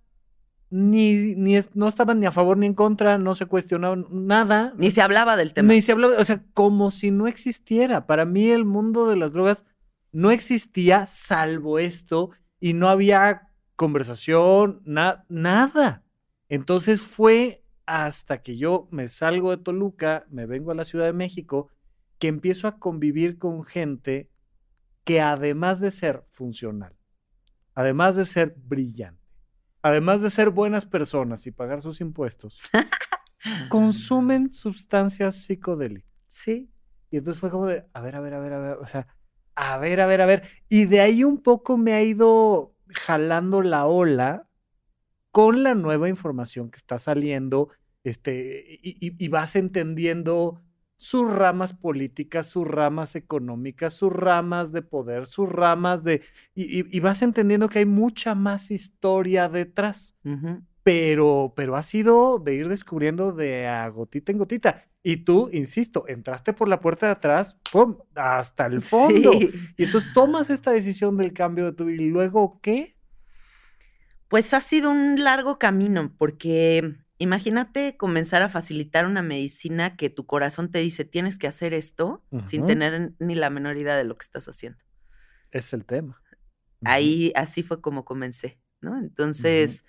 ni, 0.70 1.34
ni 1.34 1.58
no 1.74 1.88
estaban 1.88 2.20
ni 2.20 2.26
a 2.26 2.32
favor 2.32 2.56
ni 2.56 2.66
en 2.66 2.74
contra, 2.74 3.18
no 3.18 3.34
se 3.34 3.46
cuestionaban 3.46 4.06
nada. 4.10 4.72
Ni 4.76 4.90
se 4.90 5.02
hablaba 5.02 5.36
del 5.36 5.52
tema. 5.52 5.72
Ni 5.72 5.82
se 5.82 5.92
hablaba, 5.92 6.14
o 6.18 6.24
sea, 6.24 6.44
como 6.54 6.90
si 6.90 7.10
no 7.10 7.26
existiera. 7.26 8.06
Para 8.06 8.24
mí 8.24 8.50
el 8.50 8.64
mundo 8.64 9.08
de 9.08 9.16
las 9.16 9.32
drogas 9.32 9.64
no 10.12 10.30
existía 10.30 11.06
salvo 11.06 11.78
esto 11.78 12.30
y 12.60 12.72
no 12.74 12.88
había 12.88 13.48
conversación, 13.76 14.82
nada. 14.84 16.04
Entonces 16.48 17.00
fue 17.00 17.64
hasta 17.86 18.42
que 18.42 18.56
yo 18.56 18.86
me 18.90 19.08
salgo 19.08 19.50
de 19.50 19.56
Toluca, 19.62 20.26
me 20.30 20.46
vengo 20.46 20.70
a 20.70 20.74
la 20.74 20.84
Ciudad 20.84 21.06
de 21.06 21.12
México, 21.12 21.68
que 22.20 22.28
empiezo 22.28 22.68
a 22.68 22.78
convivir 22.78 23.38
con 23.38 23.64
gente 23.64 24.30
que 25.04 25.20
además 25.20 25.80
de 25.80 25.90
ser 25.90 26.24
funcional, 26.28 26.94
además 27.74 28.14
de 28.14 28.26
ser 28.26 28.54
brillante, 28.56 29.26
además 29.82 30.20
de 30.20 30.28
ser 30.28 30.50
buenas 30.50 30.84
personas 30.84 31.46
y 31.46 31.50
pagar 31.50 31.82
sus 31.82 32.00
impuestos, 32.02 32.60
consumen 33.70 34.52
sustancias 34.52 35.42
psicodélicas. 35.42 36.12
Sí. 36.26 36.70
Y 37.10 37.16
entonces 37.16 37.40
fue 37.40 37.50
como 37.50 37.66
de, 37.66 37.86
a 37.92 38.00
ver, 38.02 38.14
a 38.14 38.20
ver, 38.20 38.34
a 38.34 38.38
ver, 38.38 38.52
a 38.52 38.58
ver, 38.58 38.76
o 38.76 38.86
sea, 38.86 39.08
a 39.54 39.78
ver, 39.78 40.00
a 40.02 40.06
ver, 40.06 40.20
a 40.20 40.26
ver. 40.26 40.42
Y 40.68 40.84
de 40.84 41.00
ahí 41.00 41.24
un 41.24 41.42
poco 41.42 41.78
me 41.78 41.94
ha 41.94 42.02
ido 42.02 42.76
jalando 42.88 43.62
la 43.62 43.86
ola 43.86 44.46
con 45.30 45.62
la 45.62 45.74
nueva 45.74 46.10
información 46.10 46.70
que 46.70 46.76
está 46.76 46.98
saliendo, 46.98 47.70
este, 48.04 48.78
y 48.82 49.28
vas 49.28 49.56
entendiendo 49.56 50.62
sus 51.00 51.32
ramas 51.32 51.72
políticas, 51.72 52.46
sus 52.46 52.68
ramas 52.68 53.16
económicas, 53.16 53.94
sus 53.94 54.12
ramas 54.12 54.70
de 54.70 54.82
poder, 54.82 55.24
sus 55.24 55.48
ramas 55.48 56.04
de... 56.04 56.20
Y, 56.54 57.00
vas 57.00 57.22
entendiendo 57.22 57.70
que 57.70 57.78
hay 57.78 57.86
mucha 57.86 58.34
más 58.34 58.70
historia 58.70 59.48
detrás. 59.48 60.14
Pero, 60.82 61.54
pero 61.56 61.76
ha 61.76 61.82
sido 61.82 62.38
de 62.38 62.54
ir 62.54 62.68
descubriendo 62.68 63.32
de 63.32 63.66
a 63.66 63.88
gotita 63.88 64.30
en 64.30 64.36
gotita. 64.36 64.84
Y 65.02 65.24
tú, 65.24 65.48
insisto, 65.54 66.04
entraste 66.06 66.52
por 66.52 66.68
la 66.68 66.82
puerta 66.82 67.06
de 67.06 67.12
atrás, 67.12 67.56
¡pum! 67.72 67.96
hasta 68.14 68.66
el 68.66 68.82
fondo. 68.82 69.32
Y 69.78 69.84
entonces 69.84 70.12
tomas 70.12 70.50
esta 70.50 70.70
decisión 70.70 71.16
del 71.16 71.32
cambio 71.32 71.64
de 71.64 71.72
tu 71.72 71.86
vida. 71.86 72.02
¿Y 72.02 72.10
luego 72.10 72.60
qué? 72.60 72.94
Pues 74.28 74.52
ha 74.52 74.60
sido 74.60 74.90
un 74.90 75.24
largo 75.24 75.58
camino, 75.58 76.12
porque 76.18 76.94
Imagínate 77.22 77.98
comenzar 77.98 78.40
a 78.40 78.48
facilitar 78.48 79.04
una 79.04 79.20
medicina 79.20 79.94
que 79.94 80.08
tu 80.08 80.24
corazón 80.24 80.70
te 80.70 80.78
dice 80.78 81.04
tienes 81.04 81.36
que 81.36 81.46
hacer 81.46 81.74
esto 81.74 82.24
sin 82.42 82.64
tener 82.64 83.12
ni 83.18 83.34
la 83.34 83.50
menor 83.50 83.76
idea 83.76 83.94
de 83.94 84.04
lo 84.04 84.16
que 84.16 84.22
estás 84.22 84.48
haciendo. 84.48 84.78
Es 85.50 85.74
el 85.74 85.84
tema. 85.84 86.22
Ahí 86.82 87.30
así 87.36 87.62
fue 87.62 87.82
como 87.82 88.06
comencé, 88.06 88.58
¿no? 88.80 88.98
Entonces 88.98 89.84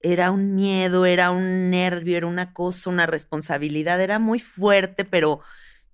era 0.00 0.30
un 0.30 0.54
miedo, 0.54 1.04
era 1.04 1.32
un 1.32 1.68
nervio, 1.68 2.16
era 2.16 2.26
una 2.26 2.54
cosa, 2.54 2.88
una 2.88 3.04
responsabilidad, 3.04 4.00
era 4.00 4.18
muy 4.18 4.40
fuerte, 4.40 5.04
pero 5.04 5.40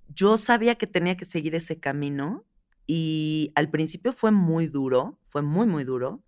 yo 0.07 0.39
sabía 0.39 0.77
que 0.77 0.87
tenía 0.87 1.17
que 1.17 1.25
seguir 1.25 1.57
ese 1.57 1.81
camino 1.81 2.45
y 2.87 3.51
al 3.57 3.71
principio 3.71 4.13
fue 4.13 4.31
muy 4.31 4.69
duro, 4.69 5.19
fue 5.31 5.43
muy, 5.43 5.67
muy 5.67 5.83
duro 5.83 6.23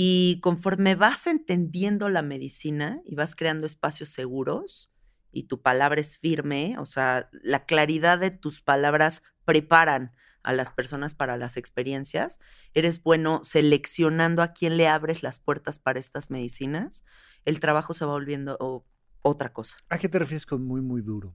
y 0.00 0.38
conforme 0.42 0.94
vas 0.94 1.26
entendiendo 1.26 2.08
la 2.08 2.22
medicina 2.22 3.00
y 3.04 3.16
vas 3.16 3.34
creando 3.34 3.66
espacios 3.66 4.10
seguros 4.10 4.92
y 5.32 5.48
tu 5.48 5.60
palabra 5.60 6.00
es 6.00 6.16
firme, 6.16 6.76
o 6.78 6.86
sea, 6.86 7.28
la 7.32 7.64
claridad 7.64 8.20
de 8.20 8.30
tus 8.30 8.62
palabras 8.62 9.24
preparan 9.44 10.12
a 10.44 10.52
las 10.52 10.70
personas 10.70 11.14
para 11.14 11.36
las 11.36 11.56
experiencias, 11.56 12.38
eres 12.74 13.02
bueno 13.02 13.40
seleccionando 13.42 14.42
a 14.42 14.52
quién 14.52 14.76
le 14.76 14.86
abres 14.86 15.24
las 15.24 15.40
puertas 15.40 15.80
para 15.80 15.98
estas 15.98 16.30
medicinas, 16.30 17.04
el 17.44 17.58
trabajo 17.58 17.92
se 17.92 18.04
va 18.04 18.12
volviendo 18.12 18.84
otra 19.22 19.52
cosa. 19.52 19.78
¿A 19.88 19.98
qué 19.98 20.08
te 20.08 20.20
refieres 20.20 20.46
con 20.46 20.64
muy, 20.64 20.80
muy 20.80 21.02
duro? 21.02 21.34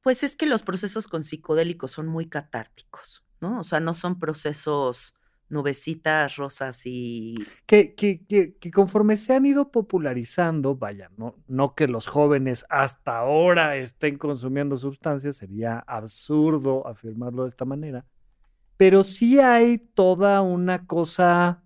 Pues 0.00 0.22
es 0.22 0.36
que 0.36 0.46
los 0.46 0.62
procesos 0.62 1.08
con 1.08 1.24
psicodélicos 1.24 1.90
son 1.90 2.06
muy 2.06 2.28
catárticos, 2.28 3.24
¿no? 3.40 3.58
O 3.58 3.64
sea, 3.64 3.80
no 3.80 3.94
son 3.94 4.20
procesos 4.20 5.16
nubecitas 5.52 6.36
rosas 6.36 6.82
y... 6.84 7.34
Que, 7.66 7.94
que, 7.94 8.24
que, 8.26 8.56
que, 8.56 8.70
conforme 8.70 9.16
se 9.16 9.34
han 9.34 9.46
ido 9.46 9.70
popularizando, 9.70 10.74
vaya, 10.74 11.10
no, 11.16 11.36
no 11.46 11.74
que 11.74 11.86
los 11.86 12.06
jóvenes 12.06 12.64
hasta 12.68 13.18
ahora 13.18 13.76
estén 13.76 14.18
consumiendo 14.18 14.76
sustancias, 14.76 15.36
sería 15.36 15.78
absurdo 15.86 16.86
afirmarlo 16.86 17.44
de 17.44 17.50
esta 17.50 17.64
manera, 17.64 18.04
pero 18.76 19.04
sí 19.04 19.38
hay 19.38 19.78
toda 19.78 20.42
una 20.42 20.86
cosa 20.86 21.62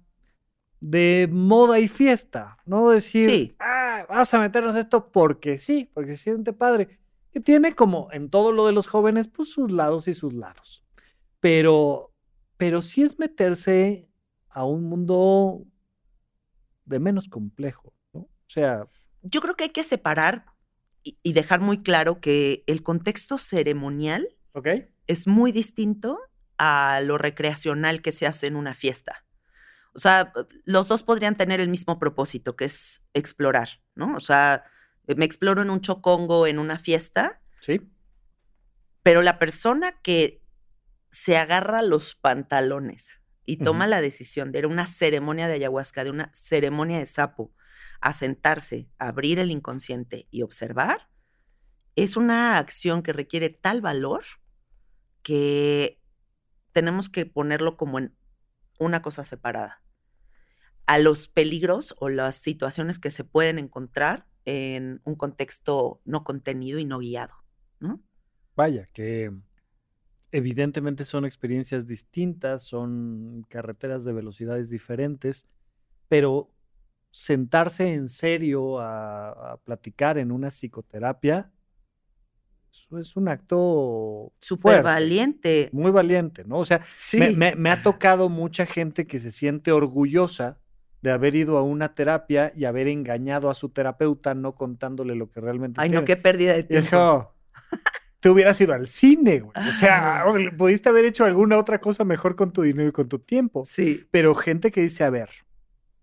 de 0.81 1.29
moda 1.31 1.79
y 1.79 1.89
fiesta, 1.89 2.59
no 2.67 2.91
decir, 2.91 3.57
ah, 3.59 4.05
vas 4.09 4.35
a 4.35 4.39
meternos 4.39 4.77
esto 4.77 5.11
porque 5.11 5.59
sí, 5.59 5.91
porque 5.95 6.17
siente 6.17 6.53
padre, 6.53 6.99
que 7.33 7.41
tiene 7.41 7.75
como 7.75 8.09
en 8.13 8.31
todo 8.31 8.53
lo 8.53 8.67
de 8.67 8.73
los 8.73 8.87
jóvenes, 8.87 9.29
pues 9.29 9.51
sus 9.51 9.71
lados 9.73 10.09
y 10.09 10.15
sus 10.15 10.35
lados. 10.35 10.85
Pero 11.41 12.13
pero 12.57 12.83
sí 12.83 13.03
es 13.03 13.19
meterse 13.19 14.09
a 14.49 14.65
un 14.65 14.85
mundo 14.85 15.65
de 16.85 16.99
menos 16.99 17.29
complejo, 17.29 17.93
¿no? 18.13 18.21
O 18.21 18.49
sea... 18.49 18.87
Yo 19.23 19.41
creo 19.41 19.55
que 19.57 19.65
hay 19.65 19.71
que 19.71 19.83
separar 19.83 20.47
y, 21.03 21.33
dejar 21.33 21.61
muy 21.61 21.83
claro 21.83 22.21
que 22.21 22.65
el 22.67 22.83
contexto 22.83 23.39
ceremonial 23.39 24.29
es 25.07 25.27
muy 25.27 25.53
distinto 25.53 26.19
a 26.59 27.01
lo 27.03 27.19
recreacional 27.19 28.03
que 28.03 28.13
se 28.13 28.27
hace 28.27 28.47
en 28.47 28.57
una 28.57 28.75
fiesta. 28.75 29.25
O 29.93 29.99
sea, 29.99 30.33
los 30.65 30.89
dos 30.89 31.03
podrían 31.03 31.37
tener 31.37 31.61
el 31.61 31.69
mismo 31.69 31.99
propósito, 31.99 32.57
que 32.57 32.67
es 32.67 33.05
explorar, 33.15 33.69
¿no? 33.95 34.15
O 34.17 34.21
sea, 34.21 34.65
me 35.07 35.25
exploro 35.25 35.63
en 35.63 35.71
un 35.71 35.81
chocongo, 35.81 36.47
en 36.47 36.59
una 36.59 36.79
fiesta. 36.79 37.41
Sí. 37.61 37.81
Pero 39.03 39.23
la 39.23 39.39
persona 39.39 40.01
que 40.03 40.43
se 41.17 41.39
agarra 41.39 41.81
los 41.81 42.15
pantalones 42.15 43.23
y 43.47 43.57
toma 43.57 43.87
la 43.87 44.03
decisión 44.03 44.53
de 44.53 44.67
una 44.67 44.87
ceremonia 44.87 45.49
de 45.49 45.55
ayahuasca, 45.55 46.05
de 46.05 46.11
una 46.11 46.31
ceremonia 46.35 46.99
de 46.99 47.07
sapo, 47.07 47.55
a 48.03 48.13
sentarse, 48.13 48.91
abrir 48.99 49.39
el 49.39 49.51
inconsciente 49.51 50.29
y 50.31 50.43
observar, 50.43 51.09
es 51.95 52.19
una 52.19 52.59
acción 52.59 53.03
que 53.03 53.15
requiere 53.15 53.49
tal 53.49 53.81
valor 53.81 54.25
que 55.23 56.03
tenemos 56.73 57.09
que 57.09 57.25
ponerlo 57.25 57.79
como 57.79 57.99
en 57.99 58.15
una 58.79 59.01
cosa 59.01 59.25
separada. 59.25 59.83
A 60.85 60.99
los 60.99 61.29
peligros 61.29 61.95
o 61.99 62.11
las 62.11 62.35
situaciones 62.35 62.99
que 62.99 63.11
se 63.11 63.25
pueden 63.25 63.59
encontrar 63.59 64.27
en 64.45 65.01
un 65.05 65.15
contexto 65.15 66.03
no 66.05 66.25
contenido 66.25 66.79
y 66.79 66.85
no 66.85 66.99
guiado, 66.99 67.37
¿no? 67.81 68.03
Vaya, 68.55 68.87
que 68.93 69.33
evidentemente 70.33 71.05
son 71.05 71.25
experiencias 71.25 71.87
distintas, 71.87 72.65
son 72.65 73.45
carreteras 73.49 74.05
de 74.05 74.13
velocidades 74.13 74.71
diferentes, 74.71 75.47
pero 76.09 76.51
sentarse 77.11 77.95
en 77.95 78.09
serio 78.09 78.79
a, 78.81 79.59
platicar 79.65 80.19
en 80.19 80.31
una 80.31 80.49
psicoterapia, 80.49 81.51
es 83.01 83.17
un 83.17 83.29
acto 83.29 84.33
súper 84.39 84.83
valiente. 84.83 85.71
Muy 85.73 85.91
valiente, 85.91 86.45
¿no? 86.45 86.59
O 86.59 86.65
sea, 86.67 86.83
me, 87.37 87.71
ha 87.71 87.83
tocado 87.83 88.29
mucha 88.29 88.67
gente 88.67 89.07
que 89.07 89.19
se 89.19 89.33
siente 89.33 89.73
orgullosa 89.73 90.59
de 91.01 91.11
haber 91.11 91.35
ido 91.37 91.57
a 91.57 91.63
una 91.63 91.95
terapia 91.95 92.53
y 92.55 92.67
haber 92.67 92.89
engañado 92.89 93.49
a 93.49 93.55
su 93.55 93.71
terapeuta 93.71 94.35
no 94.35 94.55
contándole 94.55 95.15
lo 95.15 95.31
que 95.31 95.41
realmente 95.41 95.81
Ay, 95.81 95.89
no, 95.89 96.05
qué 96.05 96.17
pérdida 96.17 96.53
de 96.53 96.65
tiempo 96.65 97.33
te 98.21 98.31
hubieras 98.31 98.61
ido 98.61 98.75
al 98.75 98.87
cine, 98.89 99.41
güey. 99.41 99.69
O 99.69 99.73
sea, 99.73 100.25
pudiste 100.57 100.89
haber 100.89 101.05
hecho 101.05 101.25
alguna 101.25 101.59
otra 101.59 101.81
cosa 101.81 102.05
mejor 102.05 102.37
con 102.37 102.53
tu 102.53 102.63
dinero 102.63 102.89
y 102.89 102.93
con 102.93 103.09
tu 103.09 103.19
tiempo. 103.19 103.65
Sí. 103.65 104.07
Pero 104.11 104.35
gente 104.35 104.71
que 104.71 104.83
dice, 104.83 105.05
a 105.05 105.11
ver, 105.11 105.31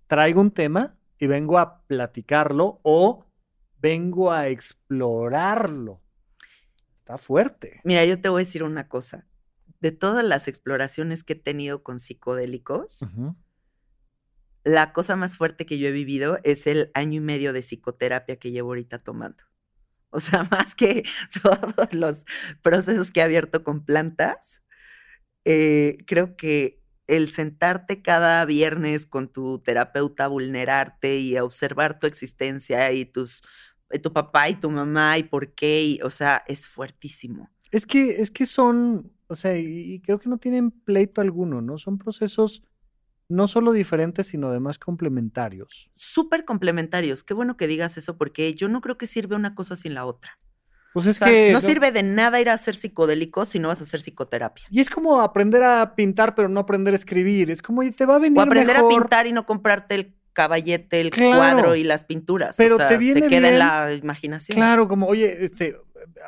traigo 0.08 0.42
un 0.42 0.52
tema 0.52 0.98
y 1.20 1.28
vengo 1.28 1.58
a 1.58 1.82
platicarlo 1.86 2.80
o 2.84 3.26
vengo 3.80 4.32
a 4.32 4.48
explorarlo. 4.48 6.02
Está 6.98 7.18
fuerte. 7.18 7.82
Mira, 7.84 8.06
yo 8.06 8.20
te 8.22 8.30
voy 8.30 8.42
a 8.42 8.46
decir 8.46 8.64
una 8.64 8.88
cosa. 8.88 9.26
De 9.82 9.92
todas 9.92 10.24
las 10.24 10.48
exploraciones 10.48 11.24
que 11.24 11.34
he 11.34 11.36
tenido 11.38 11.84
con 11.84 12.00
psicodélicos, 12.00 13.06
la 14.64 14.94
cosa 14.94 15.18
más 15.18 15.36
fuerte 15.36 15.66
que 15.66 15.78
yo 15.78 15.90
he 15.90 15.92
vivido 15.92 16.40
es 16.44 16.68
el 16.68 16.92
año 16.94 17.18
y 17.18 17.20
medio 17.20 17.52
de 17.52 17.62
psicoterapia 17.62 18.38
que 18.38 18.52
llevo 18.52 18.70
ahorita 18.70 19.00
tomando. 19.00 19.44
O 20.14 20.20
sea, 20.20 20.44
más 20.52 20.76
que 20.76 21.04
todos 21.42 21.94
los 21.94 22.26
procesos 22.62 23.12
que 23.12 23.20
he 23.20 23.24
abierto 23.24 23.64
con 23.64 23.84
plantas, 23.84 24.64
eh, 25.46 25.98
creo 26.08 26.38
que 26.38 26.82
el 27.08 27.30
sentarte 27.30 28.02
cada 28.02 28.46
viernes 28.46 29.06
con 29.06 29.28
tu 29.28 29.60
terapeuta, 29.60 30.28
vulnerarte 30.28 31.20
y 31.20 31.38
observar 31.38 32.00
tu 32.00 32.08
existencia 32.08 32.92
y 32.94 33.06
tus 33.06 33.44
eh, 33.90 34.00
tu 34.00 34.14
papá 34.14 34.50
y 34.50 34.56
tu 34.56 34.70
mamá 34.70 35.18
y 35.18 35.24
por 35.24 35.54
qué, 35.54 36.00
o 36.04 36.10
sea, 36.10 36.44
es 36.48 36.68
fuertísimo. 36.68 37.50
Es 37.72 37.86
que, 37.86 38.22
es 38.22 38.32
que 38.32 38.46
son, 38.46 39.12
o 39.28 39.36
sea, 39.36 39.58
y 39.58 40.00
creo 40.02 40.20
que 40.20 40.30
no 40.30 40.38
tienen 40.38 40.72
pleito 40.72 41.22
alguno, 41.22 41.62
¿no? 41.62 41.78
Son 41.78 41.98
procesos 41.98 42.64
no 43.30 43.48
solo 43.48 43.72
diferentes, 43.72 44.28
sino 44.28 44.50
además 44.50 44.78
complementarios. 44.78 45.90
Súper 45.96 46.46
complementarios. 46.46 47.24
Qué 47.24 47.34
bueno 47.34 47.58
que 47.58 47.68
digas 47.68 47.98
eso, 47.98 48.18
porque 48.18 48.54
yo 48.54 48.70
no 48.70 48.82
creo 48.82 48.98
que 48.98 49.08
sirve 49.08 49.36
una 49.36 49.56
cosa 49.56 49.76
sin 49.76 49.94
la 49.94 50.06
otra. 50.06 50.40
Pues 50.94 51.08
es 51.08 51.20
que. 51.20 51.52
No, 51.52 51.60
sirve 51.60 51.92
de 51.92 52.04
nada 52.04 52.40
ir 52.40 52.50
a 52.50 52.54
hacer 52.54 52.76
psicodélico 52.76 53.46
si 53.46 53.58
no 53.58 53.70
vas 53.70 53.82
a 53.82 53.84
hacer 53.84 54.00
psicoterapia. 54.00 54.66
Y 54.70 54.80
es 54.80 54.90
como 54.90 55.22
aprender 55.22 55.64
a 55.64 55.96
pintar, 55.96 56.36
pero 56.36 56.50
no 56.50 56.60
aprender 56.60 56.94
a 56.94 56.98
escribir. 56.98 57.50
Es 57.50 57.62
como, 57.62 57.82
te 57.92 58.06
va 58.06 58.16
a 58.16 58.20
venir. 58.20 58.38
O 58.38 58.42
aprender 58.42 58.78
a 58.78 58.88
pintar 58.88 59.26
y 59.26 59.34
no 59.34 59.46
comprarte 59.46 59.96
el 59.96 60.16
caballete, 60.34 61.02
el 61.02 61.12
cuadro 61.12 61.76
y 61.76 61.84
las 61.84 62.04
pinturas. 62.04 62.56
Pero 62.58 62.78
te 62.78 62.98
viene 62.98 63.22
se 63.22 63.28
queda 63.28 63.50
en 63.50 63.60
la 63.60 63.94
imaginación. 63.94 64.56
Claro, 64.56 64.88
como, 64.88 65.08
oye, 65.08 65.46
este, 65.46 65.78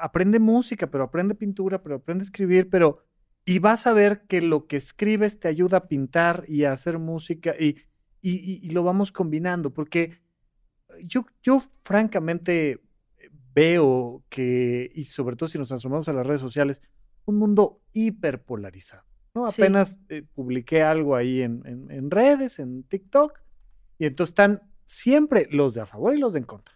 aprende 0.02 0.40
música, 0.40 0.88
pero 0.88 1.04
aprende 1.04 1.36
pintura, 1.36 1.82
pero 1.82 1.96
aprende 1.96 2.24
a 2.24 2.26
escribir, 2.26 2.70
pero 2.70 3.04
y 3.46 3.60
vas 3.60 3.86
a 3.86 3.94
ver 3.94 4.26
que 4.28 4.42
lo 4.42 4.66
que 4.66 4.76
escribes 4.78 5.40
te 5.40 5.48
ayuda 5.48 5.78
a 5.78 5.88
pintar 5.88 6.46
y 6.48 6.64
a 6.64 6.74
hacer 6.74 6.98
música 6.98 7.54
y, 7.58 7.78
y, 8.22 8.70
lo 8.72 8.84
vamos 8.84 9.12
combinando, 9.12 9.72
porque 9.72 10.20
yo, 11.04 11.28
yo 11.44 11.62
francamente 11.84 12.82
veo 13.54 14.24
que, 14.30 14.92
y 14.96 15.04
sobre 15.06 15.36
todo 15.36 15.48
si 15.48 15.60
nos 15.60 15.72
asomamos 15.72 16.10
a 16.10 16.14
las 16.14 16.26
redes 16.26 16.42
sociales, 16.42 16.82
un 17.26 17.38
mundo 17.38 17.82
hiperpolarizado. 17.94 19.04
¿no? 19.36 19.46
Apenas 19.46 20.00
eh, 20.10 20.24
publiqué 20.34 20.82
algo 20.82 21.16
ahí 21.16 21.42
en, 21.42 21.62
en, 21.66 22.10
redes, 22.10 22.58
en 22.58 22.84
TikTok, 22.84 23.40
y 24.00 24.08
entonces 24.08 24.32
están 24.32 24.62
siempre 24.86 25.48
los 25.52 25.76
de 25.76 25.82
a 25.82 25.86
favor 25.86 26.16
y 26.16 26.20
los 26.20 26.34
de 26.34 26.40
en 26.40 26.46
contra. 26.46 26.75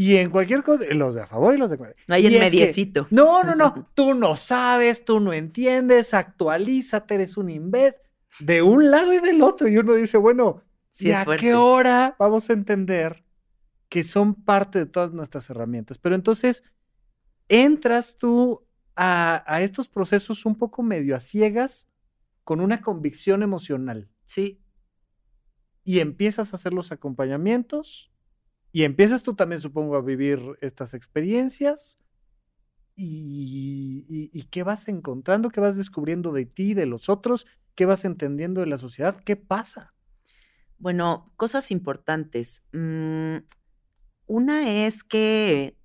Y 0.00 0.14
en 0.14 0.30
cualquier 0.30 0.62
cosa, 0.62 0.84
los 0.94 1.16
de 1.16 1.22
a 1.22 1.26
favor 1.26 1.52
y 1.52 1.58
los 1.58 1.68
de 1.70 1.76
No 1.76 2.14
hay 2.14 2.24
el 2.24 2.38
mediecito. 2.38 3.08
no, 3.10 3.42
no, 3.42 3.56
no. 3.56 3.90
Tú 3.94 4.14
no 4.14 4.36
sabes, 4.36 5.04
tú 5.04 5.18
no 5.18 5.32
entiendes, 5.32 6.14
actualízate, 6.14 7.14
eres 7.14 7.36
un 7.36 7.50
imbécil. 7.50 8.00
De 8.38 8.62
un 8.62 8.92
lado 8.92 9.12
y 9.12 9.18
del 9.18 9.42
otro. 9.42 9.66
Y 9.66 9.76
uno 9.76 9.94
dice, 9.94 10.16
bueno, 10.16 10.62
¿y 11.00 11.10
a 11.10 11.26
qué 11.36 11.56
hora 11.56 12.14
vamos 12.16 12.48
a 12.48 12.52
entender 12.52 13.24
que 13.88 14.04
son 14.04 14.36
parte 14.36 14.78
de 14.78 14.86
todas 14.86 15.12
nuestras 15.12 15.50
herramientas? 15.50 15.98
Pero 15.98 16.14
entonces 16.14 16.62
entras 17.48 18.18
tú 18.18 18.64
a, 18.94 19.42
a 19.52 19.62
estos 19.62 19.88
procesos 19.88 20.46
un 20.46 20.54
poco 20.54 20.84
medio 20.84 21.16
a 21.16 21.20
ciegas 21.20 21.88
con 22.44 22.60
una 22.60 22.82
convicción 22.82 23.42
emocional. 23.42 24.08
Sí. 24.24 24.62
Y 25.82 25.98
empiezas 25.98 26.52
a 26.52 26.56
hacer 26.56 26.72
los 26.72 26.92
acompañamientos 26.92 28.12
y 28.78 28.84
empiezas 28.84 29.24
tú 29.24 29.34
también, 29.34 29.60
supongo, 29.60 29.96
a 29.96 30.02
vivir 30.02 30.40
estas 30.60 30.94
experiencias. 30.94 31.98
Y, 32.94 34.46
qué 34.52 34.62
vas 34.62 34.86
encontrando, 34.86 35.50
qué 35.50 35.58
vas 35.58 35.76
descubriendo 35.76 36.30
de 36.30 36.46
ti, 36.46 36.74
de 36.74 36.86
los 36.86 37.08
otros, 37.08 37.44
qué 37.74 37.86
vas 37.86 38.04
entendiendo 38.04 38.60
de 38.60 38.68
la 38.68 38.78
sociedad, 38.78 39.20
qué 39.24 39.34
pasa. 39.34 39.94
Bueno, 40.78 41.32
cosas 41.34 41.72
importantes. 41.72 42.62
Mm, 42.70 43.38
una 44.26 44.86
es 44.86 45.02
que 45.02 45.76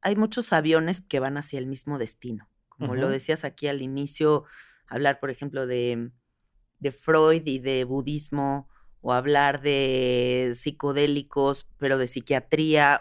hay 0.00 0.16
muchos 0.16 0.52
aviones 0.52 1.00
que 1.00 1.20
van 1.20 1.36
hacia 1.36 1.60
el 1.60 1.68
mismo 1.68 1.96
destino. 1.98 2.50
Como 2.70 2.96
lo 2.96 3.08
decías 3.08 3.44
aquí 3.44 3.68
al 3.68 3.82
inicio, 3.82 4.42
hablar, 4.88 5.20
por 5.20 5.30
ejemplo, 5.30 5.68
de, 5.68 6.10
de 6.80 6.90
Freud 6.90 7.46
y 7.46 7.60
de 7.60 7.84
budismo 7.84 8.68
o 9.00 9.12
hablar 9.12 9.60
de 9.60 10.52
psicodélicos, 10.54 11.68
pero 11.78 11.98
de 11.98 12.06
psiquiatría, 12.06 13.00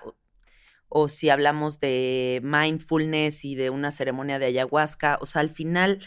o, 0.89 1.09
si 1.09 1.29
hablamos 1.29 1.79
de 1.79 2.39
mindfulness 2.43 3.43
y 3.43 3.55
de 3.55 3.69
una 3.69 3.91
ceremonia 3.91 4.39
de 4.39 4.45
ayahuasca, 4.45 5.17
o 5.21 5.25
sea, 5.25 5.41
al 5.41 5.49
final 5.49 5.99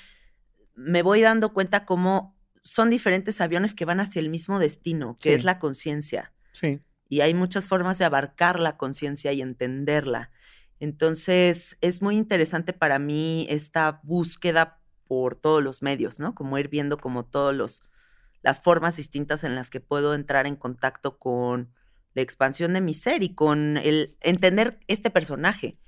me 0.74 1.02
voy 1.02 1.20
dando 1.20 1.52
cuenta 1.52 1.84
cómo 1.84 2.36
son 2.62 2.90
diferentes 2.90 3.40
aviones 3.40 3.74
que 3.74 3.84
van 3.84 4.00
hacia 4.00 4.20
el 4.20 4.30
mismo 4.30 4.58
destino, 4.58 5.16
que 5.20 5.34
es 5.34 5.44
la 5.44 5.58
conciencia. 5.58 6.32
Sí. 6.52 6.80
Y 7.08 7.22
hay 7.22 7.34
muchas 7.34 7.68
formas 7.68 7.98
de 7.98 8.04
abarcar 8.04 8.60
la 8.60 8.76
conciencia 8.76 9.32
y 9.32 9.42
entenderla. 9.42 10.30
Entonces, 10.78 11.76
es 11.80 12.00
muy 12.00 12.16
interesante 12.16 12.72
para 12.72 12.98
mí 12.98 13.46
esta 13.50 14.00
búsqueda 14.02 14.78
por 15.06 15.34
todos 15.34 15.62
los 15.62 15.82
medios, 15.82 16.20
¿no? 16.20 16.34
Como 16.34 16.56
ir 16.58 16.68
viendo 16.68 16.96
como 16.96 17.24
todos 17.24 17.54
los, 17.54 17.82
las 18.42 18.60
formas 18.60 18.96
distintas 18.96 19.44
en 19.44 19.54
las 19.54 19.70
que 19.70 19.80
puedo 19.80 20.14
entrar 20.14 20.46
en 20.46 20.56
contacto 20.56 21.18
con 21.18 21.72
la 22.14 22.22
expansión 22.22 22.72
de 22.72 22.80
mi 22.80 22.94
ser 22.94 23.22
y 23.22 23.34
con 23.34 23.76
el 23.76 24.16
entender 24.20 24.78
este 24.88 25.10
personaje. 25.10 25.78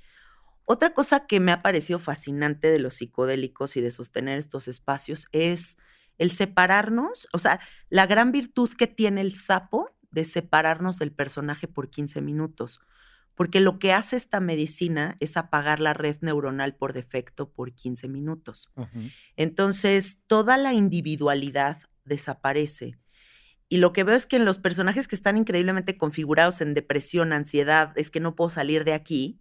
Otra 0.65 0.93
cosa 0.93 1.27
que 1.27 1.39
me 1.39 1.51
ha 1.51 1.61
parecido 1.61 1.99
fascinante 1.99 2.71
de 2.71 2.79
los 2.79 2.95
psicodélicos 2.95 3.75
y 3.75 3.81
de 3.81 3.91
sostener 3.91 4.37
estos 4.37 4.67
espacios 4.67 5.27
es 5.31 5.77
el 6.17 6.31
separarnos, 6.31 7.27
o 7.33 7.39
sea, 7.39 7.59
la 7.89 8.05
gran 8.05 8.31
virtud 8.31 8.69
que 8.77 8.87
tiene 8.87 9.21
el 9.21 9.33
sapo 9.33 9.89
de 10.11 10.23
separarnos 10.23 10.97
del 10.99 11.11
personaje 11.11 11.67
por 11.67 11.89
15 11.89 12.21
minutos, 12.21 12.81
porque 13.35 13.59
lo 13.59 13.79
que 13.79 13.93
hace 13.93 14.15
esta 14.15 14.39
medicina 14.39 15.17
es 15.19 15.37
apagar 15.37 15.79
la 15.79 15.93
red 15.93 16.17
neuronal 16.21 16.75
por 16.75 16.93
defecto 16.93 17.51
por 17.51 17.73
15 17.73 18.07
minutos. 18.07 18.71
Entonces, 19.35 20.21
toda 20.27 20.55
la 20.57 20.73
individualidad 20.73 21.79
desaparece. 22.05 22.97
Y 23.69 23.77
lo 23.77 23.93
que 23.93 24.03
veo 24.03 24.15
es 24.15 24.27
que 24.27 24.35
en 24.35 24.45
los 24.45 24.59
personajes 24.59 25.07
que 25.07 25.15
están 25.15 25.37
increíblemente 25.37 25.97
configurados 25.97 26.61
en 26.61 26.73
depresión, 26.73 27.33
ansiedad, 27.33 27.93
es 27.95 28.11
que 28.11 28.19
no 28.19 28.35
puedo 28.35 28.49
salir 28.49 28.83
de 28.83 28.93
aquí, 28.93 29.39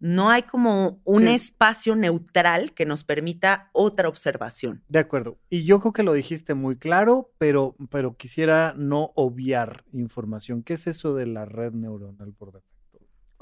no 0.00 0.28
hay 0.28 0.42
como 0.42 1.00
un 1.04 1.28
espacio 1.28 1.96
neutral 1.96 2.74
que 2.74 2.84
nos 2.84 3.04
permita 3.04 3.70
otra 3.72 4.08
observación. 4.08 4.82
De 4.88 4.98
acuerdo. 4.98 5.38
Y 5.48 5.64
yo 5.64 5.80
creo 5.80 5.92
que 5.92 6.02
lo 6.02 6.12
dijiste 6.12 6.54
muy 6.54 6.76
claro, 6.76 7.32
pero, 7.38 7.74
pero 7.90 8.16
quisiera 8.16 8.74
no 8.76 9.12
obviar 9.14 9.84
información. 9.92 10.62
¿Qué 10.62 10.74
es 10.74 10.86
eso 10.86 11.14
de 11.14 11.26
la 11.26 11.46
red 11.46 11.72
neuronal 11.72 12.34
por 12.34 12.52
defecto? 12.52 12.73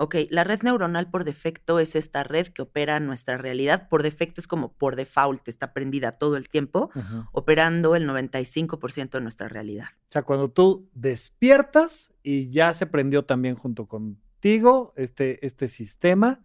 Ok, 0.03 0.17
la 0.31 0.43
red 0.43 0.63
neuronal 0.63 1.09
por 1.09 1.23
defecto 1.23 1.79
es 1.79 1.95
esta 1.95 2.25
red 2.25 2.49
que 2.49 2.63
opera 2.63 2.99
nuestra 2.99 3.39
realidad. 3.39 3.89
Por 3.89 4.03
defecto 4.03 4.41
es 4.41 4.49
como 4.49 4.73
por 4.73 4.97
default, 4.97 5.47
está 5.47 5.73
prendida 5.73 6.19
todo 6.19 6.37
el 6.37 6.49
tiempo, 6.49 6.91
operando 7.31 7.95
el 7.95 8.09
95% 8.09 9.11
de 9.11 9.21
nuestra 9.21 9.47
realidad. 9.47 9.87
O 10.09 10.13
sea, 10.13 10.25
cuando 10.25 10.51
tú 10.51 10.91
despiertas 10.93 12.13
y 12.25 12.51
ya 12.51 12.75
se 12.75 12.87
prendió 12.87 13.25
también 13.27 13.55
junto 13.55 13.87
contigo 13.87 14.93
este, 14.97 15.47
este 15.47 15.69
sistema, 15.69 16.41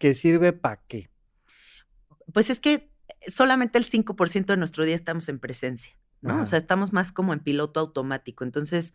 ¿Que 0.00 0.14
sirve 0.14 0.52
para 0.52 0.82
qué? 0.88 1.10
Pues 2.32 2.50
es 2.50 2.58
que 2.58 2.90
solamente 3.28 3.78
el 3.78 3.84
5% 3.84 4.46
de 4.46 4.56
nuestro 4.56 4.84
día 4.84 4.96
estamos 4.96 5.28
en 5.28 5.38
presencia, 5.38 5.96
¿no? 6.22 6.40
O 6.40 6.44
sea, 6.44 6.58
estamos 6.58 6.92
más 6.92 7.12
como 7.12 7.32
en 7.32 7.38
piloto 7.38 7.78
automático. 7.78 8.42
Entonces, 8.42 8.94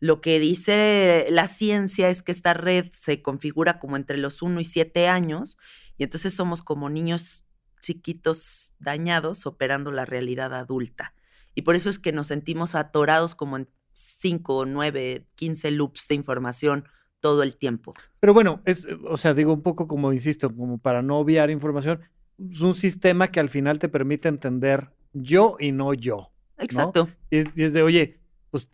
lo 0.00 0.22
que 0.22 0.40
dice 0.40 1.26
la 1.30 1.46
ciencia 1.46 2.08
es 2.08 2.22
que 2.22 2.32
esta 2.32 2.54
red 2.54 2.86
se 2.92 3.22
configura 3.22 3.78
como 3.78 3.96
entre 3.96 4.16
los 4.16 4.42
1 4.42 4.58
y 4.60 4.64
7 4.64 5.08
años 5.08 5.58
y 5.98 6.04
entonces 6.04 6.34
somos 6.34 6.62
como 6.62 6.88
niños 6.88 7.44
chiquitos 7.82 8.72
dañados 8.78 9.46
operando 9.46 9.92
la 9.92 10.06
realidad 10.06 10.54
adulta. 10.54 11.14
Y 11.54 11.62
por 11.62 11.76
eso 11.76 11.90
es 11.90 11.98
que 11.98 12.12
nos 12.12 12.28
sentimos 12.28 12.74
atorados 12.74 13.34
como 13.34 13.56
en 13.58 13.68
5, 13.92 14.66
9, 14.66 15.26
15 15.34 15.70
loops 15.72 16.08
de 16.08 16.14
información 16.14 16.84
todo 17.20 17.42
el 17.42 17.56
tiempo. 17.56 17.94
Pero 18.20 18.32
bueno, 18.32 18.62
es, 18.64 18.86
o 19.08 19.16
sea, 19.16 19.34
digo 19.34 19.52
un 19.52 19.62
poco 19.62 19.86
como, 19.86 20.12
insisto, 20.12 20.54
como 20.54 20.78
para 20.78 21.02
no 21.02 21.18
obviar 21.18 21.50
información, 21.50 22.00
es 22.38 22.60
un 22.62 22.74
sistema 22.74 23.28
que 23.28 23.40
al 23.40 23.50
final 23.50 23.78
te 23.78 23.88
permite 23.88 24.28
entender 24.28 24.88
yo 25.12 25.56
y 25.60 25.72
no 25.72 25.92
yo. 25.92 26.32
Exacto. 26.56 27.08
Y, 27.30 27.38
es, 27.62 27.72
de, 27.72 27.82
oye, 27.82 28.20
pues 28.50 28.68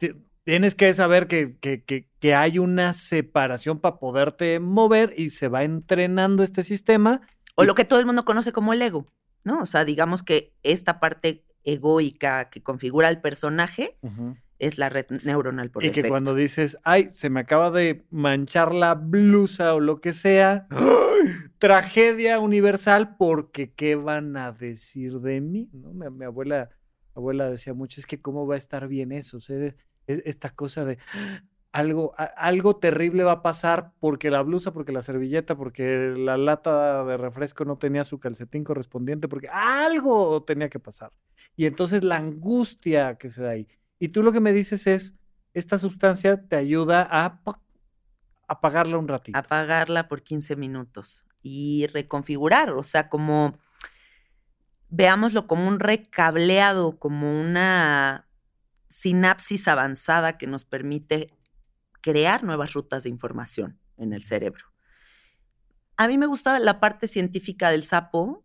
tienes 0.46 0.76
que 0.76 0.94
saber 0.94 1.26
que, 1.26 1.56
que, 1.58 1.82
que, 1.82 2.08
que, 2.20 2.34
hay 2.34 2.60
una 2.60 2.92
separación 2.92 3.80
para 3.80 3.98
poderte 3.98 4.60
mover 4.60 5.12
y 5.16 5.30
se 5.30 5.48
va 5.48 5.64
entrenando 5.64 6.44
este 6.44 6.62
sistema. 6.62 7.20
O 7.56 7.64
lo 7.64 7.74
que 7.74 7.84
todo 7.84 7.98
el 7.98 8.06
mundo 8.06 8.24
conoce 8.24 8.52
como 8.52 8.72
el 8.72 8.80
ego, 8.80 9.08
¿no? 9.42 9.60
O 9.60 9.66
sea, 9.66 9.84
digamos 9.84 10.22
que 10.22 10.54
esta 10.62 11.00
parte 11.00 11.44
egoica 11.64 12.48
que 12.48 12.62
configura 12.62 13.08
el 13.08 13.20
personaje 13.20 13.98
es 14.60 14.78
la 14.78 14.88
red 14.88 15.06
neuronal 15.24 15.70
por 15.70 15.84
Y 15.84 15.90
que 15.90 16.06
cuando 16.08 16.32
dices, 16.32 16.78
ay, 16.84 17.08
se 17.10 17.28
me 17.28 17.40
acaba 17.40 17.72
de 17.72 18.06
manchar 18.10 18.72
la 18.72 18.94
blusa 18.94 19.74
o 19.74 19.80
lo 19.80 20.00
que 20.00 20.12
sea, 20.12 20.68
tragedia 21.58 22.38
universal 22.38 23.16
porque 23.16 23.72
¿qué 23.72 23.96
van 23.96 24.36
a 24.36 24.52
decir 24.52 25.18
de 25.18 25.40
mí? 25.40 25.68
¿No? 25.72 25.92
Mi, 25.92 26.24
abuela, 26.24 26.70
abuela 27.16 27.50
decía 27.50 27.74
mucho, 27.74 28.00
es 28.00 28.06
que 28.06 28.22
cómo 28.22 28.46
va 28.46 28.54
a 28.54 28.58
estar 28.58 28.86
bien 28.86 29.10
eso, 29.10 29.40
esta 30.06 30.50
cosa 30.50 30.84
de 30.84 30.98
algo, 31.72 32.14
algo 32.36 32.76
terrible 32.76 33.22
va 33.22 33.32
a 33.32 33.42
pasar 33.42 33.92
porque 34.00 34.30
la 34.30 34.40
blusa, 34.40 34.72
porque 34.72 34.92
la 34.92 35.02
servilleta, 35.02 35.56
porque 35.56 36.14
la 36.16 36.38
lata 36.38 37.04
de 37.04 37.16
refresco 37.18 37.66
no 37.66 37.76
tenía 37.76 38.04
su 38.04 38.18
calcetín 38.18 38.64
correspondiente, 38.64 39.28
porque 39.28 39.48
algo 39.48 40.42
tenía 40.44 40.70
que 40.70 40.80
pasar. 40.80 41.12
Y 41.54 41.66
entonces 41.66 42.02
la 42.02 42.16
angustia 42.16 43.16
que 43.16 43.30
se 43.30 43.42
da 43.42 43.50
ahí. 43.50 43.68
Y 43.98 44.08
tú 44.08 44.22
lo 44.22 44.32
que 44.32 44.40
me 44.40 44.54
dices 44.54 44.86
es, 44.86 45.14
esta 45.52 45.76
sustancia 45.78 46.42
te 46.48 46.56
ayuda 46.56 47.06
a 47.10 47.40
apagarla 48.48 48.96
un 48.96 49.08
ratito. 49.08 49.38
Apagarla 49.38 50.08
por 50.08 50.22
15 50.22 50.56
minutos 50.56 51.26
y 51.42 51.86
reconfigurar, 51.88 52.70
o 52.70 52.82
sea, 52.82 53.08
como 53.08 53.58
veámoslo 54.88 55.46
como 55.46 55.68
un 55.68 55.78
recableado, 55.78 56.98
como 56.98 57.40
una 57.40 58.26
sinapsis 58.88 59.68
avanzada 59.68 60.38
que 60.38 60.46
nos 60.46 60.64
permite 60.64 61.32
crear 62.00 62.44
nuevas 62.44 62.72
rutas 62.72 63.02
de 63.04 63.10
información 63.10 63.78
en 63.96 64.12
el 64.12 64.22
cerebro. 64.22 64.64
A 65.96 66.08
mí 66.08 66.18
me 66.18 66.26
gustaba 66.26 66.58
la 66.58 66.78
parte 66.78 67.08
científica 67.08 67.70
del 67.70 67.82
sapo 67.82 68.44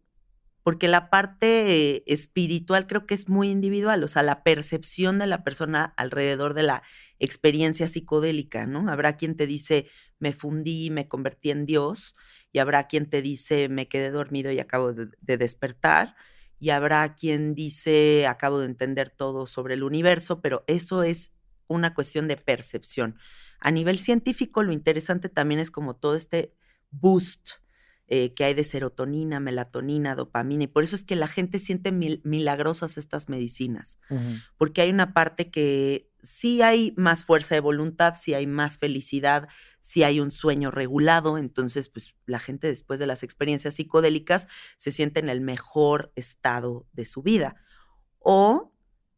porque 0.64 0.88
la 0.88 1.10
parte 1.10 2.12
espiritual 2.12 2.86
creo 2.88 3.06
que 3.08 3.16
es 3.16 3.28
muy 3.28 3.50
individual, 3.50 4.04
o 4.04 4.08
sea, 4.08 4.22
la 4.24 4.44
percepción 4.44 5.18
de 5.18 5.28
la 5.28 5.44
persona 5.44 5.94
alrededor 5.98 6.54
de 6.54 6.64
la 6.64 6.84
experiencia 7.20 7.88
psicodélica, 7.88 8.68
¿no? 8.68 8.90
Habrá 8.92 9.18
quien 9.18 9.36
te 9.36 9.48
dice, 9.48 9.88
me 10.20 10.34
fundí, 10.34 10.92
me 10.92 11.08
convertí 11.08 11.50
en 11.50 11.66
Dios, 11.66 12.16
y 12.52 12.60
habrá 12.60 12.88
quien 12.88 13.10
te 13.10 13.22
dice, 13.22 13.70
me 13.70 13.88
quedé 13.88 14.12
dormido 14.12 14.52
y 14.52 14.60
acabo 14.60 14.94
de, 14.94 15.10
de 15.20 15.38
despertar, 15.38 16.16
y 16.62 16.70
habrá 16.70 17.16
quien 17.16 17.56
dice, 17.56 18.28
acabo 18.28 18.60
de 18.60 18.68
entender 18.68 19.10
todo 19.10 19.48
sobre 19.48 19.74
el 19.74 19.82
universo, 19.82 20.42
pero 20.42 20.64
eso 20.68 21.02
es 21.02 21.34
una 21.68 21.96
cuestión 21.96 22.28
de 22.28 22.38
percepción. 22.38 23.18
A 23.60 23.72
nivel 23.72 23.98
científico, 23.98 24.62
lo 24.62 24.72
interesante 24.72 25.28
también 25.28 25.60
es 25.60 25.72
como 25.72 25.96
todo 25.96 26.14
este 26.14 26.54
boost 26.92 27.50
eh, 28.06 28.36
que 28.36 28.44
hay 28.44 28.54
de 28.54 28.64
serotonina, 28.64 29.40
melatonina, 29.40 30.14
dopamina, 30.14 30.66
y 30.66 30.68
por 30.68 30.84
eso 30.84 30.96
es 30.96 31.04
que 31.04 31.16
la 31.16 31.28
gente 31.28 31.58
siente 31.58 31.92
milagrosas 31.92 33.00
estas 33.00 33.28
medicinas, 33.28 33.98
porque 34.58 34.82
hay 34.82 34.92
una 34.92 35.14
parte 35.14 35.50
que 35.50 36.12
sí 36.22 36.62
hay 36.62 36.94
más 36.96 37.26
fuerza 37.26 37.56
de 37.56 37.62
voluntad, 37.62 38.14
sí 38.20 38.36
hay 38.36 38.46
más 38.46 38.78
felicidad, 38.78 39.48
sí 39.82 40.04
hay 40.04 40.20
un 40.20 40.32
sueño 40.32 40.72
regulado, 40.72 41.38
entonces 41.38 41.90
pues 41.90 42.16
la 42.26 42.40
gente 42.40 42.68
después 42.68 43.00
de 43.00 43.08
las 43.08 43.24
experiencias 43.24 43.76
psicodélicas 43.76 44.48
se 44.78 44.92
siente 44.92 45.20
en 45.20 45.30
el 45.30 45.42
mejor 45.42 46.12
estado 46.16 46.88
de 46.94 47.06
su 47.06 47.22
vida. 47.22 47.56
O 48.20 48.72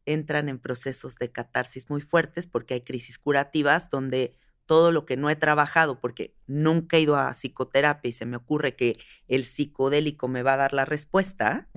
entran 0.06 0.48
en 0.48 0.58
procesos 0.58 1.16
de 1.16 1.30
catarsis 1.30 1.88
muy 1.90 2.00
fuertes 2.00 2.46
porque 2.46 2.74
hay 2.74 2.80
crisis 2.82 3.18
curativas 3.18 3.90
donde 3.90 4.36
todo 4.66 4.92
lo 4.92 5.04
que 5.04 5.16
no 5.16 5.28
he 5.28 5.36
trabajado, 5.36 6.00
porque 6.00 6.34
nunca 6.46 6.96
he 6.96 7.02
ido 7.02 7.16
a 7.16 7.32
psicoterapia 7.34 8.08
y 8.08 8.12
se 8.12 8.26
me 8.26 8.36
ocurre 8.36 8.76
que 8.76 8.98
el 9.28 9.44
psicodélico 9.44 10.28
me 10.28 10.42
va 10.42 10.54
a 10.54 10.58
dar 10.58 10.72
la 10.72 10.84
respuesta, 10.84 11.68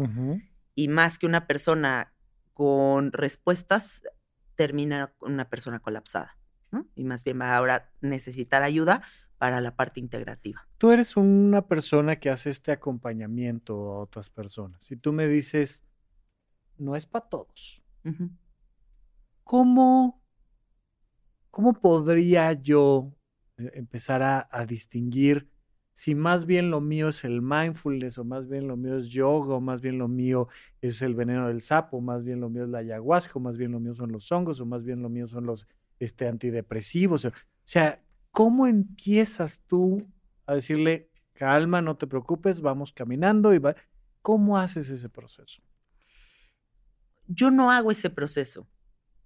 y 0.73 0.87
más 0.87 1.19
que 1.19 1.25
una 1.25 1.47
persona 1.47 2.13
con 2.53 3.11
respuestas, 3.11 4.03
termina 4.55 5.13
una 5.19 5.49
persona 5.49 5.79
colapsada, 5.79 6.37
Y 6.95 7.03
más 7.03 7.23
bien 7.23 7.39
va 7.39 7.55
ahora 7.55 7.75
a 7.75 7.89
necesitar 8.01 8.63
ayuda 8.63 9.01
para 9.37 9.61
la 9.61 9.75
parte 9.75 9.99
integrativa. 9.99 10.67
Tú 10.77 10.91
eres 10.91 11.15
una 11.15 11.67
persona 11.67 12.17
que 12.19 12.29
hace 12.29 12.49
este 12.49 12.71
acompañamiento 12.71 13.73
a 13.93 13.99
otras 13.99 14.29
personas. 14.29 14.91
Y 14.91 14.97
tú 14.97 15.13
me 15.13 15.27
dices, 15.27 15.85
no 16.77 16.95
es 16.95 17.05
para 17.05 17.29
todos. 17.29 17.83
¿Cómo 19.43 20.21
¿cómo 21.57 21.73
podría 21.73 22.53
yo 22.53 23.15
eh, 23.57 23.71
empezar 23.73 24.21
a, 24.21 24.65
distinguir 24.67 25.49
si 25.95 26.13
más 26.13 26.45
bien 26.45 26.69
lo 26.69 26.81
mío 26.81 27.09
es 27.09 27.23
el 27.23 27.41
mindfulness 27.41 28.19
o 28.19 28.23
más 28.23 28.47
bien 28.47 28.67
lo 28.67 28.77
mío 28.77 28.95
es 28.95 29.09
yoga 29.09 29.55
o 29.55 29.59
más 29.59 29.81
bien 29.81 29.97
lo 29.97 30.07
mío 30.07 30.47
es 30.81 31.01
el 31.01 31.15
veneno 31.15 31.47
del 31.47 31.61
sapo, 31.61 31.97
o 31.97 32.01
más 32.01 32.23
bien 32.23 32.41
lo 32.41 32.51
mío 32.51 32.65
es 32.65 32.69
la 32.69 32.77
ayahuasca 32.77 33.33
o 33.33 33.39
más 33.39 33.57
bien 33.57 33.71
lo 33.71 33.79
mío 33.79 33.95
son 33.95 34.11
los 34.11 34.31
hongos 34.31 34.61
o 34.61 34.67
más 34.67 34.83
bien 34.83 35.01
lo 35.01 35.09
mío 35.09 35.25
son 35.27 35.47
los 35.47 35.67
este, 35.99 36.27
antidepresivos? 36.27 37.25
O 37.25 37.31
sea, 37.63 38.01
¿cómo 38.31 38.67
empiezas 38.67 39.63
tú 39.67 40.07
a 40.45 40.53
decirle, 40.53 41.09
calma, 41.33 41.81
no 41.81 41.97
te 41.97 42.07
preocupes, 42.07 42.61
vamos 42.61 42.91
caminando 42.93 43.53
y 43.53 43.59
va... 43.59 43.75
¿Cómo 44.21 44.57
haces 44.57 44.89
ese 44.89 45.07
proceso? 45.07 45.61
Yo 47.27 47.49
no 47.49 47.71
hago 47.71 47.91
ese 47.91 48.09
proceso 48.09 48.67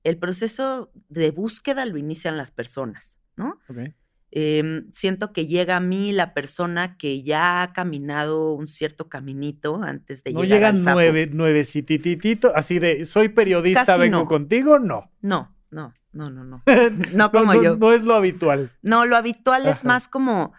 el 0.04 0.18
proceso 0.18 0.92
de 1.10 1.32
búsqueda 1.32 1.86
lo 1.86 1.98
inician 1.98 2.38
las 2.38 2.52
personas, 2.52 3.20
¿no? 3.36 3.60
Em, 4.34 4.90
siento 4.94 5.34
que 5.34 5.46
llega 5.46 5.76
a 5.76 5.82
mí 5.82 6.14
la 6.14 6.34
persona 6.34 6.98
que 6.98 7.22
ya 7.22 7.62
ha 7.62 7.74
caminado 7.74 8.54
un 8.54 8.68
cierto 8.68 9.10
caminito 9.10 9.82
antes 9.84 10.24
de 10.24 10.32
no 10.32 10.44
llegar 10.44 10.58
llegan 10.58 10.76
al 10.76 10.84
sapo. 10.84 10.96
nueve, 10.96 11.28
nuevecititito, 11.28 12.56
así 12.56 12.80
de 12.80 13.06
soy 13.06 13.30
periodista, 13.30 13.86
Casi 13.86 14.02
vengo 14.02 14.20
no. 14.20 14.28
contigo, 14.28 14.80
no. 14.80 15.12
No, 15.22 15.56
no, 15.70 15.94
no, 16.14 16.30
no, 16.30 16.44
no. 16.44 16.64
No 17.14 17.32
como 17.32 17.54
no, 17.54 17.64
yo. 17.64 17.78
no 17.78 17.92
es 17.94 18.04
lo 18.04 18.16
habitual. 18.16 18.72
No, 18.82 19.06
lo 19.06 19.16
habitual 19.16 19.66
es 19.68 19.84
más 19.84 20.08
como, 20.08 20.54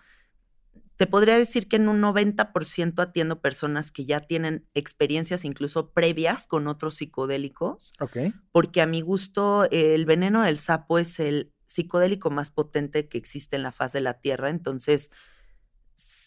te 0.96 1.06
podría 1.06 1.36
decir 1.36 1.68
que 1.68 1.76
en 1.76 1.88
un 1.88 2.00
90% 2.00 3.02
atiendo 3.02 3.40
personas 3.40 3.90
que 3.90 4.04
ya 4.04 4.20
tienen 4.20 4.66
experiencias 4.74 5.44
incluso 5.44 5.90
previas 5.90 6.46
con 6.46 6.68
otros 6.68 6.94
psicodélicos, 6.96 7.92
Ok. 8.00 8.16
porque 8.52 8.80
a 8.82 8.86
mi 8.86 9.00
gusto 9.00 9.68
el 9.70 10.04
veneno 10.06 10.42
del 10.42 10.58
sapo 10.58 10.98
es 10.98 11.18
el 11.20 11.52
psicodélico 11.66 12.30
más 12.30 12.50
potente 12.50 13.08
que 13.08 13.18
existe 13.18 13.56
en 13.56 13.62
la 13.62 13.72
faz 13.72 13.92
de 13.92 14.00
la 14.02 14.20
Tierra, 14.20 14.50
entonces 14.50 15.10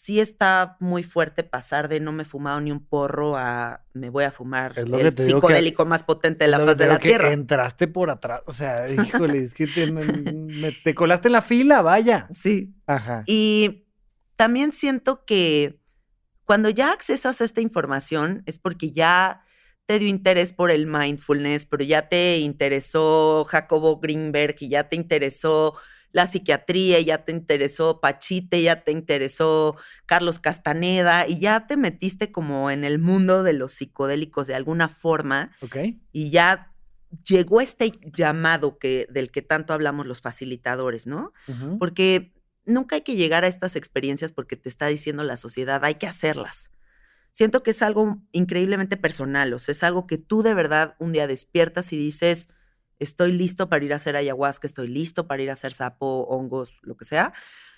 sí 0.06 0.20
está 0.20 0.76
muy 0.78 1.02
fuerte 1.02 1.42
pasar 1.42 1.88
de 1.88 1.98
no 1.98 2.12
me 2.12 2.22
he 2.22 2.26
fumado 2.26 2.60
ni 2.60 2.70
un 2.70 2.78
porro 2.78 3.36
a 3.36 3.82
me 3.92 4.08
voy 4.08 4.22
a 4.22 4.30
fumar 4.30 4.78
el 4.78 5.14
que- 5.14 5.22
psicodélico 5.24 5.84
más 5.84 6.04
potente 6.04 6.44
de 6.44 6.50
la 6.52 6.60
faz 6.64 6.78
de 6.78 6.86
la 6.86 6.98
que 7.00 7.08
Tierra. 7.08 7.32
Entraste 7.32 7.88
por 7.88 8.10
atrás, 8.10 8.42
o 8.46 8.52
sea, 8.52 8.86
híjole, 8.88 9.44
es 9.44 9.54
que 9.54 9.66
te, 9.66 9.90
me- 9.90 10.04
me- 10.04 10.70
te 10.72 10.94
colaste 10.94 11.26
en 11.26 11.32
la 11.32 11.42
fila, 11.42 11.82
vaya. 11.82 12.28
Sí. 12.32 12.72
Ajá. 12.86 13.24
Y 13.26 13.84
también 14.36 14.70
siento 14.70 15.24
que 15.24 15.80
cuando 16.44 16.68
ya 16.70 16.92
accesas 16.92 17.40
a 17.40 17.44
esta 17.44 17.60
información 17.60 18.44
es 18.46 18.60
porque 18.60 18.92
ya 18.92 19.42
te 19.86 19.98
dio 19.98 20.08
interés 20.08 20.52
por 20.52 20.70
el 20.70 20.86
mindfulness, 20.86 21.66
pero 21.66 21.82
ya 21.82 22.08
te 22.08 22.38
interesó 22.38 23.44
Jacobo 23.44 23.98
Greenberg 23.98 24.54
y 24.60 24.68
ya 24.68 24.88
te 24.88 24.94
interesó 24.94 25.74
la 26.16 26.26
psiquiatría, 26.26 26.98
y 26.98 27.04
ya 27.04 27.26
te 27.26 27.30
interesó 27.32 28.00
Pachite, 28.00 28.62
ya 28.62 28.82
te 28.84 28.90
interesó 28.90 29.76
Carlos 30.06 30.38
Castaneda 30.40 31.28
y 31.28 31.38
ya 31.40 31.66
te 31.66 31.76
metiste 31.76 32.32
como 32.32 32.70
en 32.70 32.84
el 32.84 32.98
mundo 32.98 33.42
de 33.42 33.52
los 33.52 33.74
psicodélicos 33.74 34.46
de 34.46 34.54
alguna 34.54 34.88
forma 34.88 35.50
Ok. 35.60 35.76
y 36.12 36.30
ya 36.30 36.72
llegó 37.28 37.60
este 37.60 37.92
llamado 38.14 38.78
que 38.78 39.06
del 39.10 39.30
que 39.30 39.42
tanto 39.42 39.74
hablamos 39.74 40.06
los 40.06 40.22
facilitadores, 40.22 41.06
¿no? 41.06 41.34
Porque 41.78 42.32
nunca 42.64 42.96
hay 42.96 43.02
que 43.02 43.16
llegar 43.16 43.44
a 43.44 43.48
estas 43.48 43.76
experiencias 43.76 44.32
porque 44.32 44.56
te 44.56 44.70
está 44.70 44.86
diciendo 44.86 45.22
la 45.22 45.36
sociedad, 45.36 45.84
hay 45.84 45.96
que 45.96 46.06
hacerlas. 46.06 46.70
Siento 47.30 47.62
que 47.62 47.72
es 47.72 47.82
algo 47.82 48.22
increíblemente 48.32 48.96
personal, 48.96 49.52
o 49.52 49.58
sea, 49.58 49.72
es 49.72 49.82
algo 49.82 50.06
que 50.06 50.16
tú 50.16 50.42
de 50.42 50.54
verdad 50.54 50.94
un 50.98 51.12
día 51.12 51.26
despiertas 51.26 51.92
y 51.92 51.98
dices, 51.98 52.48
estoy 52.98 53.32
listo 53.32 53.68
para 53.68 53.84
ir 53.84 53.92
a 53.92 53.96
hacer 53.96 54.16
ayahuasca, 54.16 54.66
estoy 54.66 54.88
listo 54.88 55.26
para 55.26 55.42
ir 55.42 55.50
a 55.50 55.54
hacer 55.54 55.72
sapo, 55.72 56.26
hongos, 56.28 56.78
lo 56.82 56.96
que 56.96 57.04
sea, 57.04 57.32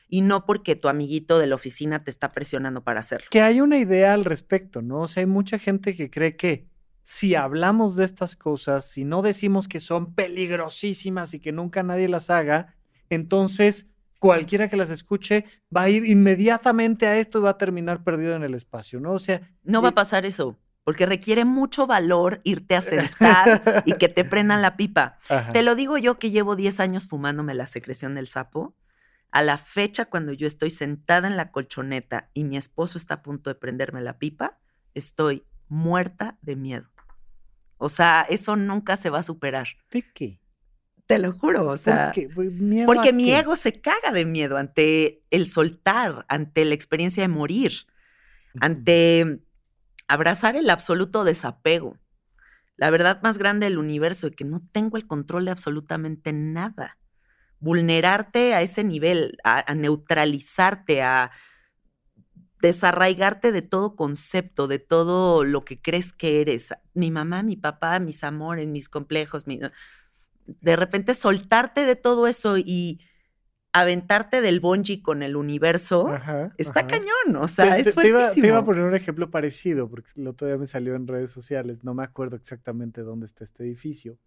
y 0.09 0.23
no 0.23 0.47
porque 0.47 0.77
tu 0.77 0.89
amiguito 0.89 1.39
de 1.39 1.47
la 1.47 1.55
oficina 1.55 2.03
te 2.03 2.11
está 2.11 2.33
presionando 2.33 2.83
para 2.83 3.01
hacerlo. 3.01 3.27
Que 3.31 3.43
hay 3.43 3.61
una 3.61 3.79
idea 3.79 4.15
al 4.15 4.25
respecto, 4.25 4.81
¿no? 4.83 5.03
O 5.03 5.09
sea, 5.09 5.21
hay 5.23 5.27
mucha 5.27 5.59
gente 5.59 5.95
que 5.95 6.11
cree 6.11 6.37
que 6.37 6.67
si 7.03 7.35
hablamos 7.35 7.97
de 7.97 8.05
estas 8.05 8.37
cosas, 8.37 8.85
si 8.85 9.05
no 9.05 9.23
decimos 9.23 9.69
que 9.69 9.81
son 9.81 10.15
peligrosísimas 10.15 11.35
y 11.35 11.41
que 11.41 11.53
nunca 11.53 11.83
nadie 11.83 12.09
las 12.09 12.31
haga, 12.31 12.75
entonces 13.11 13.87
cualquiera 14.19 14.69
que 14.69 14.77
las 14.77 14.91
escuche 14.91 15.45
va 15.75 15.83
a 15.83 15.91
ir 15.91 16.05
inmediatamente 16.05 17.07
a 17.07 17.19
esto 17.19 17.39
y 17.39 17.43
va 17.43 17.51
a 17.51 17.59
terminar 17.59 18.05
perdido 18.05 18.35
en 18.35 18.43
el 18.43 18.55
espacio, 18.55 19.01
¿no? 19.01 19.13
O 19.13 19.19
sea, 19.19 19.41
No 19.63 19.81
va 19.81 19.91
a 19.91 19.93
pasar 19.93 20.27
eso, 20.27 20.59
porque 20.89 21.05
requiere 21.05 21.45
mucho 21.45 21.87
valor 21.87 22.41
irte 22.45 22.75
a 22.75 22.81
sentar 22.81 23.63
y 23.85 23.93
que 23.99 24.09
te 24.09 24.25
prendan 24.25 24.63
la 24.63 24.79
pipa. 24.79 25.19
ajá. 25.29 25.53
Te 25.53 25.63
lo 25.63 25.75
digo 25.75 25.99
yo 25.99 26.19
que 26.19 26.31
llevo 26.31 26.57
10 26.57 26.81
años 26.81 27.07
fumándome 27.07 27.53
la 27.53 27.67
secreción 27.67 28.15
del 28.15 28.27
sapo. 28.27 28.75
A 29.31 29.43
la 29.43 29.59
fecha, 29.59 30.07
cuando 30.07 30.33
yo 30.33 30.47
estoy 30.47 30.71
sentada 30.71 31.29
en 31.29 31.37
la 31.37 31.51
colchoneta 31.51 32.31
y 32.33 32.45
mi 32.45 32.57
esposo 32.57 32.97
está 32.97 33.17
a 33.17 33.23
punto 33.23 33.51
de 33.51 33.57
prenderme 33.57 34.01
la 34.01 34.19
pipa, 34.19 34.61
estoy 34.95 35.45
muerta 35.69 36.39
de 36.41 36.57
miedo. 36.57 36.89
O 37.77 37.91
sea, 37.91 38.25
eso 38.27 38.57
nunca 38.57 38.97
se 38.97 39.11
va 39.11 39.19
a 39.19 39.23
superar. 39.23 39.69
¿De 39.91 40.11
qué? 40.15 40.41
Te 41.07 41.19
lo 41.19 41.35
juro, 41.35 41.67
o 41.69 41.77
sea, 41.77 42.07
¿Por 42.07 42.15
qué? 42.15 42.31
Pues, 42.35 42.51
¿miedo 42.51 42.87
porque 42.87 43.11
a 43.11 43.13
mi 43.13 43.27
qué? 43.27 43.41
ego 43.41 43.57
se 43.57 43.79
caga 43.83 44.11
de 44.11 44.25
miedo 44.25 44.57
ante 44.57 45.23
el 45.31 45.49
soltar, 45.49 46.25
ante 46.29 46.65
la 46.65 46.73
experiencia 46.73 47.23
de 47.23 47.29
morir, 47.29 47.73
ante 48.59 49.43
abrazar 50.09 50.57
el 50.57 50.71
absoluto 50.71 51.25
desapego. 51.25 51.97
La 52.77 52.91
verdad 52.91 53.21
más 53.23 53.39
grande 53.39 53.67
del 53.67 53.79
universo, 53.79 54.31
de 54.31 54.37
que 54.37 54.45
no 54.45 54.63
tengo 54.73 54.97
el 54.97 55.07
control 55.07 55.47
de 55.47 55.53
absolutamente 55.53 56.33
nada. 56.33 56.99
Vulnerarte 57.61 58.55
a 58.55 58.63
ese 58.63 58.85
nivel, 58.85 59.39
a, 59.45 59.71
a 59.71 59.75
neutralizarte, 59.75 61.03
a 61.03 61.33
desarraigarte 62.61 63.53
de 63.53 63.63
todo 63.63 63.95
concepto, 63.95 64.67
de 64.67 64.79
todo 64.81 65.45
lo 65.45 65.65
que 65.65 65.81
crees 65.81 66.13
que 66.13 66.41
eres. 66.41 66.75
Mi 66.95 67.11
mamá, 67.11 67.43
mi 67.43 67.57
papá, 67.57 68.01
mis 68.01 68.25
amores, 68.25 68.67
mis 68.67 68.89
complejos, 68.89 69.47
mi- 69.47 69.61
de 70.47 70.77
repente 70.77 71.15
soltarte 71.15 71.87
de 71.87 71.97
todo 71.97 72.27
eso 72.27 72.59
y 72.59 73.01
aventarte 73.73 74.41
del 74.41 74.61
bungee 74.61 75.03
con 75.03 75.23
el 75.23 75.37
universo, 75.37 76.09
Ajá, 76.09 76.53
está 76.57 76.81
ajá. 76.81 76.89
cañón, 76.89 77.37
o 77.43 77.49
sea, 77.49 77.75
Te- 77.75 77.81
es 77.83 77.95
te- 77.95 78.01
te 78.03 78.09
iba, 78.09 78.19
fuertísimo. 78.21 78.43
te 78.43 78.49
iba 78.49 78.59
a 78.59 78.65
poner 78.65 78.85
un 78.85 78.95
ejemplo 78.95 79.31
parecido, 79.31 79.89
porque 79.89 80.11
el 80.17 80.27
otro 80.27 80.47
día 80.47 80.57
me 80.57 80.67
salió 80.67 80.95
en 80.95 81.07
redes 81.07 81.31
sociales, 81.31 81.85
no 81.85 81.95
me 81.95 82.03
acuerdo 82.03 82.37
exactamente 82.37 83.03
dónde 83.03 83.27
está 83.27 83.45
este 83.45 83.65
edificio. 83.65 84.19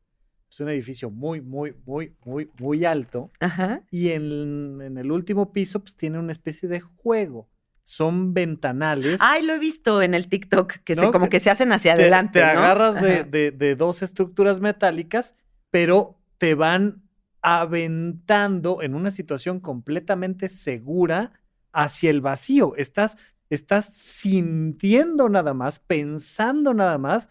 Es 0.50 0.60
un 0.60 0.68
edificio 0.70 1.10
muy, 1.10 1.40
muy, 1.42 1.74
muy, 1.86 2.14
muy, 2.26 2.50
muy 2.60 2.84
alto. 2.86 3.32
Ajá. 3.40 3.82
Y 3.90 4.10
en, 4.10 4.82
en 4.82 4.98
el 4.98 5.10
último 5.12 5.54
piso, 5.54 5.80
pues 5.80 5.96
tiene 5.96 6.20
una 6.20 6.34
especie 6.34 6.68
de 6.68 6.82
juego. 6.82 7.50
Son 7.84 8.34
ventanales. 8.34 9.20
Ay, 9.24 9.44
lo 9.46 9.54
he 9.54 9.60
visto 9.60 10.02
en 10.02 10.14
el 10.14 10.28
TikTok, 10.28 10.74
que 10.84 10.96
se, 10.96 11.10
como 11.10 11.30
Que 11.30 11.40
se 11.40 11.50
hacen 11.50 11.72
hacia 11.72 11.96
te, 11.96 12.02
adelante. 12.02 12.40
te 12.42 12.46
¿no? 12.46 12.52
agarras 12.52 13.02
de- 13.02 13.52
de 13.52 13.76
dos 13.78 14.04
estructuras 14.04 14.60
metálicas, 14.60 15.36
pero 15.72 16.20
te 16.38 16.54
van 16.54 17.02
aventando 17.42 18.82
en 18.82 18.96
una 18.96 19.12
situación 19.12 19.60
completamente 19.60 20.50
segura 20.50 21.34
hacia 21.74 22.10
el 22.10 22.22
vacío. 22.22 22.76
Estás, 22.76 23.18
estás 23.50 23.86
sintiendo 23.94 25.30
nada 25.30 25.54
más, 25.54 25.80
pensando 25.80 26.74
nada 26.74 26.98
más, 26.98 27.30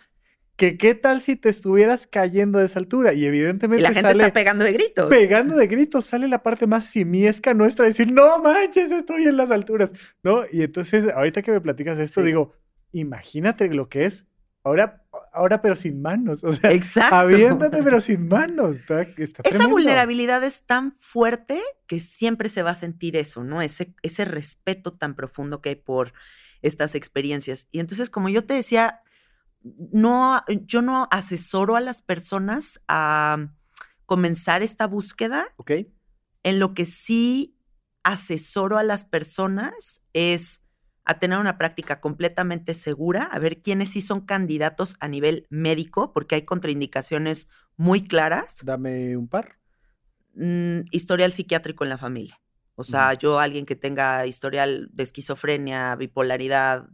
que 0.57 0.77
qué 0.77 0.95
tal 0.95 1.23
si 1.23 1.37
te 1.37 1.49
estuvieras 1.49 2.07
cayendo 2.07 2.59
de 2.59 2.67
esa 2.67 2.79
altura. 2.81 3.15
Y 3.15 3.23
Y 3.23 3.27
evidentemente 3.27 3.83
la 3.83 3.89
gente 3.95 4.11
sale 4.11 4.25
está 4.25 4.35
pegando 4.35 4.65
de 4.65 4.73
gritos. 4.75 5.07
pegando 5.09 5.57
de 5.57 5.67
gritos, 5.67 6.05
sale 6.05 6.29
la 6.29 6.43
parte 6.43 6.67
más 6.67 6.85
simiesca 6.85 7.55
nuestra, 7.55 7.87
decir, 7.87 8.13
no 8.13 8.43
manches, 8.43 8.91
estoy 8.91 9.25
en 9.25 9.37
las 9.39 9.51
alturas, 9.51 9.93
¿no? 10.23 10.43
Y 10.53 10.63
entonces, 10.63 11.07
ahorita 11.15 11.41
que 11.43 11.53
me 11.53 11.61
platicas 11.63 11.99
esto, 11.99 12.21
Sí. 12.21 12.27
digo, 12.27 12.53
imagínate 12.93 13.69
lo 13.73 13.89
que 13.89 14.05
es, 14.05 14.27
ahora, 14.63 15.03
ahora 15.33 15.63
pero 15.63 15.75
sin 15.77 16.01
manos, 16.03 16.45
o 16.45 16.53
sea, 16.53 16.73
Exacto. 16.73 17.15
aviéntate 17.15 17.83
pero 17.83 18.01
sin 18.01 18.29
manos, 18.29 18.77
está, 18.77 19.03
está 19.03 19.43
Esa 19.45 19.67
vulnerabilidad 19.67 20.43
es 20.45 20.63
tan 20.63 20.93
fuerte 20.93 21.61
que 21.87 22.01
siempre 22.01 22.49
se 22.49 22.63
va 22.63 22.71
a 22.71 22.75
sentir 22.75 23.17
eso, 23.17 23.45
¿no? 23.45 23.63
Ese, 23.63 23.95
ese 24.03 24.25
respeto 24.25 24.93
tan 24.93 25.15
profundo 25.15 25.61
que 25.61 25.71
hay 25.71 25.77
por 25.77 26.13
estas 26.63 26.95
experiencias. 26.95 27.69
Y 27.71 27.81
entonces, 27.81 28.11
como 28.11 28.29
yo 28.29 28.45
te 28.45 28.55
decía, 28.55 29.03
no, 29.63 30.43
yo 30.67 30.83
no 30.83 31.09
asesoro 31.11 31.77
a 31.77 31.81
las 31.81 32.03
personas 32.03 32.81
a 32.89 33.49
comenzar 34.07 34.63
esta 34.63 34.87
búsqueda. 34.87 35.49
¿Ok? 35.57 35.73
En 36.43 36.59
lo 36.59 36.75
que 36.75 36.85
sí 36.85 37.57
asesoro 38.03 38.79
a 38.79 38.83
las 38.83 39.05
personas 39.05 40.07
es 40.13 40.65
a 41.05 41.19
tener 41.19 41.39
una 41.39 41.59
práctica 41.59 42.01
completamente 42.01 42.75
segura, 42.75 43.25
a 43.25 43.39
ver 43.39 43.61
quiénes 43.63 43.91
sí 43.91 44.03
son 44.03 44.21
candidatos 44.21 44.97
a 45.01 45.09
nivel 45.09 45.47
médico, 45.51 46.13
porque 46.13 46.37
hay 46.37 46.43
contraindicaciones 46.43 47.49
muy 47.77 48.07
claras. 48.07 48.65
Dame 48.65 49.17
un 49.17 49.29
par. 49.29 49.59
Mm, 50.35 50.81
historial 50.91 51.33
psiquiátrico 51.33 51.85
en 51.85 51.91
la 51.91 51.99
familia. 51.99 52.41
O 52.77 52.85
sea, 52.85 53.13
yo, 53.13 53.39
alguien 53.39 53.67
que 53.67 53.77
tenga 53.77 54.27
historial 54.27 54.89
de 54.93 55.03
esquizofrenia, 55.03 55.97
bipolaridad, 55.97 56.87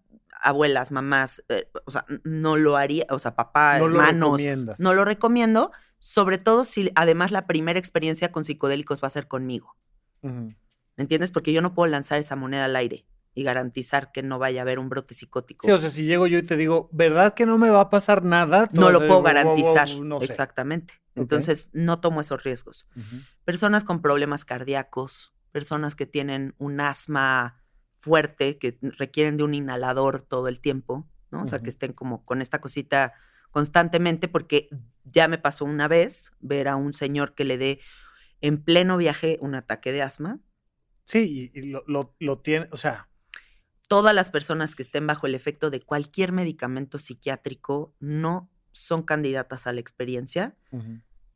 abuelas, 0.43 0.91
mamás, 0.91 1.45
eh, 1.49 1.71
o 1.85 1.93
sea, 1.93 2.05
no 2.25 2.57
lo 2.57 2.77
haría, 2.77 3.07
o 3.11 3.21
sea, 3.21 3.37
papá, 3.37 3.79
no 3.79 3.87
lo 3.87 4.01
hermanos, 4.01 4.41
recomiendas. 4.41 4.81
no 4.81 4.95
lo 4.95 5.05
recomiendo, 5.05 5.71
sobre 6.01 6.39
todo 6.39 6.65
si 6.65 6.91
además 6.97 7.31
la 7.31 7.47
primera 7.47 7.79
experiencia 7.79 8.33
con 8.33 8.45
psicodélicos 8.45 9.01
va 9.01 9.07
a 9.07 9.11
ser 9.11 9.29
conmigo. 9.29 9.77
¿Me 10.23 10.57
entiendes? 10.97 11.31
Porque 11.31 11.53
yo 11.53 11.63
no 11.63 11.73
puedo 11.73 11.87
lanzar 11.87 12.19
esa 12.19 12.35
moneda 12.35 12.65
al 12.65 12.75
aire 12.75 13.07
y 13.37 13.43
garantizar 13.43 14.13
que 14.13 14.23
no 14.23 14.39
vaya 14.39 14.61
a 14.61 14.63
haber 14.63 14.79
un 14.79 14.89
brote 14.89 15.15
psicótico. 15.15 15.67
Sí, 15.67 15.73
o 15.73 15.79
sea, 15.79 15.91
si 15.91 16.07
llego 16.07 16.27
yo 16.27 16.39
y 16.39 16.43
te 16.43 16.57
digo, 16.57 16.89
¿verdad 16.91 17.35
que 17.35 17.45
no 17.45 17.59
me 17.59 17.69
va 17.69 17.83
a 17.83 17.91
pasar 17.91 18.25
nada? 18.25 18.71
No 18.73 18.91
lo 18.91 18.99
puedo 18.99 19.21
"Wow, 19.21 19.23
wow, 19.23 19.25
wow, 19.25 19.75
garantizar. 19.75 19.91
no 20.01 20.21
sé". 20.21 20.25
Exactamente. 20.25 20.95
Entonces, 21.15 21.69
no 21.75 22.01
tomo 22.01 22.23
esos 22.23 22.43
riesgos. 22.45 22.89
Personas 23.45 23.85
con 23.85 24.01
problemas 24.01 24.47
cardíacos, 24.47 25.35
personas 25.53 25.95
que 25.95 26.07
tienen 26.07 26.55
un 26.57 26.81
asma 26.81 27.63
fuerte, 27.99 28.57
que 28.57 28.79
requieren 28.81 29.37
de 29.37 29.43
un 29.43 29.53
inhalador 29.53 30.23
todo 30.23 30.49
el 30.49 30.61
tiempo, 30.61 31.07
¿no? 31.31 31.43
O 31.43 31.47
sea, 31.47 31.59
que 31.59 31.69
estén 31.69 31.93
como 31.93 32.25
con 32.25 32.41
esta 32.41 32.63
cosita 32.63 33.13
constantemente, 33.51 34.29
porque 34.29 34.71
ya 35.05 35.29
me 35.29 35.37
pasó 35.37 35.67
una 35.67 35.89
vez 35.89 36.33
ver 36.41 36.69
a 36.69 36.77
un 36.77 36.95
señor 36.95 37.35
que 37.35 37.45
le 37.45 37.59
dé 37.59 37.81
en 38.41 38.63
pleno 38.63 38.97
viaje 38.97 39.37
un 39.43 39.55
ataque 39.55 39.93
de 39.93 40.03
asma 40.03 40.41
Sí, 41.07 41.53
y, 41.55 41.63
lo, 41.87 42.15
lo, 42.19 42.39
tiene, 42.39 42.69
o 42.73 42.77
sea. 42.77 43.09
Todas 43.89 44.15
las 44.15 44.31
personas 44.31 44.75
que 44.75 44.83
estén 44.83 45.07
bajo 45.07 45.27
el 45.27 45.35
efecto 45.35 45.71
de 45.71 45.81
cualquier 45.81 46.33
medicamento 46.33 46.99
psiquiátrico 46.99 47.95
no 48.01 48.51
son 48.73 49.03
candidatas 49.03 49.67
a 49.67 49.73
la 49.73 49.81
experiencia. 49.81 50.57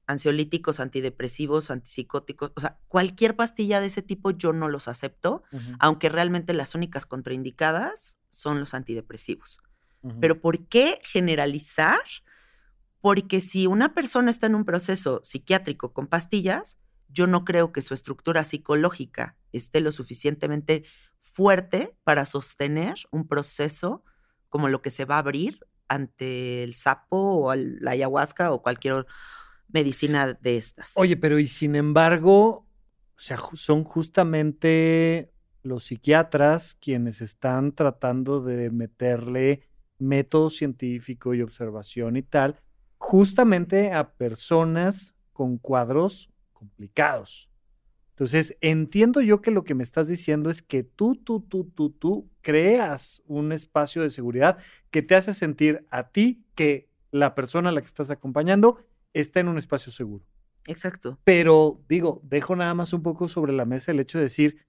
Ansiolíticos, 0.06 0.80
antidepresivos, 0.80 1.70
antipsicóticos, 1.70 2.52
o 2.56 2.60
sea, 2.60 2.78
cualquier 2.88 3.36
pastilla 3.36 3.80
de 3.80 3.86
ese 3.86 4.02
tipo 4.02 4.32
yo 4.32 4.52
no 4.52 4.68
los 4.68 4.88
acepto, 4.88 5.44
aunque 5.78 6.08
realmente 6.08 6.52
las 6.52 6.74
únicas 6.74 7.06
contraindicadas 7.06 8.18
son 8.28 8.58
los 8.58 8.74
antidepresivos. 8.74 9.60
Pero 10.20 10.40
¿por 10.40 10.66
qué 10.66 11.00
generalizar? 11.04 12.00
Porque 13.00 13.40
si 13.40 13.66
una 13.66 13.94
persona 13.94 14.30
está 14.30 14.46
en 14.46 14.54
un 14.54 14.64
proceso 14.64 15.20
psiquiátrico 15.22 15.92
con 15.92 16.06
pastillas, 16.06 16.78
yo 17.08 17.26
no 17.26 17.44
creo 17.44 17.72
que 17.72 17.82
su 17.82 17.94
estructura 17.94 18.44
psicológica 18.44 19.36
esté 19.52 19.80
lo 19.80 19.92
suficientemente 19.92 20.84
fuerte 21.32 21.94
para 22.04 22.24
sostener 22.24 22.96
un 23.10 23.26
proceso 23.26 24.04
como 24.48 24.68
lo 24.68 24.82
que 24.82 24.90
se 24.90 25.04
va 25.04 25.16
a 25.16 25.20
abrir 25.20 25.60
ante 25.88 26.62
el 26.62 26.74
sapo 26.74 27.16
o 27.16 27.54
la 27.54 27.92
ayahuasca 27.92 28.52
o 28.52 28.62
cualquier 28.62 29.06
medicina 29.68 30.34
de 30.40 30.56
estas. 30.56 30.92
Oye, 30.96 31.16
pero 31.16 31.38
y 31.38 31.48
sin 31.48 31.74
embargo, 31.74 32.66
o 33.16 33.20
sea, 33.20 33.38
son 33.54 33.84
justamente 33.84 35.32
los 35.62 35.84
psiquiatras 35.84 36.74
quienes 36.74 37.20
están 37.20 37.74
tratando 37.74 38.40
de 38.40 38.70
meterle 38.70 39.68
método 39.98 40.48
científico 40.48 41.34
y 41.34 41.42
observación 41.42 42.16
y 42.16 42.22
tal, 42.22 42.60
justamente 42.96 43.92
a 43.92 44.12
personas 44.12 45.16
con 45.32 45.58
cuadros 45.58 46.30
complicados. 46.52 47.49
Entonces, 48.20 48.58
entiendo 48.60 49.22
yo 49.22 49.40
que 49.40 49.50
lo 49.50 49.64
que 49.64 49.74
me 49.74 49.82
estás 49.82 50.06
diciendo 50.06 50.50
es 50.50 50.60
que 50.60 50.82
tú, 50.82 51.16
tú, 51.16 51.40
tú, 51.40 51.64
tú, 51.64 51.88
tú 51.88 52.28
creas 52.42 53.22
un 53.26 53.50
espacio 53.50 54.02
de 54.02 54.10
seguridad 54.10 54.58
que 54.90 55.00
te 55.00 55.14
hace 55.14 55.32
sentir 55.32 55.86
a 55.88 56.10
ti 56.10 56.44
que 56.54 56.90
la 57.12 57.34
persona 57.34 57.70
a 57.70 57.72
la 57.72 57.80
que 57.80 57.86
estás 57.86 58.10
acompañando 58.10 58.76
está 59.14 59.40
en 59.40 59.48
un 59.48 59.56
espacio 59.56 59.90
seguro. 59.90 60.22
Exacto. 60.66 61.18
Pero 61.24 61.80
digo, 61.88 62.20
dejo 62.22 62.54
nada 62.56 62.74
más 62.74 62.92
un 62.92 63.02
poco 63.02 63.26
sobre 63.26 63.54
la 63.54 63.64
mesa 63.64 63.90
el 63.90 64.00
hecho 64.00 64.18
de 64.18 64.24
decir, 64.24 64.66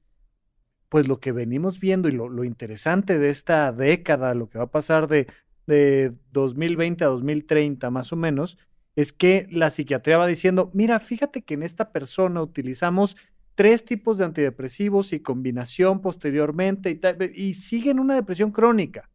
pues 0.88 1.10
lo 1.10 1.20
que 1.20 1.34
venimos 1.34 1.82
viendo 1.82 2.08
y 2.08 2.14
lo, 2.14 2.46
interesante 2.46 3.20
de 3.20 3.32
esta 3.32 3.74
década, 3.74 4.34
lo 4.34 4.48
que 4.48 4.60
va 4.60 4.64
a 4.64 4.72
pasar 4.72 5.10
de, 5.10 5.28
de 5.68 6.14
2020 6.32 7.04
a 7.04 7.08
2030 7.08 7.90
más 7.90 8.14
o 8.14 8.16
menos, 8.16 8.58
es 8.96 9.12
que 9.12 9.48
la 9.52 9.72
psiquiatría 9.72 10.18
va 10.18 10.28
diciendo, 10.28 10.72
mira, 10.74 11.02
fíjate 11.02 11.42
que 11.42 11.56
en 11.56 11.64
esta 11.64 11.92
persona 11.92 12.42
utilizamos 12.42 13.18
tres 13.56 13.86
tipos 13.86 14.18
de 14.18 14.26
antidepresivos 14.26 15.14
y 15.14 15.20
combinación 15.20 16.02
posteriormente 16.02 17.00
y, 17.36 17.54
siguen 17.54 18.00
una 18.00 18.16
depresión 18.16 18.52
crónica. 18.52 19.10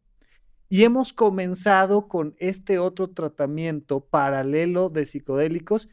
Y 0.69 0.83
hemos 0.83 1.13
comenzado 1.13 2.07
con 2.07 2.35
este 2.39 2.77
otro 2.79 3.09
tratamiento 3.09 4.01
paralelo 4.01 4.89
de 4.89 5.05
psicodélicos 5.05 5.89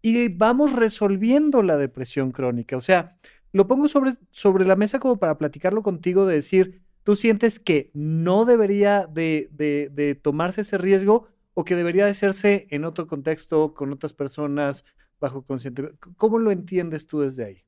y 0.00 0.28
vamos 0.28 0.72
resolviendo 0.72 1.62
la 1.62 1.76
depresión 1.76 2.32
crónica. 2.32 2.76
O 2.76 2.80
sea, 2.80 3.16
lo 3.52 3.66
pongo 3.66 3.86
sobre, 3.88 4.14
sobre 4.30 4.66
la 4.66 4.76
mesa 4.76 4.98
como 4.98 5.18
para 5.18 5.38
platicarlo 5.38 5.82
contigo, 5.82 6.26
de 6.26 6.36
decir, 6.36 6.82
tú 7.02 7.16
sientes 7.16 7.60
que 7.60 7.90
no 7.94 8.44
debería 8.44 9.06
de, 9.06 9.48
de 9.52 10.14
tomarse 10.14 10.62
ese 10.62 10.78
riesgo 10.78 11.28
o 11.52 11.64
que 11.64 11.76
debería 11.76 12.04
de 12.04 12.10
hacerse 12.10 12.66
en 12.70 12.84
otro 12.84 13.06
contexto, 13.06 13.74
con 13.74 13.92
otras 13.92 14.12
personas, 14.12 14.84
bajo 15.20 15.42
consciente. 15.42 15.92
¿Cómo 16.16 16.38
lo 16.38 16.50
entiendes 16.50 17.06
tú 17.06 17.20
desde 17.20 17.44
ahí? 17.44 17.64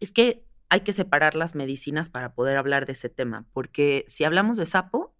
Es 0.00 0.12
que 0.12 0.44
hay 0.68 0.80
que 0.80 0.92
separar 0.92 1.34
las 1.34 1.54
medicinas 1.54 2.10
para 2.10 2.34
poder 2.34 2.56
hablar 2.56 2.86
de 2.86 2.92
ese 2.92 3.08
tema, 3.08 3.46
porque 3.52 4.04
si 4.08 4.24
hablamos 4.24 4.56
de 4.56 4.66
sapo, 4.66 5.14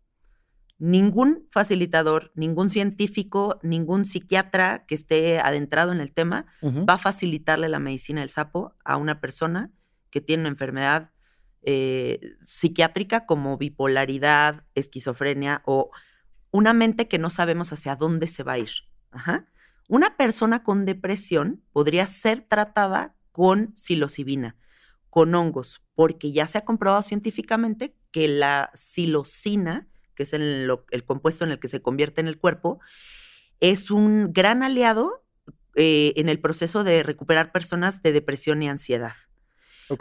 ningún 0.78 1.46
facilitador, 1.50 2.30
ningún 2.34 2.70
científico, 2.70 3.58
ningún 3.62 4.04
psiquiatra 4.04 4.84
que 4.86 4.94
esté 4.94 5.40
adentrado 5.40 5.92
en 5.92 6.00
el 6.00 6.12
tema 6.12 6.46
va 6.62 6.94
a 6.94 6.98
facilitarle 6.98 7.68
la 7.68 7.80
medicina 7.80 8.20
del 8.20 8.30
sapo 8.30 8.76
a 8.84 8.96
una 8.96 9.20
persona 9.20 9.72
que 10.10 10.20
tiene 10.20 10.42
una 10.42 10.50
enfermedad 10.50 11.10
eh, 11.62 12.36
psiquiátrica 12.46 13.26
como 13.26 13.58
bipolaridad, 13.58 14.64
esquizofrenia 14.74 15.62
o 15.66 15.90
una 16.50 16.72
mente 16.72 17.08
que 17.08 17.18
no 17.18 17.30
sabemos 17.30 17.72
hacia 17.72 17.96
dónde 17.96 18.28
se 18.28 18.42
va 18.42 18.52
a 18.52 18.58
ir. 18.58 18.70
Una 19.88 20.16
persona 20.16 20.62
con 20.62 20.84
depresión 20.84 21.62
podría 21.72 22.06
ser 22.06 22.42
tratada 22.42 23.16
con 23.32 23.74
psilocibina, 23.74 24.56
con 25.10 25.34
hongos, 25.34 25.82
porque 25.94 26.32
ya 26.32 26.46
se 26.46 26.58
ha 26.58 26.64
comprobado 26.64 27.02
científicamente 27.02 27.94
que 28.10 28.28
la 28.28 28.70
psilocina, 28.74 29.88
que 30.14 30.24
es 30.24 30.32
el, 30.32 30.70
compuesto 31.06 31.44
en 31.44 31.50
el 31.50 31.58
que 31.58 31.68
se 31.68 31.80
convierte 31.80 32.20
en 32.20 32.28
el 32.28 32.38
cuerpo, 32.38 32.80
es 33.60 33.90
un 33.90 34.32
gran 34.32 34.62
aliado 34.62 35.24
eh, 35.74 36.12
en 36.16 36.28
el 36.28 36.40
proceso 36.40 36.84
de 36.84 37.02
recuperar 37.02 37.52
personas 37.52 38.02
de 38.02 38.12
depresión 38.12 38.62
y 38.62 38.68
ansiedad. 38.68 39.14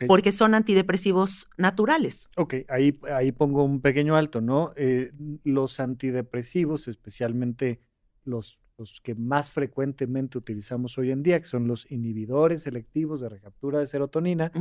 Porque 0.06 0.34
son 0.34 0.54
antidepresivos 0.54 1.50
naturales. 1.58 2.30
Ok, 2.36 2.56
ahí, 2.68 3.00
ahí 3.10 3.32
pongo 3.32 3.64
un 3.64 3.80
pequeño 3.80 4.18
alto, 4.18 4.42
¿no? 4.42 4.74
Eh, 4.76 5.14
los 5.46 5.80
antidepresivos, 5.80 6.90
especialmente 6.90 7.80
los, 8.26 8.60
los 8.78 9.00
que 9.00 9.16
más 9.16 9.50
frecuentemente 9.50 10.38
utilizamos 10.38 10.98
hoy 10.98 11.12
en 11.12 11.24
día, 11.24 11.40
que 11.40 11.48
son 11.48 11.68
los 11.68 11.90
inhibidores 11.90 12.64
selectivos 12.64 13.22
de 13.22 13.30
recaptura 13.30 13.80
de 13.80 13.88
serotonina, 13.88 14.52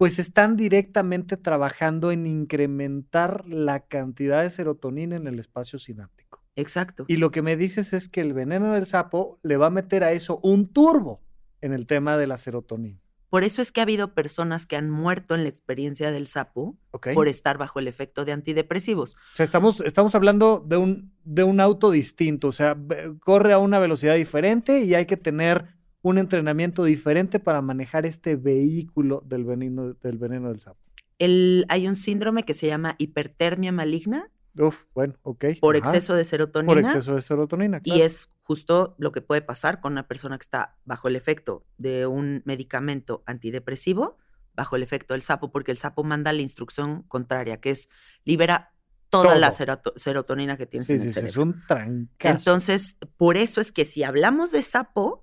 pues 0.00 0.18
están 0.18 0.56
directamente 0.56 1.36
trabajando 1.36 2.10
en 2.10 2.26
incrementar 2.26 3.46
la 3.46 3.80
cantidad 3.80 4.42
de 4.42 4.48
serotonina 4.48 5.14
en 5.14 5.26
el 5.26 5.38
espacio 5.38 5.78
sináptico. 5.78 6.42
Exacto. 6.56 7.04
Y 7.06 7.18
lo 7.18 7.30
que 7.30 7.42
me 7.42 7.54
dices 7.54 7.92
es 7.92 8.08
que 8.08 8.22
el 8.22 8.32
veneno 8.32 8.72
del 8.72 8.86
sapo 8.86 9.38
le 9.42 9.58
va 9.58 9.66
a 9.66 9.70
meter 9.70 10.02
a 10.02 10.12
eso 10.12 10.40
un 10.42 10.72
turbo 10.72 11.20
en 11.60 11.74
el 11.74 11.86
tema 11.86 12.16
de 12.16 12.26
la 12.26 12.38
serotonina. 12.38 12.98
Por 13.28 13.44
eso 13.44 13.60
es 13.60 13.72
que 13.72 13.80
ha 13.80 13.82
habido 13.82 14.14
personas 14.14 14.64
que 14.64 14.76
han 14.76 14.88
muerto 14.88 15.34
en 15.34 15.42
la 15.42 15.50
experiencia 15.50 16.10
del 16.10 16.28
sapo 16.28 16.78
por 17.14 17.28
estar 17.28 17.58
bajo 17.58 17.78
el 17.78 17.86
efecto 17.86 18.24
de 18.24 18.32
antidepresivos. 18.32 19.16
O 19.16 19.36
sea, 19.36 19.44
estamos, 19.44 19.82
estamos 19.82 20.14
hablando 20.14 20.64
de 20.66 20.78
un, 20.78 21.12
de 21.24 21.44
un 21.44 21.60
auto 21.60 21.90
distinto, 21.90 22.48
o 22.48 22.52
sea, 22.52 22.74
corre 23.22 23.52
a 23.52 23.58
una 23.58 23.78
velocidad 23.78 24.14
diferente 24.14 24.80
y 24.80 24.94
hay 24.94 25.04
que 25.04 25.18
tener 25.18 25.78
un 26.02 26.18
entrenamiento 26.18 26.84
diferente 26.84 27.40
para 27.40 27.60
manejar 27.60 28.06
este 28.06 28.36
vehículo 28.36 29.22
del 29.26 29.44
veneno 29.44 29.94
del, 29.94 30.18
veneno 30.18 30.48
del 30.48 30.60
sapo. 30.60 30.80
El, 31.18 31.66
hay 31.68 31.86
un 31.86 31.96
síndrome 31.96 32.44
que 32.44 32.54
se 32.54 32.66
llama 32.66 32.96
hipertermia 32.98 33.72
maligna. 33.72 34.30
Uf, 34.58 34.84
bueno, 34.94 35.14
ok. 35.22 35.44
Por 35.60 35.76
exceso 35.76 36.14
de 36.14 36.24
serotonina. 36.24 36.72
Por 36.72 36.78
exceso 36.78 37.14
de 37.14 37.20
serotonina, 37.20 37.80
claro. 37.80 37.98
Y 37.98 38.02
es 38.02 38.30
justo 38.42 38.94
lo 38.98 39.12
que 39.12 39.20
puede 39.20 39.42
pasar 39.42 39.80
con 39.80 39.92
una 39.92 40.08
persona 40.08 40.38
que 40.38 40.42
está 40.42 40.76
bajo 40.84 41.08
el 41.08 41.16
efecto 41.16 41.66
de 41.76 42.06
un 42.06 42.42
medicamento 42.46 43.22
antidepresivo, 43.26 44.18
bajo 44.54 44.76
el 44.76 44.82
efecto 44.82 45.14
del 45.14 45.22
sapo, 45.22 45.52
porque 45.52 45.70
el 45.70 45.78
sapo 45.78 46.02
manda 46.02 46.32
la 46.32 46.40
instrucción 46.40 47.02
contraria, 47.02 47.60
que 47.60 47.70
es 47.70 47.88
libera 48.24 48.72
toda 49.10 49.34
la 49.34 49.52
serotonina 49.52 50.56
que 50.56 50.66
tienes 50.66 50.88
en 50.90 51.00
el 51.02 51.10
sí, 51.10 51.20
es 51.20 51.36
un 51.36 51.62
trancazo. 51.66 52.38
Entonces, 52.38 52.96
por 53.16 53.36
eso 53.36 53.60
es 53.60 53.72
que 53.72 53.84
si 53.84 54.02
hablamos 54.04 54.52
de 54.52 54.62
sapo, 54.62 55.19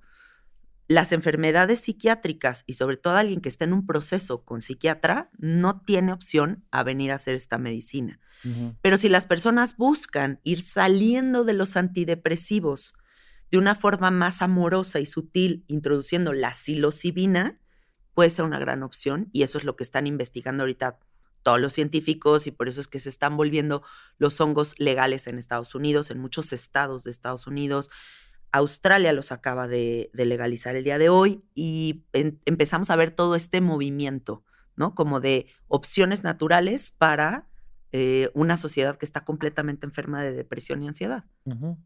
las 0.88 1.12
enfermedades 1.12 1.82
psiquiátricas 1.82 2.64
y 2.66 2.74
sobre 2.74 2.98
todo 2.98 3.18
alguien 3.18 3.42
que 3.42 3.50
está 3.50 3.66
en 3.66 3.74
un 3.74 3.86
proceso 3.86 4.46
con 4.46 4.62
psiquiatra 4.62 5.30
no 5.38 5.82
tiene 5.82 6.14
opción 6.14 6.66
a 6.72 6.84
venir 6.84 7.12
a 7.12 7.16
hacer 7.16 7.36
esta 7.36 7.58
medicina. 7.58 8.20
Pero 8.82 8.98
si 8.98 9.10
las 9.10 9.26
personas 9.26 9.76
buscan 9.78 10.40
ir 10.44 10.62
saliendo 10.62 11.44
de 11.44 11.54
los 11.54 11.76
antidepresivos 11.76 12.94
de 13.52 13.58
una 13.58 13.76
forma 13.76 14.12
más 14.12 14.42
amorosa 14.42 15.00
y 15.00 15.06
sutil, 15.06 15.66
introduciendo 15.68 16.34
la 16.34 16.54
psilocibina, 16.54 17.60
puede 18.14 18.30
ser 18.30 18.46
una 18.46 18.60
gran 18.60 18.84
opción 18.84 19.30
y 19.34 19.44
eso 19.44 19.58
es 19.58 19.64
lo 19.64 19.76
que 19.76 19.84
están 19.84 20.08
investigando 20.08 20.64
ahorita 20.64 21.00
todos 21.44 21.60
los 21.60 21.74
científicos 21.74 22.46
y 22.48 22.52
por 22.52 22.68
eso 22.68 22.80
es 22.82 22.88
que 22.88 23.00
se 23.00 23.10
están 23.10 23.38
volviendo 23.38 23.84
los 24.18 24.40
hongos 24.40 24.76
legales 24.80 25.28
en 25.28 25.40
Estados 25.40 25.76
Unidos, 25.76 26.12
en 26.12 26.20
muchos 26.20 26.54
estados 26.54 27.04
de 27.04 27.12
Estados 27.12 27.48
Unidos. 27.48 27.90
Australia 28.52 29.14
los 29.14 29.32
acaba 29.32 29.68
de, 29.68 30.10
legalizar 30.14 30.76
el 30.76 30.84
día 30.84 30.98
de 30.98 31.10
hoy 31.10 31.44
y 31.54 32.04
empezamos 32.14 32.90
a 32.90 32.96
ver 32.96 33.12
todo 33.12 33.36
este 33.36 33.62
movimiento, 33.62 34.44
¿no? 34.76 34.96
Como 34.96 35.20
de 35.20 35.48
opciones 35.68 36.24
naturales 36.24 36.92
para 36.92 37.48
eh, 37.92 38.30
una 38.34 38.58
sociedad 38.58 38.98
que 38.98 39.06
está 39.06 39.24
completamente 39.24 39.86
enferma 39.86 40.24
de 40.24 40.34
depresión 40.34 40.84
y 40.84 40.88
ansiedad. 40.88 41.26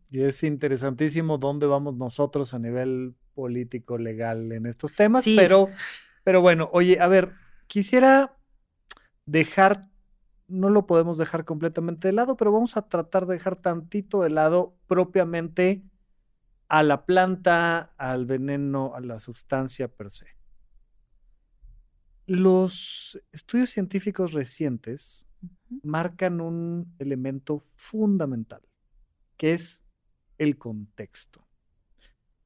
Y 0.09 0.21
es 0.21 0.43
interesantísimo 0.43 1.37
dónde 1.37 1.67
vamos 1.67 1.95
nosotros 1.95 2.53
a 2.53 2.59
nivel 2.59 3.15
político, 3.33 3.97
legal 3.97 4.51
en 4.51 4.65
estos 4.65 4.93
temas, 4.93 5.25
pero, 5.35 5.69
pero 6.23 6.41
bueno, 6.41 6.69
oye, 6.73 6.99
a 6.99 7.07
ver, 7.07 7.33
quisiera 7.67 8.35
dejar, 9.25 9.89
no 10.47 10.69
lo 10.69 10.85
podemos 10.85 11.17
dejar 11.17 11.45
completamente 11.45 12.07
de 12.07 12.13
lado, 12.13 12.35
pero 12.35 12.51
vamos 12.51 12.77
a 12.77 12.87
tratar 12.87 13.25
de 13.25 13.35
dejar 13.35 13.55
tantito 13.55 14.21
de 14.21 14.29
lado 14.29 14.75
propiamente 14.87 15.83
a 16.71 16.83
la 16.83 17.05
planta, 17.05 17.93
al 17.97 18.25
veneno, 18.25 18.95
a 18.95 19.01
la 19.01 19.19
sustancia 19.19 19.89
per 19.89 20.09
se. 20.09 20.27
Los 22.27 23.21
estudios 23.33 23.71
científicos 23.71 24.31
recientes 24.31 25.27
marcan 25.83 26.39
un 26.39 26.95
elemento 26.97 27.61
fundamental, 27.75 28.61
que 29.35 29.51
es 29.51 29.83
el 30.37 30.57
contexto, 30.57 31.45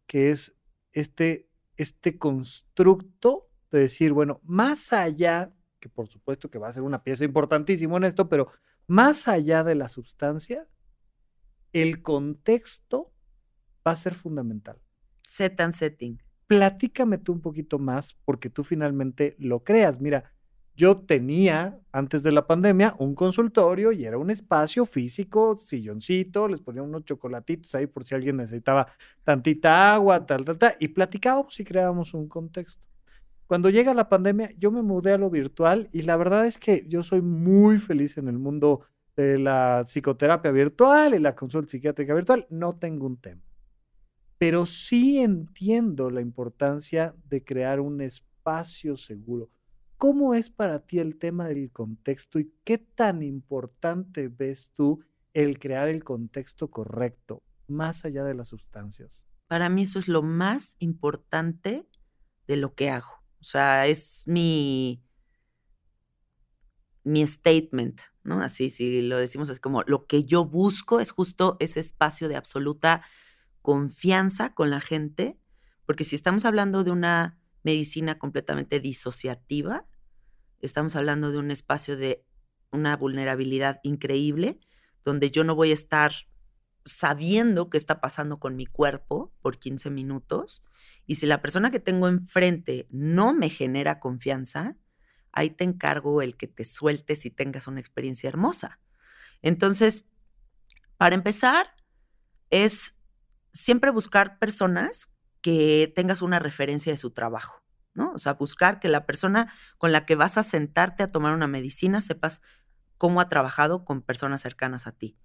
que 0.07 0.31
es 0.31 0.57
este, 0.91 1.47
este 1.77 2.17
constructo 2.17 3.51
de 3.69 3.81
decir, 3.81 4.11
bueno, 4.11 4.41
más 4.41 4.91
allá, 4.91 5.53
que 5.79 5.87
por 5.87 6.07
supuesto 6.07 6.49
que 6.49 6.57
va 6.57 6.69
a 6.69 6.73
ser 6.73 6.81
una 6.81 7.03
pieza 7.03 7.25
importantísima 7.25 7.95
en 7.97 8.05
esto, 8.05 8.27
pero 8.27 8.47
más 8.87 9.27
allá 9.27 9.63
de 9.63 9.75
la 9.75 9.87
sustancia, 9.87 10.67
el 11.73 12.01
contexto 12.01 13.11
va 13.85 13.91
a 13.91 13.95
ser 13.95 14.13
fundamental. 14.13 14.77
Set 15.25 15.59
and 15.59 15.73
setting. 15.73 16.21
Platícame 16.47 17.17
tú 17.17 17.33
un 17.33 17.41
poquito 17.41 17.79
más 17.79 18.15
porque 18.25 18.49
tú 18.49 18.63
finalmente 18.63 19.35
lo 19.39 19.63
creas. 19.63 19.99
Mira, 19.99 20.31
yo 20.75 20.97
tenía 20.97 21.79
antes 21.91 22.21
de 22.21 22.33
la 22.33 22.45
pandemia 22.45 22.95
un 22.99 23.15
consultorio 23.15 23.91
y 23.93 24.05
era 24.05 24.17
un 24.17 24.29
espacio 24.29 24.85
físico, 24.85 25.57
silloncito, 25.57 26.47
les 26.47 26.61
ponía 26.61 26.83
unos 26.83 27.05
chocolatitos 27.05 27.73
ahí 27.75 27.87
por 27.87 28.03
si 28.03 28.13
alguien 28.13 28.37
necesitaba 28.37 28.87
tantita 29.23 29.93
agua, 29.93 30.25
tal, 30.25 30.43
tal, 30.43 30.57
tal, 30.57 30.75
y 30.79 30.89
platicábamos 30.89 31.57
y 31.59 31.63
creábamos 31.63 32.13
un 32.13 32.27
contexto. 32.27 32.83
Cuando 33.47 33.69
llega 33.69 33.93
la 33.93 34.09
pandemia, 34.09 34.51
yo 34.57 34.69
me 34.71 34.81
mudé 34.81 35.13
a 35.13 35.17
lo 35.17 35.29
virtual 35.29 35.87
y 35.93 36.01
la 36.01 36.17
verdad 36.17 36.45
es 36.45 36.57
que 36.57 36.85
yo 36.87 37.03
soy 37.03 37.21
muy 37.21 37.77
feliz 37.77 38.17
en 38.17 38.27
el 38.27 38.37
mundo 38.37 38.81
de 39.15 39.39
la 39.39 39.83
psicoterapia 39.85 40.51
virtual 40.51 41.13
y 41.13 41.19
la 41.19 41.35
consulta 41.35 41.71
psiquiátrica 41.71 42.13
virtual. 42.13 42.47
No 42.49 42.73
tengo 42.73 43.05
un 43.05 43.17
tema. 43.17 43.41
Pero 44.37 44.65
sí 44.65 45.19
entiendo 45.19 46.09
la 46.09 46.21
importancia 46.21 47.15
de 47.29 47.43
crear 47.43 47.79
un 47.79 48.01
espacio 48.01 48.97
seguro. 48.97 49.49
¿Cómo 49.97 50.33
es 50.33 50.49
para 50.49 50.85
ti 50.85 50.99
el 50.99 51.17
tema 51.17 51.47
del 51.47 51.71
contexto 51.71 52.39
y 52.39 52.51
qué 52.63 52.77
tan 52.77 53.23
importante 53.23 54.27
ves 54.27 54.71
tú 54.75 55.03
el 55.33 55.57
crear 55.57 55.87
el 55.87 56.03
contexto 56.03 56.69
correcto, 56.69 57.43
más 57.67 58.03
allá 58.03 58.23
de 58.23 58.35
las 58.35 58.49
sustancias? 58.49 59.25
Para 59.47 59.69
mí 59.69 59.83
eso 59.83 59.99
es 59.99 60.07
lo 60.07 60.21
más 60.21 60.75
importante 60.79 61.87
de 62.47 62.57
lo 62.57 62.73
que 62.75 62.89
hago. 62.89 63.23
O 63.39 63.43
sea, 63.43 63.87
es 63.87 64.23
mi, 64.25 65.01
mi 67.03 67.25
statement, 67.25 68.01
¿no? 68.23 68.41
Así, 68.41 68.69
si 68.69 69.01
lo 69.01 69.17
decimos, 69.17 69.49
es 69.49 69.59
como 69.59 69.83
lo 69.83 70.07
que 70.07 70.23
yo 70.23 70.45
busco 70.45 70.99
es 70.99 71.11
justo 71.11 71.55
ese 71.59 71.79
espacio 71.79 72.27
de 72.27 72.35
absoluta 72.35 73.03
confianza 73.65 74.53
con 74.53 74.69
la 74.69 74.79
gente, 74.79 75.39
porque 75.87 76.03
si 76.03 76.15
estamos 76.15 76.45
hablando 76.45 76.83
de 76.83 76.91
una 76.91 77.39
medicina 77.63 78.19
completamente 78.19 78.79
disociativa, 78.79 79.87
estamos 80.61 80.95
hablando 80.95 81.31
de 81.31 81.39
un 81.39 81.49
espacio 81.49 81.97
de 81.97 82.23
una 82.71 82.95
vulnerabilidad 82.95 83.79
increíble, 83.81 84.59
donde 85.03 85.31
yo 85.31 85.43
no 85.43 85.55
voy 85.55 85.71
a 85.71 85.73
estar 85.73 86.13
sabiendo 86.83 87.71
qué 87.71 87.77
está 87.77 87.99
pasando 88.01 88.39
con 88.39 88.55
mi 88.55 88.67
cuerpo 88.67 89.33
por 89.41 89.57
15 89.57 89.89
minutos, 89.89 90.63
y 91.07 91.15
si 91.15 91.25
la 91.25 91.41
persona 91.41 91.71
que 91.71 91.79
tengo 91.79 92.07
enfrente 92.07 92.85
no 92.91 93.33
me 93.33 93.49
genera 93.49 93.99
confianza, 93.99 94.77
ahí 95.31 95.49
te 95.49 95.63
encargo 95.63 96.21
el 96.21 96.37
que 96.37 96.45
te 96.45 96.65
sueltes 96.65 97.25
y 97.25 97.31
tengas 97.31 97.65
una 97.65 97.79
experiencia 97.79 98.27
hermosa. 98.27 98.79
Entonces, 99.41 100.05
para 100.97 101.15
empezar, 101.15 101.73
es 102.51 102.94
siempre 103.55 103.89
buscar 103.89 104.37
personas 104.37 105.09
que 105.41 105.91
tengas 105.95 106.21
una 106.21 106.39
referencia 106.39 106.91
de 106.91 106.97
su 106.97 107.11
trabajo, 107.11 107.63
¿no? 107.93 108.11
O 108.11 108.19
sea, 108.19 108.33
buscar 108.33 108.79
que 108.79 108.89
la 108.89 109.05
persona 109.05 109.53
con 109.77 109.91
la 109.91 110.05
que 110.05 110.15
vas 110.15 110.37
a 110.37 110.43
sentarte 110.43 111.03
a 111.03 111.07
tomar 111.07 111.33
una 111.33 111.47
medicina 111.47 112.01
sepas 112.01 112.41
cómo 112.97 113.21
ha 113.21 113.29
trabajado 113.29 113.85
con 113.85 114.01
personas 114.01 114.41
cercanas 114.41 114.87
a 114.87 114.91
ti. 114.91 115.17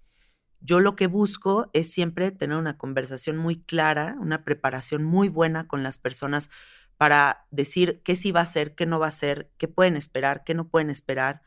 Yo 0.61 0.79
lo 0.79 0.95
que 0.95 1.07
busco 1.07 1.69
es 1.73 1.91
siempre 1.91 2.31
tener 2.31 2.57
una 2.57 2.77
conversación 2.77 3.35
muy 3.35 3.63
clara, 3.63 4.15
una 4.19 4.45
preparación 4.45 5.03
muy 5.03 5.27
buena 5.27 5.67
con 5.67 5.83
las 5.83 5.97
personas 5.97 6.49
para 6.97 7.47
decir 7.49 8.01
qué 8.03 8.15
sí 8.15 8.31
va 8.31 8.41
a 8.41 8.45
ser, 8.45 8.75
qué 8.75 8.85
no 8.85 8.99
va 8.99 9.07
a 9.07 9.11
ser, 9.11 9.51
qué 9.57 9.67
pueden 9.67 9.97
esperar, 9.97 10.43
qué 10.45 10.53
no 10.53 10.69
pueden 10.69 10.89
esperar. 10.89 11.41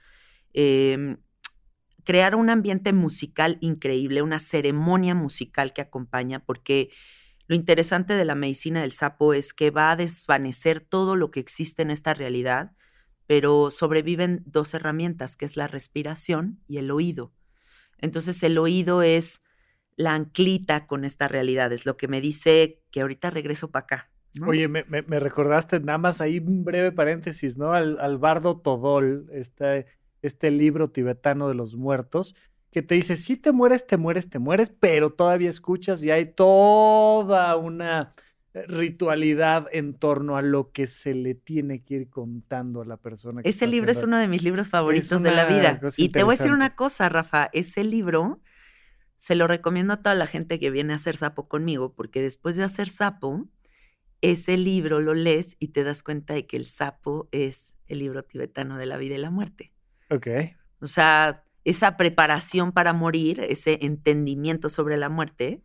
Em, 0.53 1.19
crear 2.05 2.35
un 2.35 2.51
ambiente 2.51 2.93
musical 2.93 3.59
increíble, 3.61 4.23
una 4.23 4.39
ceremonia 4.39 5.15
musical 5.15 5.73
que 5.73 5.83
acompaña, 5.83 6.41
porque 6.41 6.91
lo 7.47 7.55
interesante 7.55 8.15
de 8.15 8.25
la 8.25 8.35
medicina 8.35 8.83
del 8.83 8.93
sapo 8.93 9.35
es 9.35 9.53
que 9.53 9.71
va 9.71 9.91
a 9.91 9.97
desvanecer 9.97 10.81
todo 10.81 11.17
lo 11.17 11.31
que 11.31 11.41
existe 11.41 11.83
en 11.83 11.91
esta 11.91 12.15
realidad, 12.15 12.73
pero 13.27 13.71
sobreviven 13.71 14.43
dos 14.47 14.75
herramientas, 14.75 15.37
que 15.37 15.45
es 15.45 15.57
la 15.57 15.67
respiración 15.67 16.61
y 16.69 16.79
el 16.79 16.91
oído. 16.91 17.33
Entonces 17.99 18.43
el 18.43 18.59
oído 18.59 19.03
es 19.03 19.43
la 19.97 20.15
anclita 20.15 20.87
con 20.87 21.05
esta 21.05 21.29
realidad, 21.29 21.73
es 21.73 21.87
lo 21.87 21.97
que 21.97 22.09
me 22.09 22.21
dice 22.21 22.83
que 22.91 23.01
ahorita 23.01 23.31
regreso 23.31 23.71
para 23.71 23.85
acá. 23.85 24.11
Oye, 24.45 24.67
me, 24.67 24.83
recordaste 25.21 25.79
nada 25.79 25.99
más 25.99 26.21
ahí 26.21 26.39
un 26.39 26.65
breve 26.65 26.91
paréntesis, 26.91 27.57
¿no? 27.57 27.73
Al, 27.73 28.19
bardo 28.19 28.61
Todol, 28.61 29.29
este, 29.33 29.87
este 30.27 30.51
libro 30.51 30.91
tibetano 30.91 31.49
de 31.49 31.55
los 31.55 31.77
muertos, 31.77 32.35
que 32.71 32.83
te 32.83 32.97
dice, 32.97 33.17
si 33.17 33.37
te 33.37 33.53
mueres, 33.53 33.87
te 33.87 33.97
mueres, 33.97 34.29
te 34.29 34.39
mueres, 34.39 34.71
pero 34.71 35.11
todavía 35.11 35.51
escuchas 35.51 36.05
y 36.05 36.11
hay 36.11 36.27
toda 36.27 37.57
una 37.57 38.15
ritualidad 38.53 39.67
en 39.73 39.95
torno 39.95 40.37
a 40.37 40.43
lo 40.43 40.71
que 40.71 40.87
se 40.87 41.15
le 41.15 41.35
tiene 41.35 41.83
que 41.83 41.95
ir 41.95 42.11
contando 42.11 42.83
a 42.83 42.85
la 42.85 42.97
persona. 42.97 43.41
ese 43.45 43.67
libro 43.67 43.91
es 43.91 44.03
uno 44.03 44.19
de 44.19 44.29
mis 44.29 44.43
libros 44.43 44.71
favoritos 44.71 45.23
de 45.23 45.31
la 45.33 45.45
vida. 45.45 45.81
Y 45.97 46.11
te 46.11 46.23
voy 46.23 46.35
a 46.35 46.39
decir 46.39 46.53
una 46.53 46.75
cosa, 46.75 47.09
Rafa, 47.09 47.51
ese 47.53 47.85
libro 47.85 48.41
se 49.17 49.35
lo 49.35 49.47
recomiendo 49.47 49.93
a 49.93 50.03
toda 50.03 50.15
la 50.15 50.27
gente 50.27 50.59
que 50.59 50.71
viene 50.71 50.93
a 50.93 50.97
hacer 50.97 51.17
sapo 51.17 51.49
conmigo, 51.49 51.95
porque 51.95 52.23
después 52.23 52.57
de 52.57 52.65
hacer 52.65 52.89
sapo, 52.89 53.49
ese 54.21 54.57
libro 54.57 55.01
lo 55.01 55.15
lees 55.15 55.57
y 55.59 55.69
te 55.69 55.85
das 55.85 56.03
cuenta 56.03 56.35
de 56.35 56.47
que 56.47 56.57
el 56.57 56.67
sapo 56.67 57.29
es 57.31 57.77
el 57.87 57.99
libro 57.99 58.25
tibetano 58.25 58.79
de 58.79 58.87
la 58.87 58.97
vida 58.97 59.17
y 59.17 59.19
la 59.19 59.31
muerte. 59.31 59.74
Ok. 60.11 60.27
O 60.81 60.87
sea, 60.87 61.45
esa 61.65 61.97
preparación 61.97 62.73
para 62.73 62.93
morir, 62.93 63.41
ese 63.41 63.79
entendimiento 63.83 64.69
sobre 64.69 64.97
la 64.97 65.09
muerte, 65.09 65.63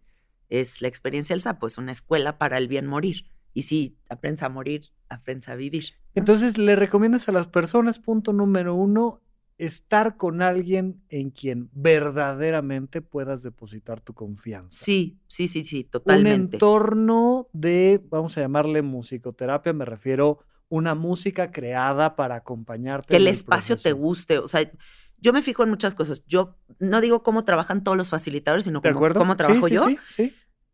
es 0.50 0.82
la 0.82 0.88
experiencia 0.88 1.34
del 1.34 1.42
sapo, 1.42 1.68
es 1.68 1.78
una 1.78 1.92
escuela 1.92 2.38
para 2.38 2.58
el 2.58 2.68
bien 2.68 2.88
morir. 2.88 3.26
Y 3.54 3.64
si 3.64 3.98
aprendes 4.10 4.44
a 4.44 4.50
morir, 4.50 4.92
aprendes 5.10 5.50
a 5.50 5.56
vivir. 5.56 5.96
Entonces, 6.16 6.58
le 6.58 6.76
recomiendas 6.76 7.28
a 7.30 7.32
las 7.32 7.48
personas, 7.48 8.00
punto 8.00 8.32
número 8.34 8.76
uno, 8.76 9.22
estar 9.58 10.16
con 10.16 10.42
alguien 10.42 11.04
en 11.10 11.32
quien 11.32 11.70
verdaderamente 11.74 13.02
puedas 13.02 13.44
depositar 13.44 14.00
tu 14.00 14.14
confianza. 14.14 14.86
Sí, 14.86 15.20
sí, 15.28 15.48
sí, 15.48 15.66
sí, 15.66 15.84
totalmente. 15.84 16.38
Un 16.38 16.54
entorno 16.54 17.50
de, 17.52 18.02
vamos 18.10 18.38
a 18.38 18.42
llamarle 18.42 18.82
musicoterapia, 18.82 19.74
me 19.74 19.86
refiero 19.86 20.40
una 20.70 20.96
música 20.96 21.52
creada 21.52 22.16
para 22.16 22.36
acompañarte. 22.36 23.10
Que 23.10 23.18
el, 23.18 23.28
espacio 23.28 23.76
te 23.76 23.92
guste, 23.92 24.38
o 24.38 24.48
sea, 24.48 24.72
yo 25.18 25.34
me 25.34 25.42
fijo 25.42 25.64
en 25.64 25.70
muchas 25.70 25.96
cosas. 25.96 26.26
Yo 26.28 26.56
no 26.80 27.02
digo 27.02 27.24
cómo 27.24 27.44
trabajan 27.44 27.84
todos 27.84 27.98
los 27.98 28.10
facilitadores, 28.10 28.66
sino 28.66 28.82
cómo, 28.82 29.36
trabajo 29.36 29.68
yo. 29.68 29.88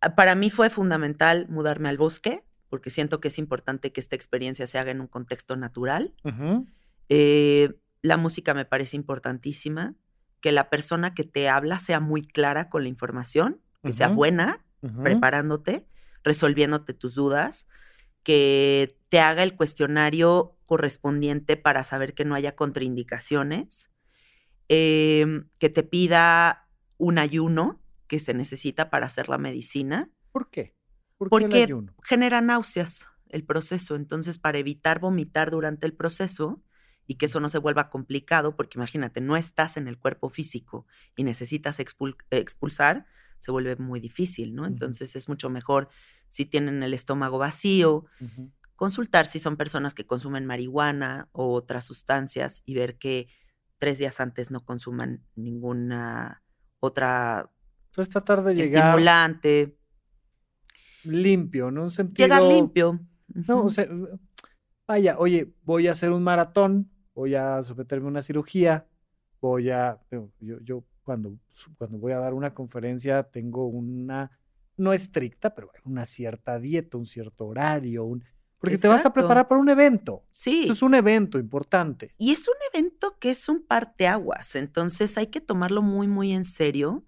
Ah, 0.01 0.15
para 0.15 0.35
mí 0.35 0.49
fue 0.51 0.69
fundamental 0.69 1.47
mudarme 1.49 1.89
al 1.89 1.97
bosque, 1.97 2.43
porque 2.69 2.89
siento 2.89 3.19
que 3.19 3.29
es 3.29 3.37
importante 3.39 3.91
que 3.91 4.01
esta 4.01 4.15
experiencia 4.15 4.67
se 4.67 4.77
haga 4.77 4.91
en 4.91 5.01
un 5.01 5.07
contexto 5.07 5.55
natural. 5.55 6.13
Eh, 7.09 7.73
la 8.01 8.17
música 8.17 8.53
me 8.53 8.65
parece 8.65 8.97
importantísima, 8.97 9.95
que 10.41 10.51
la 10.51 10.69
persona 10.69 11.15
que 11.15 11.23
te 11.23 11.49
habla 11.49 11.79
sea 11.79 11.99
muy 11.99 12.21
clara 12.21 12.69
con 12.69 12.83
la 12.83 12.89
información, 12.89 13.61
que 13.83 13.93
sea 13.93 14.09
buena, 14.09 14.63
preparándote, 15.01 15.87
resolviéndote 16.23 16.93
tus 16.93 17.15
dudas, 17.15 17.67
que 18.25 18.99
te 19.07 19.21
haga 19.21 19.43
el 19.43 19.55
cuestionario 19.55 20.57
correspondiente 20.65 21.55
para 21.55 21.85
saber 21.85 22.13
que 22.13 22.25
no 22.25 22.35
haya 22.35 22.57
contraindicaciones 22.57 23.95
Em, 24.67 25.49
que 25.59 25.69
te 25.69 25.83
pida 25.83 26.67
un 26.97 27.19
ayuno 27.19 27.81
que 28.07 28.19
se 28.19 28.33
necesita 28.33 28.89
para 28.89 29.05
hacer 29.05 29.29
la 29.29 29.37
medicina. 29.37 30.09
¿Por 30.31 30.49
qué? 30.49 30.75
Porque 31.17 31.67
genera 32.03 32.41
náuseas 32.41 33.07
el 33.29 33.45
proceso. 33.45 33.95
Entonces, 33.95 34.39
para 34.39 34.57
evitar 34.57 34.99
vomitar 34.99 35.51
durante 35.51 35.85
el 35.85 35.93
proceso 35.93 36.63
y 37.05 37.15
que 37.15 37.27
eso 37.27 37.39
no 37.39 37.49
se 37.49 37.59
vuelva 37.59 37.89
complicado, 37.89 38.55
porque 38.55 38.79
imagínate, 38.79 39.21
no 39.21 39.37
estás 39.37 39.77
en 39.77 39.87
el 39.87 39.99
cuerpo 39.99 40.29
físico 40.29 40.87
y 41.15 41.23
necesitas 41.23 41.79
expulsar, 41.79 43.05
se 43.45 43.51
vuelve 43.51 43.75
muy 43.75 43.99
difícil, 43.99 44.55
¿no? 44.55 44.65
Entonces, 44.65 45.15
es 45.15 45.29
mucho 45.29 45.51
mejor 45.51 45.87
si 46.29 46.45
tienen 46.45 46.81
el 46.81 46.95
estómago 46.95 47.37
vacío, 47.37 48.05
consultar 48.75 49.27
si 49.27 49.37
son 49.37 49.55
personas 49.55 49.93
que 49.93 50.07
consumen 50.07 50.47
marihuana 50.47 51.29
o 51.31 51.53
otras 51.53 51.85
sustancias 51.85 52.63
y 52.65 52.73
ver 52.73 52.97
que 52.97 53.27
tres 53.77 53.99
días 53.99 54.19
antes 54.19 54.49
no 54.49 54.65
consuman 54.65 55.23
ninguna 55.35 56.41
otra 56.79 57.51
Entonces 57.91 58.11
tratar 58.11 58.43
de 58.43 58.55
llegar 58.55 58.87
estimulante. 58.87 59.77
Limpio, 61.03 61.69
¿no? 61.69 61.83
Un 61.83 61.91
sentido... 61.91 62.25
Llegar 62.25 62.41
limpio. 62.41 62.99
No, 63.27 63.65
o 63.65 63.69
sea, 63.69 63.87
vaya, 64.87 65.19
oye, 65.19 65.53
voy 65.61 65.87
a 65.87 65.91
hacer 65.91 66.11
un 66.11 66.23
maratón, 66.23 66.89
voy 67.13 67.35
a 67.35 67.61
someterme 67.61 68.07
a 68.07 68.09
una 68.09 68.23
cirugía, 68.23 68.87
voy 69.39 69.69
a, 69.69 69.99
yo, 70.09 70.31
yo 70.39 70.83
cuando, 71.05 71.37
cuando 71.77 71.97
voy 71.97 72.11
a 72.11 72.19
dar 72.19 72.33
una 72.33 72.53
conferencia 72.53 73.23
tengo 73.23 73.67
una, 73.67 74.31
no 74.75 74.91
estricta, 74.91 75.53
pero 75.55 75.71
una 75.85 76.05
cierta 76.05 76.59
dieta, 76.59 76.97
un 76.97 77.05
cierto 77.05 77.45
horario, 77.45 78.03
un, 78.03 78.25
porque 78.59 78.77
te 78.79 78.87
vas 78.87 79.05
a 79.05 79.13
preparar 79.13 79.47
para 79.47 79.61
un 79.61 79.69
evento. 79.69 80.25
Sí. 80.31 80.61
Esto 80.61 80.73
es 80.73 80.81
un 80.81 80.95
evento 80.95 81.37
importante. 81.37 82.15
Y 82.17 82.31
es 82.31 82.47
un 82.47 82.55
evento 82.73 83.17
que 83.19 83.29
es 83.29 83.47
un 83.47 83.63
parteaguas, 83.63 84.55
entonces 84.55 85.17
hay 85.17 85.27
que 85.27 85.39
tomarlo 85.41 85.81
muy, 85.81 86.07
muy 86.07 86.33
en 86.33 86.45
serio. 86.45 87.05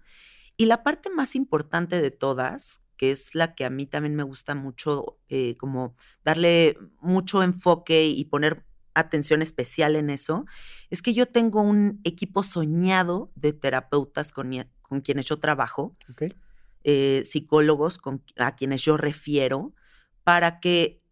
Y 0.56 0.66
la 0.66 0.82
parte 0.82 1.10
más 1.10 1.34
importante 1.34 2.00
de 2.00 2.10
todas, 2.10 2.82
que 2.96 3.10
es 3.10 3.34
la 3.34 3.54
que 3.54 3.64
a 3.64 3.70
mí 3.70 3.86
también 3.86 4.14
me 4.14 4.22
gusta 4.22 4.54
mucho, 4.54 5.18
eh, 5.28 5.56
como 5.56 5.94
darle 6.24 6.78
mucho 7.00 7.42
enfoque 7.42 8.06
y 8.06 8.24
poner 8.24 8.64
atención 9.00 9.42
especial 9.42 9.96
en 9.96 10.10
eso, 10.10 10.46
es 10.90 11.02
que 11.02 11.14
yo 11.14 11.26
tengo 11.26 11.60
un 11.60 12.00
equipo 12.04 12.42
soñado 12.42 13.30
de 13.34 13.52
terapeutas 13.52 14.32
con, 14.32 14.52
con 14.82 15.00
quienes 15.00 15.26
yo 15.26 15.38
trabajo, 15.38 15.96
eh, 16.84 17.22
psicólogos 17.24 17.98
con, 17.98 18.22
a 18.36 18.56
quienes 18.56 18.82
yo 18.82 18.96
refiero, 18.96 19.74
para 20.24 20.60
que 20.60 21.02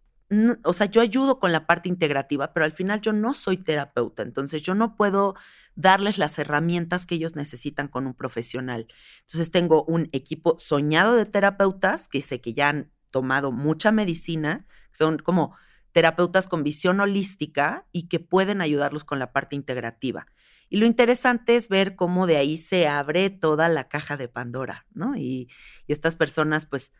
o 0.64 0.72
sea, 0.72 0.87
yo 0.87 1.01
ayudo 1.01 1.39
con 1.39 1.53
la 1.53 1.66
parte 1.66 1.89
integrativa, 1.89 2.53
pero 2.53 2.64
al 2.64 2.72
final 2.72 3.01
yo 3.01 3.12
no 3.12 3.32
soy 3.32 3.59
terapeuta, 3.59 4.22
entonces 4.22 4.61
yo 4.62 4.74
no 4.74 4.97
puedo 4.97 5.37
darles 5.76 6.18
las 6.18 6.39
herramientas 6.39 7.07
que 7.07 7.14
ellos 7.14 7.37
necesitan 7.37 7.87
con 7.87 8.07
un 8.07 8.14
profesional. 8.14 8.89
Entonces 9.20 9.51
tengo 9.51 9.84
un 9.84 10.09
equipo 10.12 10.59
soñado 10.59 11.14
de 11.14 11.26
terapeutas 11.26 12.09
que 12.09 12.22
sé 12.22 12.41
que 12.41 12.55
ya 12.55 12.70
han 12.70 12.91
tomado 13.11 13.53
mucha 13.53 13.93
medicina, 13.93 14.66
son 14.93 15.18
como 15.18 15.55
terapeutas 15.97 16.47
con 16.47 16.62
visión 16.62 17.01
holística 17.01 17.86
y 17.90 18.07
que 18.09 18.20
pueden 18.20 18.61
ayudarlos 18.61 19.03
con 19.05 19.18
la 19.18 19.32
parte 19.32 19.57
integrativa. 19.57 20.26
Y 20.68 20.76
lo 20.76 20.84
interesante 20.84 21.57
es 21.57 21.70
ver 21.70 21.97
cómo 21.97 22.26
de 22.26 22.36
ahí 22.36 22.59
se 22.59 22.86
abre 22.86 23.30
toda 23.30 23.70
la 23.70 23.88
caja 23.88 24.18
de 24.18 24.28
Pandora, 24.28 24.84
¿no? 24.92 25.16
Y, 25.16 25.49
y 25.86 25.92
estas 25.94 26.16
personas, 26.16 26.66
pues, 26.66 26.92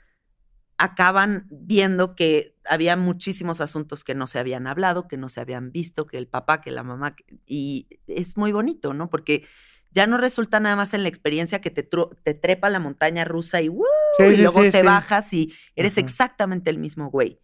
acaban 0.79 1.47
viendo 1.51 2.15
que 2.15 2.57
había 2.65 2.97
muchísimos 2.97 3.61
asuntos 3.61 4.03
que 4.03 4.15
no 4.15 4.27
se 4.27 4.39
habían 4.39 4.67
hablado, 4.67 5.09
que 5.09 5.19
no 5.19 5.29
se 5.29 5.43
habían 5.43 5.73
visto, 5.73 6.07
que 6.07 6.17
el 6.17 6.27
papá, 6.27 6.63
que 6.63 6.71
la 6.71 6.83
mamá, 6.83 7.17
y 7.45 7.89
es 8.07 8.39
muy 8.39 8.53
bonito, 8.53 8.95
¿no? 8.95 9.11
Porque 9.11 9.45
ya 9.91 10.07
no 10.07 10.17
resulta 10.17 10.59
nada 10.59 10.75
más 10.75 10.95
en 10.95 11.03
la 11.03 11.11
experiencia 11.11 11.61
que 11.61 11.69
te, 11.69 11.83
te 11.83 12.33
trepa 12.33 12.71
la 12.71 12.79
montaña 12.79 13.27
rusa 13.27 13.61
y, 13.61 13.67
y 13.67 14.37
luego 14.39 14.63
te 14.71 14.83
bajas 14.83 15.35
y 15.35 15.53
eres 15.75 15.99
exactamente 15.99 16.71
el 16.71 16.79
mismo 16.79 17.11
güey, 17.11 17.41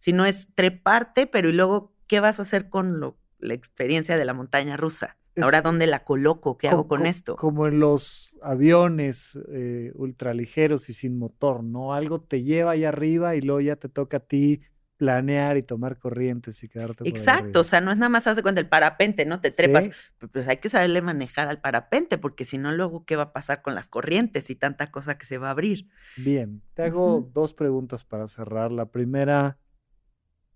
sino 0.00 0.26
es 0.26 0.48
treparte, 0.56 1.28
pero 1.28 1.50
y 1.50 1.52
luego, 1.52 1.94
¿qué 2.08 2.18
vas 2.18 2.40
a 2.40 2.42
hacer 2.42 2.68
con 2.68 2.98
lo, 2.98 3.18
la 3.38 3.54
experiencia 3.54 4.16
de 4.16 4.24
la 4.24 4.34
montaña 4.34 4.76
rusa? 4.76 5.18
Ahora, 5.40 5.62
¿dónde 5.62 5.86
la 5.86 6.04
coloco? 6.04 6.58
¿Qué 6.58 6.68
hago 6.68 6.88
con 6.88 7.06
esto? 7.06 7.36
Como 7.36 7.66
en 7.66 7.78
los 7.78 8.36
aviones 8.42 9.38
eh, 9.52 9.92
ultraligeros 9.94 10.90
y 10.90 10.94
sin 10.94 11.18
motor, 11.18 11.62
¿no? 11.62 11.94
Algo 11.94 12.20
te 12.20 12.42
lleva 12.42 12.72
ahí 12.72 12.84
arriba 12.84 13.36
y 13.36 13.40
luego 13.40 13.60
ya 13.60 13.76
te 13.76 13.88
toca 13.88 14.16
a 14.16 14.20
ti 14.20 14.62
planear 14.96 15.56
y 15.56 15.62
tomar 15.62 15.98
corrientes 15.98 16.62
y 16.62 16.68
quedarte. 16.68 17.08
Exacto, 17.08 17.60
o 17.60 17.64
sea, 17.64 17.80
no 17.80 17.90
es 17.90 17.96
nada 17.96 18.10
más 18.10 18.26
hace 18.26 18.42
cuenta 18.42 18.60
el 18.60 18.68
parapente, 18.68 19.24
¿no? 19.24 19.40
Te 19.40 19.50
trepas, 19.50 19.90
pues 20.30 20.46
hay 20.46 20.58
que 20.58 20.68
saberle 20.68 21.00
manejar 21.00 21.48
al 21.48 21.60
parapente, 21.60 22.18
porque 22.18 22.44
si 22.44 22.58
no, 22.58 22.70
luego, 22.72 23.06
¿qué 23.06 23.16
va 23.16 23.22
a 23.22 23.32
pasar 23.32 23.62
con 23.62 23.74
las 23.74 23.88
corrientes 23.88 24.50
y 24.50 24.56
tanta 24.56 24.90
cosa 24.90 25.16
que 25.16 25.24
se 25.24 25.38
va 25.38 25.48
a 25.48 25.52
abrir? 25.52 25.88
Bien, 26.16 26.60
te 26.74 26.82
hago 26.82 27.30
dos 27.32 27.54
preguntas 27.54 28.04
para 28.04 28.26
cerrar. 28.26 28.72
La 28.72 28.86
primera, 28.86 29.56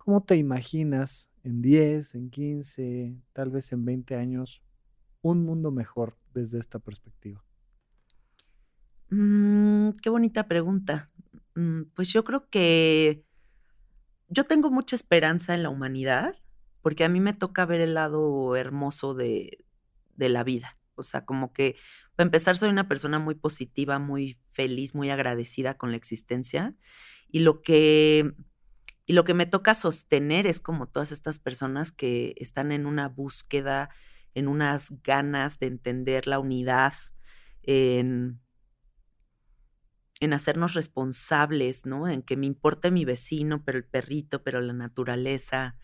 ¿cómo 0.05 0.23
te 0.23 0.37
imaginas 0.37 1.33
en 1.43 1.63
10, 1.63 2.15
en 2.15 2.31
15, 2.31 3.17
tal 3.33 3.51
vez 3.51 3.73
en 3.73 3.85
20 3.85 4.17
años 4.17 4.63
un 5.23 5.45
mundo 5.45 5.71
mejor 5.71 6.19
desde 6.35 6.59
esta 6.59 6.79
perspectiva? 6.79 7.43
Mm, 9.09 9.93
qué 10.03 10.11
bonita 10.11 10.47
pregunta. 10.47 11.11
Mm, 11.55 11.85
pues 11.95 12.13
yo 12.13 12.23
creo 12.23 12.51
que 12.51 13.25
yo 14.29 14.45
tengo 14.45 14.71
mucha 14.71 14.95
esperanza 14.95 15.55
en 15.55 15.63
la 15.63 15.71
humanidad, 15.71 16.37
porque 16.83 17.05
a 17.05 17.09
mí 17.09 17.21
me 17.21 17.33
toca 17.33 17.65
ver 17.65 17.81
el 17.81 17.95
lado 17.95 18.57
hermoso 18.57 19.15
de, 19.15 19.65
de 20.17 20.29
la 20.29 20.45
vida. 20.45 20.79
O 20.97 21.03
sea, 21.03 21.25
como 21.25 21.55
que, 21.55 21.77
para 22.15 22.27
empezar, 22.27 22.59
soy 22.59 22.69
una 22.69 22.89
persona 22.89 23.19
muy 23.19 23.35
positiva, 23.37 23.99
muy 23.99 24.39
feliz, 24.51 24.95
muy 24.95 25.09
agradecida 25.11 25.75
con 25.75 25.93
la 25.93 25.97
existencia. 25.97 26.75
Y 27.29 27.41
lo 27.41 27.63
que 27.63 28.35
y 29.07 29.13
lo 29.13 29.25
que 29.25 29.35
me 29.35 29.47
toca 29.47 29.75
sostener 29.75 30.47
es 30.47 30.61
como 30.61 30.87
todas 30.87 31.13
estas 31.13 31.39
personas 31.39 31.93
que 31.93 32.35
están 32.39 32.73
en 32.73 32.87
una 32.87 33.09
búsqueda 33.09 33.91
en 34.35 34.49
unas 34.49 35.03
ganas 35.03 35.59
de 35.59 35.67
entender 35.67 36.27
la 36.27 36.39
unidad, 36.39 36.95
en, 37.63 38.41
hacernos 40.33 40.75
responsables, 40.75 41.85
¿no? 41.85 42.09
En 42.09 42.23
que 42.23 42.37
me 42.37 42.47
importe 42.47 42.91
mi 42.91 43.05
vecino, 43.05 43.63
pero 43.63 43.79
el 43.79 43.85
perrito, 43.85 44.43
pero 44.43 44.61
la 44.61 44.73
naturaleza 44.73 45.77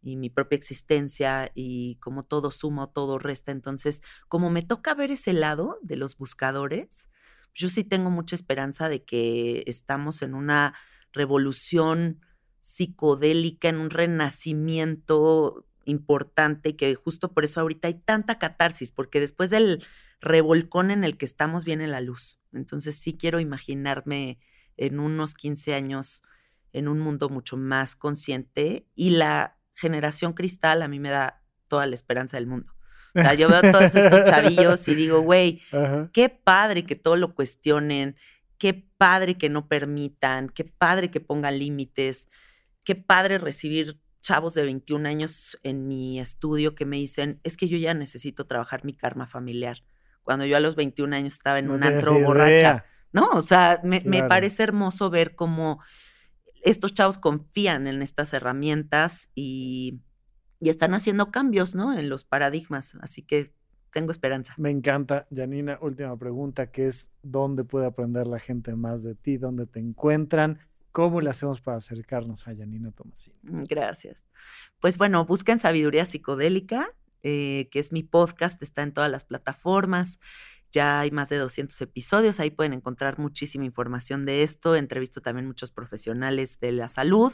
y 0.00 0.16
mi 0.16 0.30
propia 0.30 0.56
existencia 0.56 1.50
y 1.54 1.96
como 1.96 2.22
todo 2.22 2.50
suma, 2.50 2.92
todo 2.92 3.18
resta. 3.18 3.50
Entonces, 3.50 4.00
como 4.28 4.50
me 4.50 4.62
toca 4.62 4.94
ver 4.94 5.10
ese 5.10 5.32
lado 5.32 5.78
de 5.82 5.96
los 5.96 6.16
buscadores, 6.16 7.10
yo 7.54 7.68
sí 7.68 7.84
tengo 7.84 8.08
mucha 8.08 8.36
esperanza 8.36 8.88
de 8.88 9.04
que 9.04 9.64
estamos 9.66 10.22
en 10.22 10.34
una 10.34 10.74
revolución 11.12 12.20
psicodélica, 12.62 13.68
en 13.68 13.76
un 13.76 13.90
renacimiento 13.90 15.66
importante 15.84 16.70
y 16.70 16.74
que 16.74 16.94
justo 16.94 17.32
por 17.32 17.44
eso 17.44 17.60
ahorita 17.60 17.88
hay 17.88 17.94
tanta 17.94 18.38
catarsis, 18.38 18.92
porque 18.92 19.20
después 19.20 19.50
del 19.50 19.84
revolcón 20.20 20.92
en 20.92 21.02
el 21.04 21.18
que 21.18 21.26
estamos 21.26 21.64
viene 21.64 21.88
la 21.88 22.00
luz. 22.00 22.40
Entonces 22.52 22.96
sí 22.96 23.14
quiero 23.18 23.40
imaginarme 23.40 24.38
en 24.76 25.00
unos 25.00 25.34
15 25.34 25.74
años 25.74 26.22
en 26.72 26.88
un 26.88 27.00
mundo 27.00 27.28
mucho 27.28 27.56
más 27.56 27.96
consciente 27.96 28.86
y 28.94 29.10
la 29.10 29.58
generación 29.74 30.32
cristal 30.32 30.82
a 30.82 30.88
mí 30.88 31.00
me 31.00 31.10
da 31.10 31.42
toda 31.68 31.86
la 31.86 31.94
esperanza 31.94 32.36
del 32.36 32.46
mundo. 32.46 32.72
O 33.14 33.20
sea, 33.20 33.34
yo 33.34 33.48
veo 33.48 33.60
todos 33.72 33.94
estos 33.94 34.24
chavillos 34.24 34.86
y 34.88 34.94
digo, 34.94 35.20
güey, 35.20 35.60
qué 36.12 36.28
padre 36.28 36.84
que 36.86 36.94
todo 36.94 37.16
lo 37.16 37.34
cuestionen, 37.34 38.16
qué 38.56 38.72
padre 38.96 39.36
que 39.36 39.50
no 39.50 39.66
permitan, 39.66 40.48
qué 40.48 40.64
padre 40.64 41.10
que 41.10 41.20
pongan 41.20 41.58
límites, 41.58 42.28
qué 42.84 42.94
padre 42.94 43.38
recibir 43.38 43.98
chavos 44.20 44.54
de 44.54 44.62
21 44.62 45.08
años 45.08 45.58
en 45.62 45.88
mi 45.88 46.20
estudio 46.20 46.74
que 46.74 46.86
me 46.86 46.96
dicen, 46.96 47.40
es 47.42 47.56
que 47.56 47.68
yo 47.68 47.76
ya 47.76 47.92
necesito 47.92 48.46
trabajar 48.46 48.84
mi 48.84 48.94
karma 48.94 49.26
familiar. 49.26 49.78
Cuando 50.22 50.46
yo 50.46 50.56
a 50.56 50.60
los 50.60 50.76
21 50.76 51.16
años 51.16 51.34
estaba 51.34 51.58
en 51.58 51.70
una 51.70 51.88
antro 51.88 52.18
borracha. 52.20 52.86
¿No? 53.12 53.28
O 53.32 53.42
sea, 53.42 53.80
me, 53.84 54.00
parece 54.22 54.62
hermoso 54.62 55.10
ver 55.10 55.34
cómo 55.34 55.80
estos 56.62 56.94
chavos 56.94 57.18
confían 57.18 57.86
en 57.86 58.00
estas 58.00 58.32
herramientas 58.32 59.28
y, 59.34 60.00
y 60.60 60.70
están 60.70 60.94
haciendo 60.94 61.30
cambios, 61.30 61.74
¿no? 61.74 61.92
En 61.98 62.08
los 62.08 62.24
paradigmas. 62.24 62.94
Así 63.02 63.22
que 63.22 63.52
tengo 63.92 64.12
esperanza. 64.12 64.54
Me 64.56 64.70
encanta. 64.70 65.26
Janina, 65.34 65.78
última 65.82 66.16
pregunta, 66.16 66.70
que 66.70 66.86
es, 66.86 67.10
¿dónde 67.22 67.64
puede 67.64 67.86
aprender 67.86 68.26
la 68.26 68.38
gente 68.38 68.74
más 68.74 69.02
de 69.02 69.14
ti? 69.14 69.36
¿Dónde 69.36 69.66
te 69.66 69.80
encuentran? 69.80 70.58
¿Cómo 70.92 71.22
le 71.22 71.30
hacemos 71.30 71.60
para 71.60 71.78
acercarnos 71.78 72.46
a 72.46 72.54
Janina 72.54 72.90
Tomasini? 72.92 73.36
Mm, 73.42 73.64
gracias. 73.64 74.28
Pues 74.78 74.98
bueno, 74.98 75.24
busquen 75.24 75.58
Sabiduría 75.58 76.04
Psicodélica, 76.04 76.90
eh, 77.22 77.68
que 77.70 77.78
es 77.78 77.92
mi 77.92 78.02
podcast, 78.02 78.62
está 78.62 78.82
en 78.82 78.92
todas 78.92 79.10
las 79.10 79.24
plataformas. 79.24 80.20
Ya 80.70 81.00
hay 81.00 81.10
más 81.10 81.28
de 81.28 81.36
200 81.36 81.80
episodios, 81.80 82.40
ahí 82.40 82.50
pueden 82.50 82.72
encontrar 82.74 83.18
muchísima 83.18 83.64
información 83.64 84.24
de 84.26 84.42
esto. 84.42 84.76
Entrevisto 84.76 85.20
también 85.20 85.46
muchos 85.46 85.70
profesionales 85.70 86.60
de 86.60 86.72
la 86.72 86.88
salud. 86.88 87.32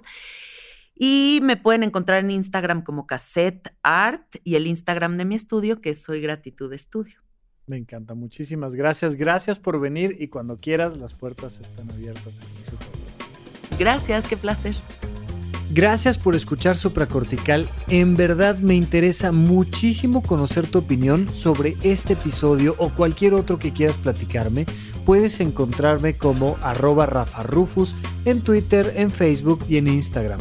Y 0.94 1.40
me 1.42 1.56
pueden 1.56 1.84
encontrar 1.84 2.24
en 2.24 2.30
Instagram 2.32 2.82
como 2.82 3.06
Cassette 3.06 3.72
Art 3.82 4.36
y 4.42 4.56
el 4.56 4.66
Instagram 4.66 5.16
de 5.16 5.24
mi 5.24 5.36
estudio, 5.36 5.80
que 5.80 5.90
es 5.90 6.02
Soy 6.02 6.20
Gratitud 6.20 6.72
Estudio. 6.72 7.20
Me 7.66 7.76
encanta, 7.76 8.14
muchísimas 8.14 8.74
gracias. 8.74 9.14
Gracias 9.14 9.60
por 9.60 9.78
venir 9.78 10.16
y 10.18 10.28
cuando 10.28 10.56
quieras, 10.56 10.96
las 10.96 11.14
puertas 11.14 11.60
están 11.60 11.90
abiertas 11.90 12.40
en 12.40 12.64
su 12.64 13.17
Gracias, 13.78 14.26
qué 14.26 14.36
placer. 14.36 14.74
Gracias 15.70 16.16
por 16.16 16.34
escuchar 16.34 16.76
Supracortical. 16.76 17.68
En 17.88 18.16
verdad 18.16 18.58
me 18.58 18.74
interesa 18.74 19.32
muchísimo 19.32 20.22
conocer 20.22 20.66
tu 20.66 20.78
opinión 20.78 21.28
sobre 21.34 21.76
este 21.82 22.14
episodio 22.14 22.74
o 22.78 22.88
cualquier 22.88 23.34
otro 23.34 23.58
que 23.58 23.72
quieras 23.72 23.98
platicarme. 23.98 24.64
Puedes 25.04 25.40
encontrarme 25.40 26.14
como 26.14 26.56
arroba 26.62 27.06
Rafa 27.06 27.42
Rufus 27.42 27.94
en 28.24 28.40
Twitter, 28.40 28.94
en 28.96 29.10
Facebook 29.10 29.64
y 29.68 29.76
en 29.76 29.88
Instagram. 29.88 30.40